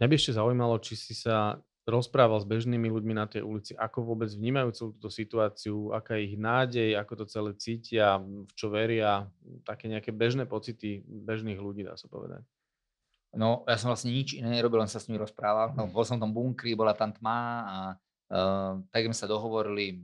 Mňa 0.00 0.06
by 0.08 0.14
ešte 0.16 0.36
zaujímalo, 0.36 0.80
či 0.80 0.96
si 0.96 1.14
sa 1.14 1.60
rozprával 1.88 2.40
s 2.40 2.46
bežnými 2.48 2.88
ľuďmi 2.88 3.14
na 3.16 3.26
tej 3.26 3.44
ulici, 3.44 3.72
ako 3.74 4.14
vôbec 4.14 4.28
vnímajú 4.28 4.68
celú 4.72 4.90
túto 4.96 5.10
situáciu, 5.10 5.92
aká 5.96 6.16
je 6.16 6.32
ich 6.32 6.36
nádej, 6.36 6.90
ako 6.96 7.12
to 7.20 7.24
celé 7.26 7.50
cítia, 7.56 8.20
v 8.20 8.52
čo 8.52 8.68
veria, 8.68 9.26
také 9.64 9.88
nejaké 9.88 10.12
bežné 10.12 10.44
pocity 10.44 11.02
bežných 11.04 11.58
ľudí, 11.58 11.84
dá 11.84 11.96
sa 11.96 12.06
povedať. 12.06 12.44
No, 13.30 13.62
ja 13.70 13.78
som 13.78 13.94
vlastne 13.94 14.10
nič 14.10 14.34
iné 14.34 14.58
nerobil, 14.58 14.82
len 14.82 14.90
sa 14.90 14.98
s 14.98 15.06
nimi 15.06 15.22
rozprával. 15.22 15.70
No, 15.78 15.86
bol 15.86 16.02
som 16.02 16.18
v 16.18 16.26
tom 16.26 16.34
bunkri, 16.34 16.74
bola 16.74 16.98
tam 16.98 17.14
tma 17.14 17.38
a 17.62 17.76
uh, 18.34 18.82
tak 18.90 19.06
sme 19.06 19.14
sa 19.14 19.30
dohovorili 19.30 20.02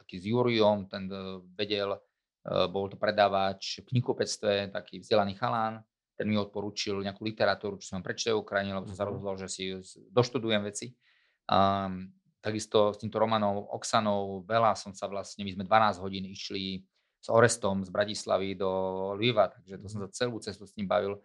taký 0.00 0.16
s 0.16 0.24
Juriom, 0.24 0.88
ten 0.88 1.04
uh, 1.12 1.44
vedel, 1.52 1.92
uh, 1.92 2.66
bol 2.72 2.88
to 2.88 2.96
predávač 2.96 3.84
v 3.84 3.92
knihkupectve, 3.92 4.72
taký 4.72 5.04
vzdelaný 5.04 5.36
chalán, 5.36 5.84
ten 6.16 6.24
mi 6.24 6.40
odporúčil 6.40 7.04
nejakú 7.04 7.28
literatúru, 7.28 7.76
čo 7.76 7.92
som 7.92 8.00
prečítal 8.00 8.40
v 8.40 8.44
Ukrajine, 8.48 8.72
lebo 8.72 8.88
som 8.88 8.96
sa 8.96 9.04
mhm. 9.04 9.10
rozhodol, 9.12 9.36
že 9.36 9.48
si 9.52 9.64
doštudujem 10.08 10.64
veci. 10.64 10.96
Um, 11.44 12.08
takisto 12.40 12.96
s 12.96 12.98
týmto 12.98 13.20
Romanom 13.20 13.68
Oksanou 13.68 14.48
veľa 14.48 14.74
som 14.74 14.96
sa 14.96 15.06
vlastne, 15.12 15.44
my 15.44 15.52
sme 15.52 15.64
12 15.68 16.02
hodín 16.02 16.24
išli 16.26 16.82
s 17.22 17.30
Orestom 17.30 17.86
z 17.86 17.90
Bratislavy 17.94 18.58
do 18.58 18.70
Lviva, 19.14 19.46
takže 19.46 19.78
to 19.78 19.86
som 19.86 20.02
sa 20.02 20.08
celú 20.10 20.42
cestu 20.42 20.66
s 20.66 20.74
ním 20.74 20.90
bavil. 20.90 21.22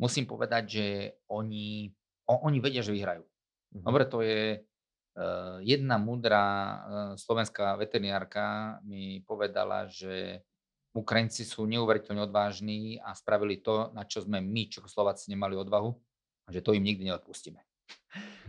Musím 0.00 0.24
povedať, 0.24 0.62
že 0.64 0.86
oni, 1.28 1.92
oni 2.24 2.58
vedia, 2.58 2.80
že 2.80 2.96
vyhrajú. 2.96 3.20
Mm-hmm. 3.20 3.84
Dobre, 3.84 4.04
to 4.08 4.18
je 4.24 4.58
uh, 4.58 5.60
jedna 5.60 6.00
mudrá 6.00 6.46
uh, 6.48 6.78
slovenská 7.20 7.76
veterinárka 7.76 8.80
mi 8.88 9.20
povedala, 9.22 9.84
že 9.92 10.40
Ukrajinci 10.96 11.46
sú 11.46 11.68
neuveriteľne 11.70 12.26
odvážni 12.26 12.98
a 12.98 13.14
spravili 13.14 13.62
to, 13.62 13.94
na 13.94 14.02
čo 14.08 14.26
sme 14.26 14.42
my, 14.42 14.66
Čechoslováci, 14.66 15.30
nemali 15.30 15.54
odvahu 15.54 15.92
a 16.44 16.48
že 16.50 16.64
to 16.64 16.74
im 16.74 16.82
nikdy 16.82 17.06
neodpustíme. 17.06 17.60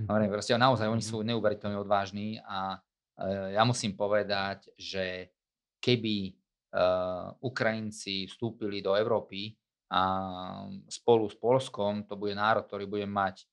Dobre, 0.10 0.26
proste 0.32 0.58
naozaj 0.58 0.89
oni 0.89 1.04
sú 1.04 1.22
mhm. 1.22 1.36
neuveriteľne 1.36 1.78
odvážni 1.84 2.39
a 2.47 2.80
uh, 2.80 3.52
ja 3.52 3.62
musím 3.68 3.93
povedať, 3.93 4.72
že 4.80 5.36
keby 5.84 6.41
Ukrajinci 7.43 8.32
vstúpili 8.32 8.80
do 8.80 8.95
Európy 8.95 9.60
a 9.92 10.02
spolu 10.88 11.28
s 11.28 11.36
Polskom, 11.36 12.08
to 12.08 12.16
bude 12.16 12.32
národ, 12.32 12.64
ktorý 12.64 12.88
bude 12.88 13.04
mať 13.04 13.44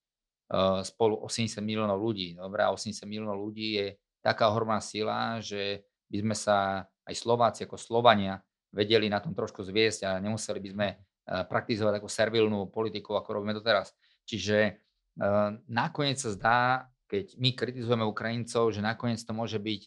uh, 0.55 0.87
spolu 0.87 1.19
80 1.27 1.59
miliónov 1.59 1.99
ľudí. 1.99 2.39
Dobre, 2.39 2.63
a 2.63 2.71
80 2.71 3.03
miliónov 3.11 3.43
ľudí 3.43 3.75
je 3.75 3.87
taká 4.23 4.47
ohromná 4.47 4.79
sila, 4.79 5.43
že 5.43 5.83
by 6.07 6.23
sme 6.23 6.37
sa 6.39 6.87
aj 7.11 7.15
Slováci 7.19 7.67
ako 7.67 7.75
Slovania 7.75 8.39
vedeli 8.71 9.11
na 9.11 9.19
tom 9.19 9.35
trošku 9.35 9.67
zviesť 9.67 10.07
a 10.07 10.11
nemuseli 10.23 10.63
by 10.63 10.71
sme 10.71 10.89
praktizovať 11.27 12.01
takú 12.01 12.09
servilnú 12.09 12.71
politiku, 12.73 13.19
ako 13.19 13.41
robíme 13.41 13.53
doteraz. 13.53 13.93
Čiže 14.25 14.81
Ehm, 15.19 15.67
nakoniec 15.67 16.23
sa 16.23 16.31
zdá, 16.31 16.61
keď 17.11 17.35
my 17.43 17.51
kritizujeme 17.59 18.07
Ukrajincov, 18.07 18.71
že 18.71 18.79
nakoniec 18.79 19.19
to 19.27 19.35
môže 19.35 19.59
byť 19.59 19.81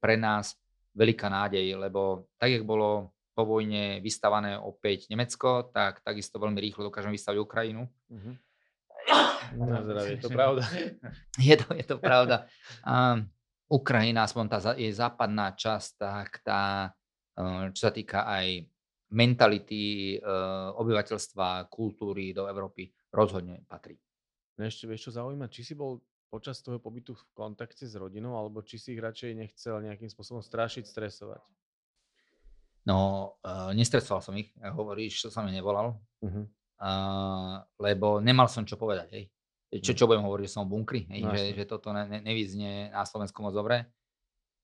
pre 0.00 0.16
nás 0.16 0.56
veľká 0.96 1.28
nádej, 1.28 1.76
lebo 1.76 2.32
tak, 2.40 2.56
jak 2.56 2.64
bolo 2.64 3.12
po 3.38 3.46
vojne 3.46 4.02
vystavané 4.02 4.58
opäť 4.58 5.06
Nemecko, 5.06 5.70
tak 5.70 6.02
takisto 6.02 6.42
veľmi 6.42 6.58
rýchlo 6.58 6.90
dokážeme 6.90 7.14
vystaviť 7.14 7.38
Ukrajinu. 7.38 7.86
Uh-huh. 8.10 8.34
Na 9.54 9.78
zdravie, 9.86 10.18
je 10.18 10.26
to 10.26 10.30
pravda. 10.34 10.66
je, 11.46 11.54
to, 11.54 11.68
je 11.70 11.86
to 11.86 11.96
pravda. 12.02 12.50
Um, 12.82 13.30
Ukrajina, 13.70 14.26
aspoň 14.26 14.44
tá 14.50 14.58
je 14.74 14.90
západná 14.90 15.54
časť, 15.54 15.90
tak 16.02 16.42
tá, 16.42 16.90
uh, 17.38 17.70
čo 17.70 17.86
sa 17.86 17.92
týka 17.94 18.26
aj 18.26 18.66
mentality 19.14 20.18
uh, 20.18 20.74
obyvateľstva, 20.74 21.70
kultúry 21.70 22.34
do 22.34 22.50
Európy, 22.50 22.90
rozhodne 23.14 23.62
patrí. 23.70 23.94
Ešte 24.58 24.90
vieš, 24.90 25.08
čo 25.08 25.22
zaujíma, 25.22 25.46
či 25.46 25.62
si 25.62 25.78
bol 25.78 26.02
počas 26.26 26.58
toho 26.58 26.82
pobytu 26.82 27.14
v 27.14 27.22
kontakte 27.38 27.86
s 27.86 27.94
rodinou, 27.94 28.34
alebo 28.34 28.66
či 28.66 28.82
si 28.82 28.98
ich 28.98 29.00
radšej 29.00 29.30
nechcel 29.38 29.78
nejakým 29.78 30.10
spôsobom 30.10 30.42
strašiť, 30.42 30.90
stresovať? 30.90 31.40
No, 32.88 33.36
uh, 33.44 33.70
nestresoval 33.76 34.24
som 34.24 34.32
ich, 34.40 34.48
hovoríš, 34.56 35.20
čo 35.20 35.28
sa 35.28 35.44
mi 35.44 35.52
nevolal, 35.52 36.00
uh-huh. 36.24 36.44
uh, 36.80 37.60
lebo 37.76 38.24
nemal 38.24 38.48
som 38.48 38.64
čo 38.64 38.80
povedať, 38.80 39.08
hej. 39.12 39.24
Čo, 39.68 39.92
mhm. 39.92 39.98
čo 40.00 40.08
budem 40.08 40.24
hovoriť, 40.24 40.44
že 40.48 40.54
som 40.56 40.64
v 40.64 40.72
bunkri, 40.72 41.04
hej, 41.12 41.20
no, 41.28 41.36
že, 41.36 41.52
že 41.52 41.64
toto 41.68 41.92
ne, 41.92 42.08
ne, 42.08 42.24
nevyznie 42.24 42.88
na 42.88 43.04
Slovensku 43.04 43.44
moc 43.44 43.52
dobre. 43.52 43.84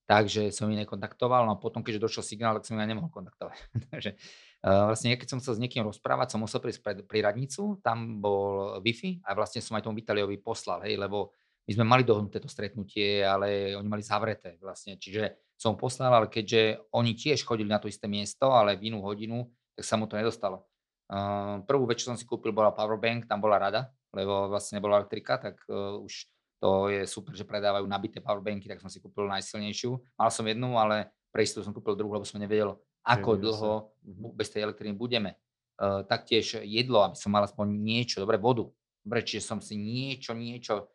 Takže 0.04 0.52
som 0.52 0.68
ich 0.68 0.80
nekontaktoval, 0.80 1.48
no 1.48 1.56
a 1.56 1.60
potom, 1.60 1.84
keďže 1.84 2.08
došiel 2.08 2.24
signál, 2.24 2.56
tak 2.56 2.64
som 2.64 2.76
ich 2.76 2.88
nemohol 2.88 3.12
kontaktovať. 3.12 3.56
Takže 3.92 4.16
uh, 4.64 4.88
vlastne, 4.88 5.12
keď 5.20 5.28
som 5.28 5.40
chcel 5.44 5.60
s 5.60 5.60
niekým 5.60 5.84
rozprávať, 5.84 6.32
som 6.32 6.40
musel 6.40 6.64
prísť 6.64 6.80
pri, 6.80 7.04
pri 7.04 7.20
radnicu, 7.20 7.80
tam 7.84 8.24
bol 8.24 8.80
Wi-Fi 8.80 9.28
a 9.28 9.36
vlastne 9.36 9.60
som 9.60 9.76
aj 9.76 9.84
tomu 9.84 10.00
Vitaliovi 10.00 10.40
poslal, 10.40 10.88
hej, 10.88 10.96
lebo 10.96 11.36
my 11.64 11.72
sme 11.72 11.84
mali 11.84 12.02
dohodnuté 12.04 12.40
to 12.40 12.48
stretnutie, 12.48 13.24
ale 13.24 13.76
oni 13.76 13.88
mali 13.88 14.04
zavreté 14.04 14.60
vlastne. 14.60 15.00
Čiže 15.00 15.43
som 15.54 15.78
poslal, 15.78 16.12
ale 16.12 16.26
keďže 16.28 16.90
oni 16.90 17.14
tiež 17.14 17.46
chodili 17.46 17.70
na 17.70 17.78
to 17.78 17.86
isté 17.86 18.10
miesto, 18.10 18.50
ale 18.50 18.76
v 18.76 18.92
inú 18.92 19.00
hodinu, 19.02 19.48
tak 19.74 19.84
sa 19.86 19.94
mu 19.94 20.04
to 20.10 20.18
nedostalo. 20.18 20.66
Uh, 21.08 21.60
prvú 21.68 21.84
vec, 21.84 22.00
čo 22.00 22.10
som 22.10 22.18
si 22.18 22.24
kúpil, 22.24 22.50
bola 22.50 22.72
powerbank, 22.72 23.28
tam 23.28 23.38
bola 23.38 23.60
rada, 23.60 23.92
lebo 24.10 24.48
vlastne 24.48 24.80
nebola 24.80 25.04
elektrika, 25.04 25.36
tak 25.36 25.60
uh, 25.68 26.00
už 26.00 26.26
to 26.58 26.88
je 26.88 27.04
super, 27.04 27.36
že 27.36 27.44
predávajú 27.44 27.84
nabité 27.84 28.24
powerbanky, 28.24 28.66
tak 28.66 28.80
som 28.80 28.88
si 28.88 28.98
kúpil 28.98 29.28
najsilnejšiu. 29.28 30.16
Mal 30.16 30.30
som 30.32 30.48
jednu, 30.48 30.80
ale 30.80 31.12
pre 31.28 31.44
istotu 31.44 31.66
som 31.66 31.76
kúpil 31.76 31.92
druhú, 31.94 32.16
lebo 32.16 32.24
som 32.24 32.40
nevedel, 32.40 32.78
ako 33.04 33.36
dlho 33.36 33.72
mhm. 34.00 34.32
bez 34.32 34.48
tej 34.48 34.64
elektriny 34.64 34.96
budeme. 34.96 35.36
Uh, 35.74 36.06
taktiež 36.06 36.62
jedlo, 36.62 37.02
aby 37.04 37.18
som 37.18 37.34
mal 37.34 37.44
aspoň 37.44 37.66
niečo, 37.68 38.22
dobre 38.22 38.38
vodu. 38.38 38.70
Dobre, 39.04 39.20
čiže 39.20 39.44
som 39.44 39.58
si 39.60 39.76
niečo, 39.76 40.32
niečo 40.32 40.94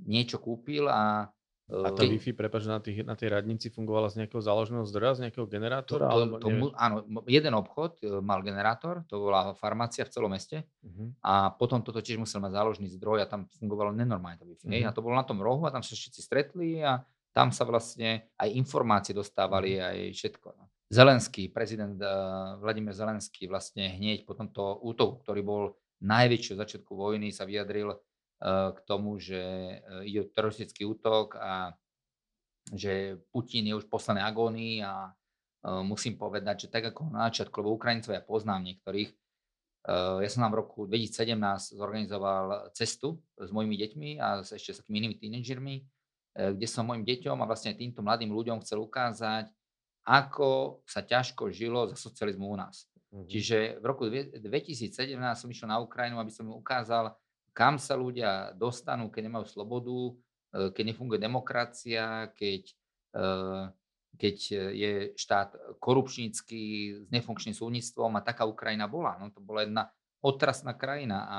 niečo 0.00 0.40
kúpil 0.40 0.88
a 0.88 1.28
a 1.72 1.88
tá 1.96 2.04
Wi-Fi, 2.04 2.36
prepáč, 2.36 2.68
na, 2.68 2.78
tých, 2.78 3.00
na 3.00 3.16
tej 3.16 3.32
radnici 3.32 3.72
fungovala 3.72 4.12
z 4.12 4.22
nejakého 4.22 4.44
záložného 4.44 4.84
zdroja, 4.84 5.16
z 5.16 5.20
nejakého 5.28 5.48
generátora? 5.48 6.12
To, 6.12 6.36
to, 6.36 6.38
to, 6.44 6.48
áno, 6.76 7.08
jeden 7.24 7.56
obchod 7.56 8.04
e, 8.04 8.20
mal 8.20 8.44
generátor, 8.44 9.08
to 9.08 9.16
bola 9.16 9.56
farmácia 9.56 10.04
v 10.04 10.12
celom 10.12 10.30
meste 10.36 10.68
uh-huh. 10.84 11.16
a 11.24 11.56
potom 11.56 11.80
toto 11.80 12.04
tiež 12.04 12.20
musel 12.20 12.44
mať 12.44 12.52
záložný 12.52 12.92
zdroj 12.92 13.24
a 13.24 13.26
tam 13.26 13.48
fungovalo 13.56 13.96
nenormálne 13.96 14.36
to 14.36 14.44
Wi-Fi. 14.44 14.68
Uh-huh. 14.68 14.88
A 14.88 14.92
to 14.92 15.00
bolo 15.00 15.16
na 15.16 15.24
tom 15.24 15.40
rohu 15.40 15.64
a 15.64 15.72
tam 15.72 15.80
sa 15.80 15.96
všetci 15.96 16.20
stretli 16.20 16.84
a 16.84 17.00
tam 17.32 17.48
sa 17.48 17.64
vlastne 17.64 18.28
aj 18.36 18.52
informácie 18.52 19.16
dostávali, 19.16 19.80
uh-huh. 19.80 19.88
aj 19.88 19.98
všetko. 20.12 20.48
No. 20.52 20.68
Zelenský, 20.92 21.48
prezident 21.48 21.96
uh, 22.04 22.60
Vladimír 22.60 22.92
Zelenský 22.92 23.48
vlastne 23.48 23.96
hneď 23.96 24.28
po 24.28 24.36
tomto 24.36 24.76
útoku, 24.84 25.24
ktorý 25.24 25.40
bol 25.40 25.62
najväčší 26.04 26.52
od 26.52 26.60
začiatku 26.68 26.92
vojny, 26.92 27.32
sa 27.32 27.48
vyjadril, 27.48 27.96
k 28.42 28.78
tomu, 28.82 29.22
že 29.22 29.38
e, 29.38 29.76
ide 30.10 30.26
teroristický 30.34 30.82
útok 30.82 31.38
a 31.38 31.78
že 32.74 33.22
Putin 33.30 33.70
je 33.70 33.78
už 33.78 33.86
v 33.86 33.92
poslednej 33.94 34.26
agónii 34.26 34.82
a 34.82 35.06
e, 35.06 35.10
musím 35.86 36.18
povedať, 36.18 36.66
že 36.66 36.68
tak 36.74 36.90
ako 36.90 37.14
na 37.14 37.30
začiatku, 37.30 37.54
lebo 37.62 37.78
Ukrajincov 37.78 38.18
ja 38.18 38.22
poznám 38.22 38.66
niektorých, 38.66 39.10
e, 39.14 39.94
ja 40.26 40.28
som 40.30 40.42
nám 40.42 40.58
v 40.58 40.60
roku 40.66 40.90
2017 40.90 41.78
zorganizoval 41.78 42.74
cestu 42.74 43.22
s 43.38 43.50
mojimi 43.54 43.78
deťmi 43.78 44.10
a 44.18 44.42
ešte 44.42 44.74
s 44.74 44.78
takými 44.82 45.06
inými 45.06 45.16
tínedžermi, 45.22 45.76
kde 46.32 46.64
som 46.64 46.88
mojim 46.88 47.04
deťom 47.04 47.44
a 47.44 47.46
vlastne 47.46 47.76
týmto 47.76 48.00
mladým 48.00 48.32
ľuďom 48.32 48.64
chcel 48.64 48.80
ukázať, 48.80 49.52
ako 50.08 50.80
sa 50.88 51.04
ťažko 51.04 51.52
žilo 51.52 51.92
za 51.92 51.96
socializmu 52.00 52.48
u 52.48 52.56
nás. 52.56 52.88
Mm-hmm. 53.12 53.28
Čiže 53.28 53.56
v 53.78 53.84
roku 53.84 54.08
2017 54.08 55.12
som 55.36 55.48
išiel 55.52 55.68
na 55.68 55.78
Ukrajinu, 55.84 56.16
aby 56.16 56.32
som 56.32 56.48
im 56.48 56.56
ukázal, 56.56 57.12
kam 57.52 57.76
sa 57.76 57.94
ľudia 57.94 58.56
dostanú, 58.56 59.12
keď 59.12 59.28
nemajú 59.28 59.46
slobodu, 59.48 60.00
e, 60.08 60.12
keď 60.72 60.84
nefunguje 60.92 61.20
demokracia, 61.20 62.32
keď, 62.32 62.62
e, 63.12 63.24
keď 64.16 64.36
je 64.72 64.92
štát 65.16 65.78
korupčnícky 65.80 66.60
s 67.04 67.08
nefunkčným 67.12 67.56
súdnictvom 67.56 68.12
a 68.16 68.24
taká 68.24 68.44
Ukrajina 68.44 68.88
bola. 68.88 69.16
No, 69.20 69.32
to 69.32 69.40
bola 69.40 69.64
jedna 69.64 69.88
otrasná 70.24 70.76
krajina 70.76 71.18
a 71.28 71.38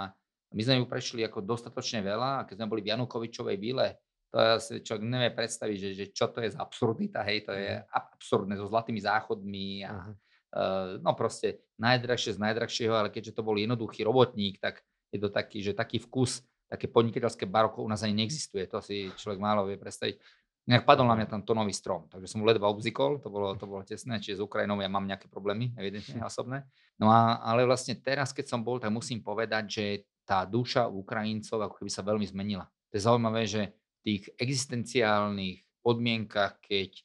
my 0.53 0.61
sme 0.61 0.77
ju 0.81 0.85
prešli 0.85 1.25
ako 1.25 1.41
dostatočne 1.41 2.05
veľa 2.05 2.29
a 2.41 2.45
keď 2.45 2.55
sme 2.61 2.69
boli 2.69 2.81
v 2.85 2.93
Janukovičovej 2.93 3.57
vile, 3.57 3.97
to 4.33 4.37
si 4.57 4.81
človek 4.81 5.05
nevie 5.05 5.31
predstaviť, 5.33 5.77
že, 5.77 5.89
že 5.93 6.05
čo 6.09 6.33
to 6.33 6.41
je 6.41 6.53
za 6.53 6.61
absurdita, 6.61 7.21
hej, 7.21 7.45
to 7.45 7.53
je 7.53 7.77
mhm. 7.77 7.85
absurdné 7.89 8.53
so 8.57 8.65
zlatými 8.69 9.01
záchodmi 9.01 9.85
a 9.85 9.93
uh-huh. 9.93 11.01
no 11.01 11.11
proste 11.13 11.61
najdrahšie 11.77 12.37
z 12.37 12.39
najdrahšieho, 12.41 12.93
ale 12.93 13.09
keďže 13.13 13.37
to 13.37 13.45
bol 13.45 13.53
jednoduchý 13.57 14.01
robotník, 14.05 14.57
tak 14.57 14.81
je 15.13 15.21
to 15.21 15.29
taký, 15.29 15.61
že 15.61 15.77
taký 15.77 16.01
vkus, 16.01 16.41
také 16.65 16.89
podnikateľské 16.89 17.45
baroko 17.45 17.85
u 17.85 17.89
nás 17.89 18.01
ani 18.01 18.25
neexistuje. 18.25 18.65
To 18.73 18.81
si 18.81 19.13
človek 19.13 19.37
málo 19.37 19.69
vie 19.69 19.77
predstaviť. 19.77 20.17
Nejak 20.63 20.87
padol 20.87 21.05
na 21.05 21.19
mňa 21.19 21.27
tam 21.27 21.43
tonový 21.43 21.75
strom, 21.75 22.07
takže 22.07 22.31
som 22.33 22.39
ledva 22.41 22.71
obzikol, 22.71 23.19
to 23.19 23.27
bolo, 23.27 23.51
to 23.59 23.67
bolo 23.67 23.83
tesné, 23.83 24.23
čiže 24.23 24.39
s 24.39 24.45
Ukrajinou 24.47 24.79
ja 24.79 24.87
mám 24.87 25.03
nejaké 25.03 25.27
problémy, 25.27 25.75
evidentne 25.75 26.23
osobné. 26.29 26.63
No 26.95 27.11
a, 27.11 27.43
ale 27.43 27.67
vlastne 27.67 27.99
teraz, 27.99 28.31
keď 28.31 28.47
som 28.47 28.63
bol, 28.63 28.79
tak 28.79 28.89
musím 28.89 29.19
povedať, 29.19 29.63
že 29.67 29.85
tá 30.23 30.47
duša 30.47 30.87
Ukrajincov 30.87 31.67
ako 31.67 31.83
keby 31.83 31.91
sa 31.91 32.01
veľmi 32.01 32.23
zmenila. 32.23 32.65
To 32.89 32.93
je 32.95 33.03
zaujímavé, 33.03 33.43
že 33.43 33.75
v 33.75 34.01
tých 34.07 34.23
existenciálnych 34.39 35.83
podmienkach, 35.83 36.63
keď 36.63 36.95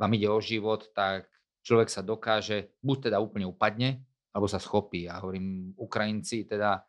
vám 0.00 0.16
ide 0.16 0.28
o 0.32 0.40
život, 0.40 0.88
tak 0.96 1.28
človek 1.60 1.92
sa 1.92 2.00
dokáže, 2.00 2.72
buď 2.80 3.12
teda 3.12 3.20
úplne 3.20 3.44
upadne, 3.44 4.00
alebo 4.32 4.48
sa 4.48 4.58
schopí. 4.58 5.06
Ja 5.06 5.20
hovorím, 5.20 5.76
Ukrajinci 5.76 6.48
teda 6.48 6.82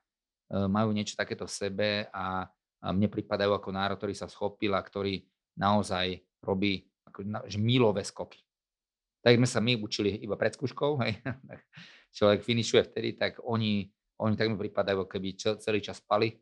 majú 0.50 0.94
niečo 0.94 1.18
takéto 1.18 1.50
v 1.50 1.56
sebe 1.56 1.90
a, 2.14 2.46
a 2.82 2.88
mne 2.94 3.10
pripadajú 3.10 3.52
ako 3.58 3.70
národ, 3.74 3.98
ktorý 3.98 4.14
sa 4.14 4.30
schopil 4.30 4.74
a 4.78 4.86
ktorý 4.86 5.26
naozaj 5.58 6.22
robí 6.46 6.86
ako, 7.10 7.50
že 7.50 7.58
milové 7.58 8.06
skoky. 8.06 8.40
Tak 9.26 9.42
sme 9.42 9.50
sa 9.50 9.58
my 9.58 9.82
učili 9.82 10.22
iba 10.22 10.38
pred 10.38 10.54
skúškou, 10.54 11.02
hej, 11.02 11.18
človek 12.18 12.46
finišuje 12.46 12.82
vtedy, 12.94 13.18
tak 13.18 13.42
oni, 13.42 13.90
oni 14.22 14.34
tak 14.38 14.54
mi 14.54 14.58
pripadajú, 14.60 15.10
keby 15.10 15.58
celý 15.58 15.82
čas 15.82 15.98
spali 15.98 16.38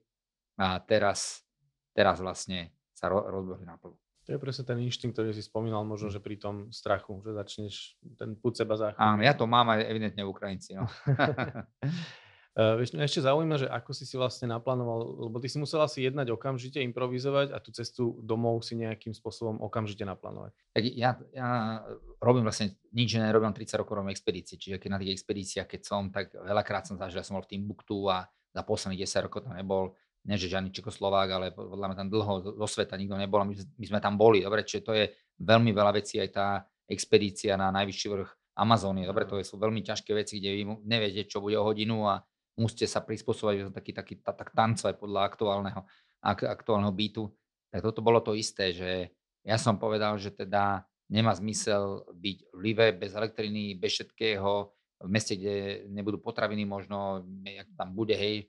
a 0.60 0.84
teraz, 0.84 1.48
teraz 1.96 2.20
vlastne 2.20 2.76
sa 2.92 3.08
ro, 3.08 3.24
rozbehli 3.24 3.64
na 3.64 3.80
plnú. 3.80 3.96
To 4.24 4.32
je 4.32 4.40
presne 4.40 4.64
ten 4.64 4.80
inštinkt, 4.80 5.20
ktorý 5.20 5.36
si 5.36 5.44
spomínal, 5.44 5.84
možno, 5.84 6.08
že 6.08 6.24
pri 6.24 6.40
tom 6.40 6.72
strachu, 6.72 7.20
že 7.28 7.36
začneš 7.36 8.00
ten 8.16 8.40
púd 8.40 8.56
seba 8.56 8.80
záchranu. 8.80 9.20
Áno, 9.20 9.20
ja 9.20 9.36
to 9.36 9.44
mám 9.44 9.68
aj 9.76 9.84
evidentne 9.84 10.24
Ukrajinci. 10.24 10.80
No. 10.80 10.88
Uh, 12.54 12.78
vieš, 12.78 12.94
mňa 12.94 13.10
ešte 13.10 13.26
zaujíma, 13.26 13.56
že 13.58 13.66
ako 13.66 13.98
si 13.98 14.06
si 14.06 14.14
vlastne 14.14 14.46
naplánoval, 14.46 15.26
lebo 15.26 15.42
ty 15.42 15.50
si 15.50 15.58
musel 15.58 15.82
asi 15.82 16.06
jednať 16.06 16.38
okamžite, 16.38 16.78
improvizovať 16.86 17.50
a 17.50 17.58
tú 17.58 17.74
cestu 17.74 18.14
domov 18.22 18.62
si 18.62 18.78
nejakým 18.78 19.10
spôsobom 19.10 19.58
okamžite 19.58 20.06
naplánovať. 20.06 20.54
Tak 20.78 20.84
ja, 20.86 21.18
ja 21.34 21.82
robím 22.22 22.46
vlastne 22.46 22.78
nič, 22.94 23.18
že 23.18 23.26
nerobím 23.26 23.58
30 23.58 23.82
rokov 23.82 23.98
robím 23.98 24.14
expedície, 24.14 24.62
čiže 24.62 24.78
keď 24.78 24.90
na 24.94 25.02
tých 25.02 25.18
expedíciách, 25.18 25.66
keď 25.66 25.82
som, 25.82 26.14
tak 26.14 26.30
veľakrát 26.30 26.86
som 26.86 26.94
zažil, 27.02 27.26
som 27.26 27.42
bol 27.42 27.46
v 27.50 27.58
Timbuktu 27.58 28.06
a 28.06 28.30
za 28.54 28.62
posledných 28.62 29.02
10 29.02 29.26
rokov 29.26 29.50
tam 29.50 29.58
nebol, 29.58 29.98
nie 30.30 30.38
že 30.38 30.54
žiadny 30.54 30.70
Čekoslovák, 30.70 31.30
ale 31.34 31.46
podľa 31.58 31.90
mňa 31.90 31.98
tam 31.98 32.10
dlho 32.14 32.34
do 32.54 32.68
sveta 32.70 33.02
nikto 33.02 33.18
nebol 33.18 33.42
a 33.42 33.50
my, 33.50 33.58
my 33.58 33.86
sme 33.90 33.98
tam 33.98 34.14
boli, 34.14 34.46
dobre, 34.46 34.62
čiže 34.62 34.86
to 34.86 34.94
je 34.94 35.10
veľmi 35.42 35.74
veľa 35.74 35.98
vecí, 35.98 36.22
aj 36.22 36.30
tá 36.30 36.62
expedícia 36.86 37.58
na 37.58 37.74
najvyšší 37.74 38.08
vrch 38.14 38.32
Amazónie, 38.54 39.10
dobre, 39.10 39.26
to 39.26 39.42
sú 39.42 39.58
veľmi 39.58 39.82
ťažké 39.82 40.14
veci, 40.14 40.38
kde 40.38 40.54
vy 40.54 40.64
neviete, 40.86 41.26
čo 41.26 41.42
bude 41.42 41.58
o 41.58 41.66
hodinu 41.66 42.06
a 42.06 42.22
musíte 42.58 42.86
sa 42.86 43.02
prispôsobiť, 43.02 43.74
taký, 43.74 43.92
taký 43.94 44.14
tak 44.22 44.54
tancovať 44.54 44.96
podľa 44.98 45.22
aktuálneho, 45.26 45.82
ak, 46.22 46.46
aktuálneho 46.46 46.94
bytu. 46.94 47.30
Tak 47.74 47.82
toto 47.82 48.06
bolo 48.06 48.22
to 48.22 48.38
isté, 48.38 48.70
že 48.70 49.10
ja 49.44 49.58
som 49.58 49.82
povedal, 49.82 50.16
že 50.22 50.30
teda 50.30 50.86
nemá 51.12 51.34
zmysel 51.36 52.06
byť 52.14 52.38
v 52.54 52.60
Live 52.62 52.88
bez 52.96 53.12
elektriny, 53.18 53.76
bez 53.76 54.00
všetkého, 54.00 54.72
v 55.04 55.10
meste, 55.12 55.36
kde 55.36 55.86
nebudú 55.92 56.22
potraviny 56.24 56.64
možno, 56.64 57.28
jak 57.44 57.68
tam 57.76 57.92
bude, 57.92 58.16
hej, 58.16 58.48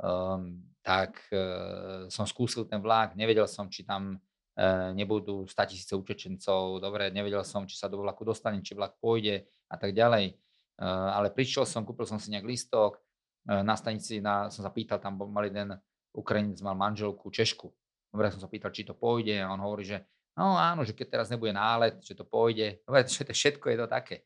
um, 0.00 0.64
tak 0.80 1.20
uh, 1.28 2.08
som 2.08 2.24
skúsil 2.24 2.64
ten 2.64 2.80
vlak, 2.80 3.12
nevedel 3.12 3.44
som, 3.44 3.68
či 3.68 3.84
tam 3.84 4.16
uh, 4.16 4.90
nebudú 4.96 5.44
100 5.44 5.70
tisíce 5.70 5.92
utečencov, 5.92 6.80
dobre, 6.80 7.12
nevedel 7.12 7.44
som, 7.44 7.68
či 7.68 7.76
sa 7.76 7.86
do 7.86 8.00
vlaku 8.00 8.24
dostane, 8.24 8.64
či 8.64 8.72
vlak 8.72 8.96
pôjde 8.96 9.44
a 9.68 9.76
tak 9.76 9.92
ďalej. 9.92 10.40
Uh, 10.80 11.12
ale 11.12 11.28
prišiel 11.28 11.68
som, 11.68 11.84
kúpil 11.84 12.08
som 12.08 12.16
si 12.16 12.32
nejak 12.32 12.48
listok, 12.48 12.96
na 13.46 13.74
stanici 13.76 14.20
na, 14.20 14.52
som 14.52 14.60
sa 14.60 14.72
pýtal, 14.72 15.00
tam 15.00 15.16
mal 15.16 15.48
jeden 15.48 15.76
Ukrajinec, 16.12 16.60
mal 16.60 16.76
manželku 16.76 17.30
Češku. 17.30 17.68
Dobre, 18.10 18.28
som 18.34 18.42
sa 18.42 18.50
pýtal, 18.50 18.74
či 18.74 18.82
to 18.82 18.98
pôjde 18.98 19.38
a 19.38 19.48
on 19.48 19.62
hovorí, 19.62 19.86
že 19.86 20.02
no 20.34 20.58
áno, 20.58 20.82
že 20.82 20.92
keď 20.92 21.06
teraz 21.18 21.26
nebude 21.30 21.54
nálet, 21.54 22.02
že 22.02 22.18
to 22.18 22.26
pôjde. 22.26 22.82
Dobre, 22.82 23.06
že 23.06 23.22
to 23.22 23.32
všetko 23.32 23.70
je 23.70 23.76
to 23.78 23.86
také. 23.86 24.16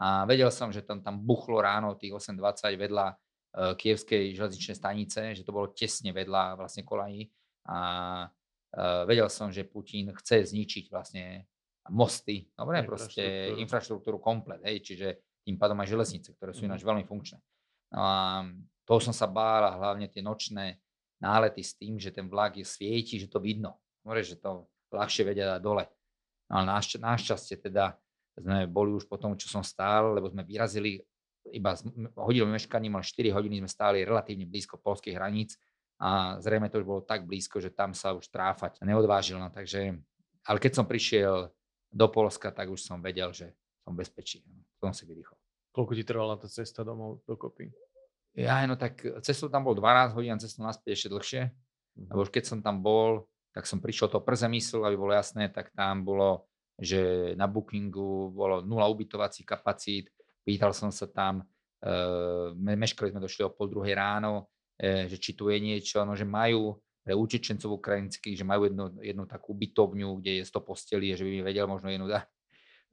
A 0.00 0.26
vedel 0.26 0.50
som, 0.50 0.74
že 0.74 0.82
tam, 0.82 1.04
tam 1.04 1.22
buchlo 1.22 1.62
ráno 1.62 1.94
tých 1.94 2.16
8.20 2.16 2.74
vedľa 2.74 3.06
uh, 3.14 3.16
kievskej 3.78 4.34
železničnej 4.34 4.76
stanice, 4.76 5.20
že 5.38 5.46
to 5.46 5.54
bolo 5.54 5.70
tesne 5.70 6.10
vedľa 6.10 6.58
vlastne 6.58 6.82
kolají. 6.82 7.30
A 7.70 7.78
uh, 8.26 9.02
vedel 9.06 9.30
som, 9.30 9.54
že 9.54 9.68
Putin 9.68 10.10
chce 10.18 10.50
zničiť 10.50 10.90
vlastne 10.90 11.46
mosty, 11.92 12.48
dobre, 12.56 12.80
proste 12.82 13.52
infraštruktúru 13.60 14.16
komplet, 14.16 14.64
hej, 14.64 14.80
čiže 14.80 15.08
tým 15.44 15.60
pádom 15.60 15.76
aj 15.84 15.92
železnice, 15.92 16.32
ktoré 16.32 16.56
sú 16.56 16.64
ináč 16.64 16.80
mhm. 16.80 16.88
veľmi 16.88 17.04
funkčné. 17.04 17.38
No 17.92 18.00
a 18.00 18.18
toho 18.84 19.00
som 19.00 19.12
sa 19.16 19.28
bál 19.28 19.64
a 19.68 19.76
hlavne 19.76 20.08
tie 20.08 20.24
nočné 20.24 20.80
nálety 21.20 21.64
s 21.64 21.76
tým, 21.76 21.96
že 21.96 22.12
ten 22.12 22.28
vlak 22.28 22.60
je 22.60 22.66
svieti, 22.68 23.16
že 23.16 23.28
to 23.28 23.40
vidno. 23.40 23.80
Dobre, 24.04 24.20
že 24.20 24.36
to 24.36 24.68
ľahšie 24.92 25.24
vedia 25.24 25.56
dať 25.56 25.60
dole. 25.64 25.84
No 26.52 26.60
ale 26.60 26.84
našťastie 26.84 27.58
teda 27.58 27.96
sme 28.36 28.66
boli 28.66 28.92
už 28.92 29.08
po 29.08 29.16
tom, 29.16 29.38
čo 29.38 29.48
som 29.48 29.62
stál, 29.64 30.12
lebo 30.12 30.28
sme 30.28 30.44
vyrazili 30.44 31.00
iba 31.52 31.76
hodinu 32.16 32.48
meškaním, 32.48 32.96
ale 32.96 33.04
4 33.04 33.36
hodiny 33.36 33.64
sme 33.64 33.70
stáli 33.70 33.98
relatívne 34.04 34.48
blízko 34.48 34.80
polských 34.80 35.16
hraníc 35.16 35.56
a 36.00 36.40
zrejme 36.40 36.72
to 36.72 36.80
už 36.80 36.86
bolo 36.88 37.00
tak 37.04 37.28
blízko, 37.28 37.60
že 37.60 37.70
tam 37.70 37.92
sa 37.92 38.16
už 38.16 38.26
tráfať 38.32 38.80
neodvážil. 38.82 39.38
No, 39.38 39.52
takže, 39.52 39.94
ale 40.44 40.58
keď 40.58 40.72
som 40.82 40.88
prišiel 40.88 41.52
do 41.94 42.06
Polska, 42.10 42.50
tak 42.50 42.72
už 42.72 42.82
som 42.82 42.98
vedel, 42.98 43.30
že 43.30 43.54
som 43.84 43.94
bezpečí. 43.94 44.42
No, 44.48 44.64
som 44.80 44.90
si 44.96 45.06
vydýchol. 45.06 45.38
Koľko 45.74 45.92
ti 45.98 46.06
trvala 46.06 46.38
tá 46.38 46.46
cesta 46.46 46.86
domov 46.86 47.26
do 47.26 47.34
kopy? 47.34 47.74
Ja, 48.38 48.62
no 48.66 48.78
tak 48.78 49.02
cestou 49.26 49.50
tam 49.50 49.66
bol 49.66 49.74
12 49.74 50.14
hodín 50.14 50.38
cestou 50.38 50.62
naspäť 50.62 50.94
ešte 50.94 51.08
dlhšie. 51.10 51.42
Mm-hmm. 51.50 52.08
Lebo 52.14 52.20
už 52.22 52.30
keď 52.30 52.44
som 52.46 52.58
tam 52.62 52.78
bol, 52.78 53.26
tak 53.54 53.66
som 53.66 53.78
prišiel 53.78 54.10
to 54.10 54.22
prze 54.22 54.46
mysl, 54.50 54.82
aby 54.86 54.98
bolo 54.98 55.14
jasné, 55.14 55.50
tak 55.50 55.70
tam 55.74 56.02
bolo, 56.02 56.50
že 56.78 57.34
na 57.38 57.46
bookingu 57.46 58.34
bolo 58.34 58.62
nula 58.62 58.90
ubytovacích 58.90 59.46
kapacít. 59.46 60.10
Pýtal 60.42 60.74
som 60.74 60.90
sa 60.90 61.06
tam, 61.06 61.46
e, 61.78 62.74
meškali 62.74 63.14
sme 63.14 63.22
došli 63.22 63.46
o 63.46 63.54
pol 63.54 63.70
druhej 63.70 63.94
ráno, 63.94 64.50
e, 64.74 65.06
že 65.06 65.22
či 65.22 65.38
tu 65.38 65.54
je 65.54 65.58
niečo, 65.62 66.02
no 66.02 66.18
že 66.18 66.26
majú 66.26 66.82
pre 67.06 67.14
utečencov 67.14 67.78
ukrajinských, 67.78 68.34
že 68.34 68.42
majú 68.42 68.66
jednu, 68.66 68.84
jednu 68.98 69.24
takú 69.30 69.54
bytovňu, 69.54 70.18
kde 70.18 70.42
je 70.42 70.50
100 70.50 70.58
postelí, 70.66 71.14
že 71.14 71.22
by 71.22 71.30
mi 71.30 71.42
vedel 71.46 71.70
možno 71.70 71.94
jednu 71.94 72.10
dať. 72.10 72.26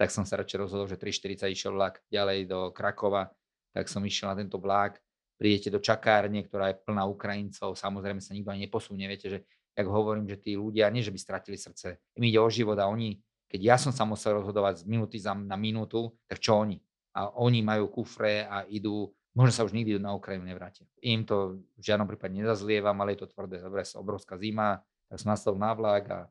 Tak 0.02 0.10
som 0.10 0.26
sa 0.26 0.42
radšej 0.42 0.66
rozhodol, 0.66 0.90
že 0.90 0.98
3.40 0.98 1.54
išiel 1.54 1.78
vlak 1.78 2.02
ďalej 2.10 2.50
do 2.50 2.74
Krakova, 2.74 3.30
tak 3.70 3.86
som 3.86 4.02
išiel 4.02 4.34
na 4.34 4.36
tento 4.42 4.58
vlak, 4.58 4.98
prídete 5.38 5.70
do 5.70 5.78
čakárne, 5.78 6.42
ktorá 6.42 6.74
je 6.74 6.82
plná 6.82 7.06
Ukrajincov, 7.06 7.78
samozrejme 7.78 8.18
sa 8.18 8.34
nikto 8.34 8.50
ani 8.50 8.66
neposunie, 8.66 9.06
viete, 9.06 9.30
že 9.30 9.46
jak 9.78 9.86
hovorím, 9.86 10.26
že 10.26 10.42
tí 10.42 10.58
ľudia, 10.58 10.90
nie 10.90 11.06
že 11.06 11.14
by 11.14 11.22
stratili 11.22 11.54
srdce, 11.54 12.02
im 12.18 12.24
ide 12.26 12.42
o 12.42 12.50
život 12.50 12.82
a 12.82 12.90
oni, 12.90 13.22
keď 13.46 13.62
ja 13.62 13.78
som 13.78 13.94
sa 13.94 14.02
musel 14.02 14.42
rozhodovať 14.42 14.82
z 14.82 14.84
minúty 14.90 15.22
za, 15.22 15.38
na 15.38 15.54
minútu, 15.54 16.10
tak 16.26 16.42
čo 16.42 16.58
oni? 16.58 16.82
A 17.14 17.38
oni 17.38 17.62
majú 17.62 18.02
kufre 18.02 18.50
a 18.50 18.66
idú, 18.74 19.14
možno 19.38 19.54
sa 19.54 19.62
už 19.70 19.78
nikdy 19.78 20.02
na 20.02 20.18
Ukrajinu 20.18 20.50
nevrátia. 20.50 20.82
Im 21.06 21.30
to 21.30 21.62
v 21.78 21.82
žiadnom 21.86 22.10
prípade 22.10 22.34
nezazlievam, 22.34 22.98
ale 23.06 23.14
je 23.14 23.22
to 23.22 23.30
tvrdé, 23.30 23.62
dobre, 23.62 23.86
obrovská 23.94 24.34
zima, 24.42 24.82
tak 25.06 25.22
som 25.22 25.30
nastavil 25.30 25.62
na 25.62 25.78
vlak 25.78 26.04
a 26.10 26.20
e, 26.26 26.28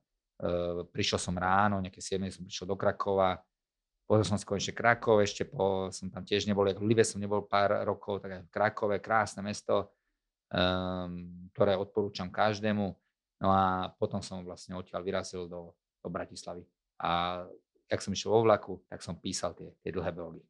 prišiel 0.90 1.22
som 1.22 1.38
ráno, 1.38 1.78
nejaké 1.78 2.02
7 2.02 2.18
som 2.34 2.42
prišiel 2.42 2.66
do 2.66 2.74
Krakova, 2.74 3.38
Pozrel 4.10 4.26
som 4.26 4.42
si 4.42 4.42
konečne 4.42 4.74
Krakov, 4.74 5.22
ešte 5.22 5.46
po, 5.46 5.86
som 5.94 6.10
tam 6.10 6.26
tiež 6.26 6.50
nebol, 6.50 6.66
ako 6.66 6.82
Live 6.82 7.06
som 7.06 7.22
nebol 7.22 7.46
pár 7.46 7.86
rokov, 7.86 8.18
tak 8.18 8.30
aj 8.34 8.42
Krakove, 8.50 8.98
krásne 8.98 9.38
mesto, 9.38 9.94
um, 10.50 11.46
ktoré 11.54 11.78
odporúčam 11.78 12.26
každému. 12.26 12.90
No 13.38 13.48
a 13.54 13.94
potom 14.02 14.18
som 14.18 14.42
vlastne 14.42 14.74
odtiaľ 14.74 15.06
vyrazil 15.06 15.46
do, 15.46 15.78
do 16.02 16.10
Bratislavy. 16.10 16.66
A 16.98 17.46
jak 17.86 18.02
som 18.02 18.10
išiel 18.10 18.34
vo 18.34 18.42
vlaku, 18.42 18.82
tak 18.90 18.98
som 18.98 19.14
písal 19.14 19.54
tie, 19.54 19.70
tie 19.78 19.94
dlhé 19.94 20.10
blogy. 20.10 20.42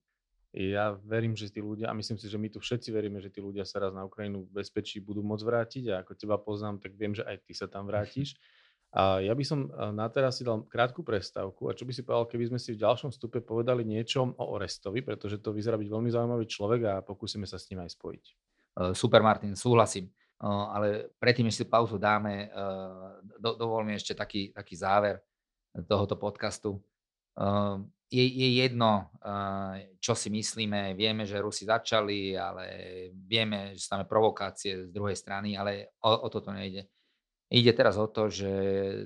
Ja 0.56 0.96
verím, 1.04 1.36
že 1.36 1.52
tí 1.52 1.60
ľudia, 1.60 1.92
a 1.92 1.94
myslím 1.94 2.16
si, 2.16 2.32
že 2.32 2.40
my 2.40 2.48
tu 2.48 2.64
všetci 2.64 2.88
veríme, 2.96 3.20
že 3.20 3.28
tí 3.28 3.44
ľudia 3.44 3.68
sa 3.68 3.84
raz 3.84 3.92
na 3.92 4.08
Ukrajinu 4.08 4.48
v 4.48 4.64
bezpečí 4.64 5.04
budú 5.04 5.20
môcť 5.20 5.44
vrátiť 5.44 5.84
a 5.92 6.00
ako 6.00 6.16
teba 6.16 6.40
poznám, 6.40 6.80
tak 6.80 6.96
viem, 6.96 7.12
že 7.12 7.28
aj 7.28 7.44
ty 7.44 7.52
sa 7.52 7.68
tam 7.68 7.84
vrátiš. 7.84 8.34
A 8.90 9.22
ja 9.22 9.30
by 9.38 9.44
som 9.46 9.70
e, 9.70 9.94
na 9.94 10.10
teraz 10.10 10.38
si 10.38 10.42
dal 10.42 10.66
krátku 10.66 11.06
prestávku 11.06 11.70
a 11.70 11.76
čo 11.78 11.86
by 11.86 11.94
si 11.94 12.02
povedal, 12.02 12.26
keby 12.26 12.50
sme 12.50 12.58
si 12.58 12.74
v 12.74 12.82
ďalšom 12.82 13.14
stupe 13.14 13.38
povedali 13.38 13.86
niečo 13.86 14.34
o 14.34 14.44
Orestovi, 14.58 15.06
pretože 15.06 15.38
to 15.38 15.54
vyzerá 15.54 15.78
byť 15.78 15.86
veľmi 15.86 16.10
zaujímavý 16.10 16.46
človek 16.50 16.80
a 16.90 16.94
pokúsime 17.06 17.46
sa 17.46 17.54
s 17.54 17.70
ním 17.70 17.86
aj 17.86 17.94
spojiť. 17.94 18.24
E, 18.26 18.32
super 18.90 19.22
Martin, 19.22 19.54
súhlasím. 19.54 20.10
E, 20.10 20.12
ale 20.42 21.14
predtým, 21.22 21.46
než 21.46 21.62
si 21.62 21.70
pauzu 21.70 22.02
dáme, 22.02 22.50
do, 23.38 23.54
dovol 23.54 23.86
mi 23.86 23.94
ešte 23.94 24.18
taký, 24.18 24.50
taký 24.50 24.74
záver 24.74 25.22
tohoto 25.86 26.18
podcastu. 26.18 26.82
Je, 28.10 28.24
je 28.26 28.48
jedno, 28.58 29.06
čo 30.02 30.18
si 30.18 30.34
myslíme, 30.34 30.98
vieme, 30.98 31.22
že 31.22 31.38
Rusi 31.38 31.62
začali, 31.62 32.34
ale 32.34 32.66
vieme, 33.14 33.78
že 33.78 33.86
stáme 33.86 34.02
provokácie 34.02 34.90
z 34.90 34.90
druhej 34.90 35.14
strany, 35.14 35.54
ale 35.54 35.94
o, 36.02 36.10
o 36.10 36.28
toto 36.28 36.50
nejde 36.50 36.90
Ide 37.50 37.74
teraz 37.74 37.98
o 37.98 38.06
to, 38.06 38.30
že 38.30 38.50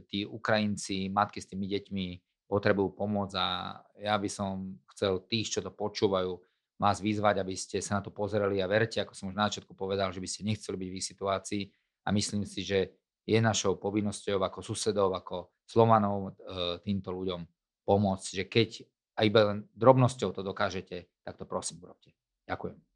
tí 0.04 0.28
Ukrajinci, 0.28 1.08
matky 1.08 1.40
s 1.40 1.48
tými 1.48 1.64
deťmi 1.64 2.06
potrebujú 2.44 2.92
pomoc 2.92 3.32
a 3.32 3.80
ja 3.96 4.20
by 4.20 4.28
som 4.28 4.76
chcel 4.92 5.24
tých, 5.24 5.48
čo 5.48 5.60
to 5.64 5.72
počúvajú, 5.72 6.36
vás 6.76 7.00
vyzvať, 7.00 7.40
aby 7.40 7.54
ste 7.56 7.80
sa 7.80 7.98
na 7.98 8.02
to 8.04 8.12
pozerali 8.12 8.60
a 8.60 8.68
verte, 8.68 9.00
ako 9.00 9.16
som 9.16 9.32
už 9.32 9.36
na 9.38 9.48
začiatku 9.48 9.72
povedal, 9.72 10.12
že 10.12 10.20
by 10.20 10.28
ste 10.28 10.44
nechceli 10.44 10.76
byť 10.76 10.88
v 10.92 10.98
ich 11.00 11.08
situácii 11.08 11.62
a 12.04 12.08
myslím 12.12 12.44
si, 12.44 12.60
že 12.60 12.92
je 13.24 13.40
našou 13.40 13.80
povinnosťou 13.80 14.36
ako 14.36 14.60
susedov, 14.60 15.16
ako 15.16 15.56
Slovanov 15.64 16.36
e, 16.36 16.76
týmto 16.84 17.08
ľuďom 17.16 17.40
pomôcť, 17.88 18.28
že 18.36 18.44
keď 18.44 18.70
aj 19.16 19.26
len 19.32 19.58
drobnosťou 19.72 20.36
to 20.36 20.44
dokážete, 20.44 21.08
tak 21.24 21.40
to 21.40 21.48
prosím 21.48 21.80
urobte. 21.80 22.12
Ďakujem. 22.44 22.93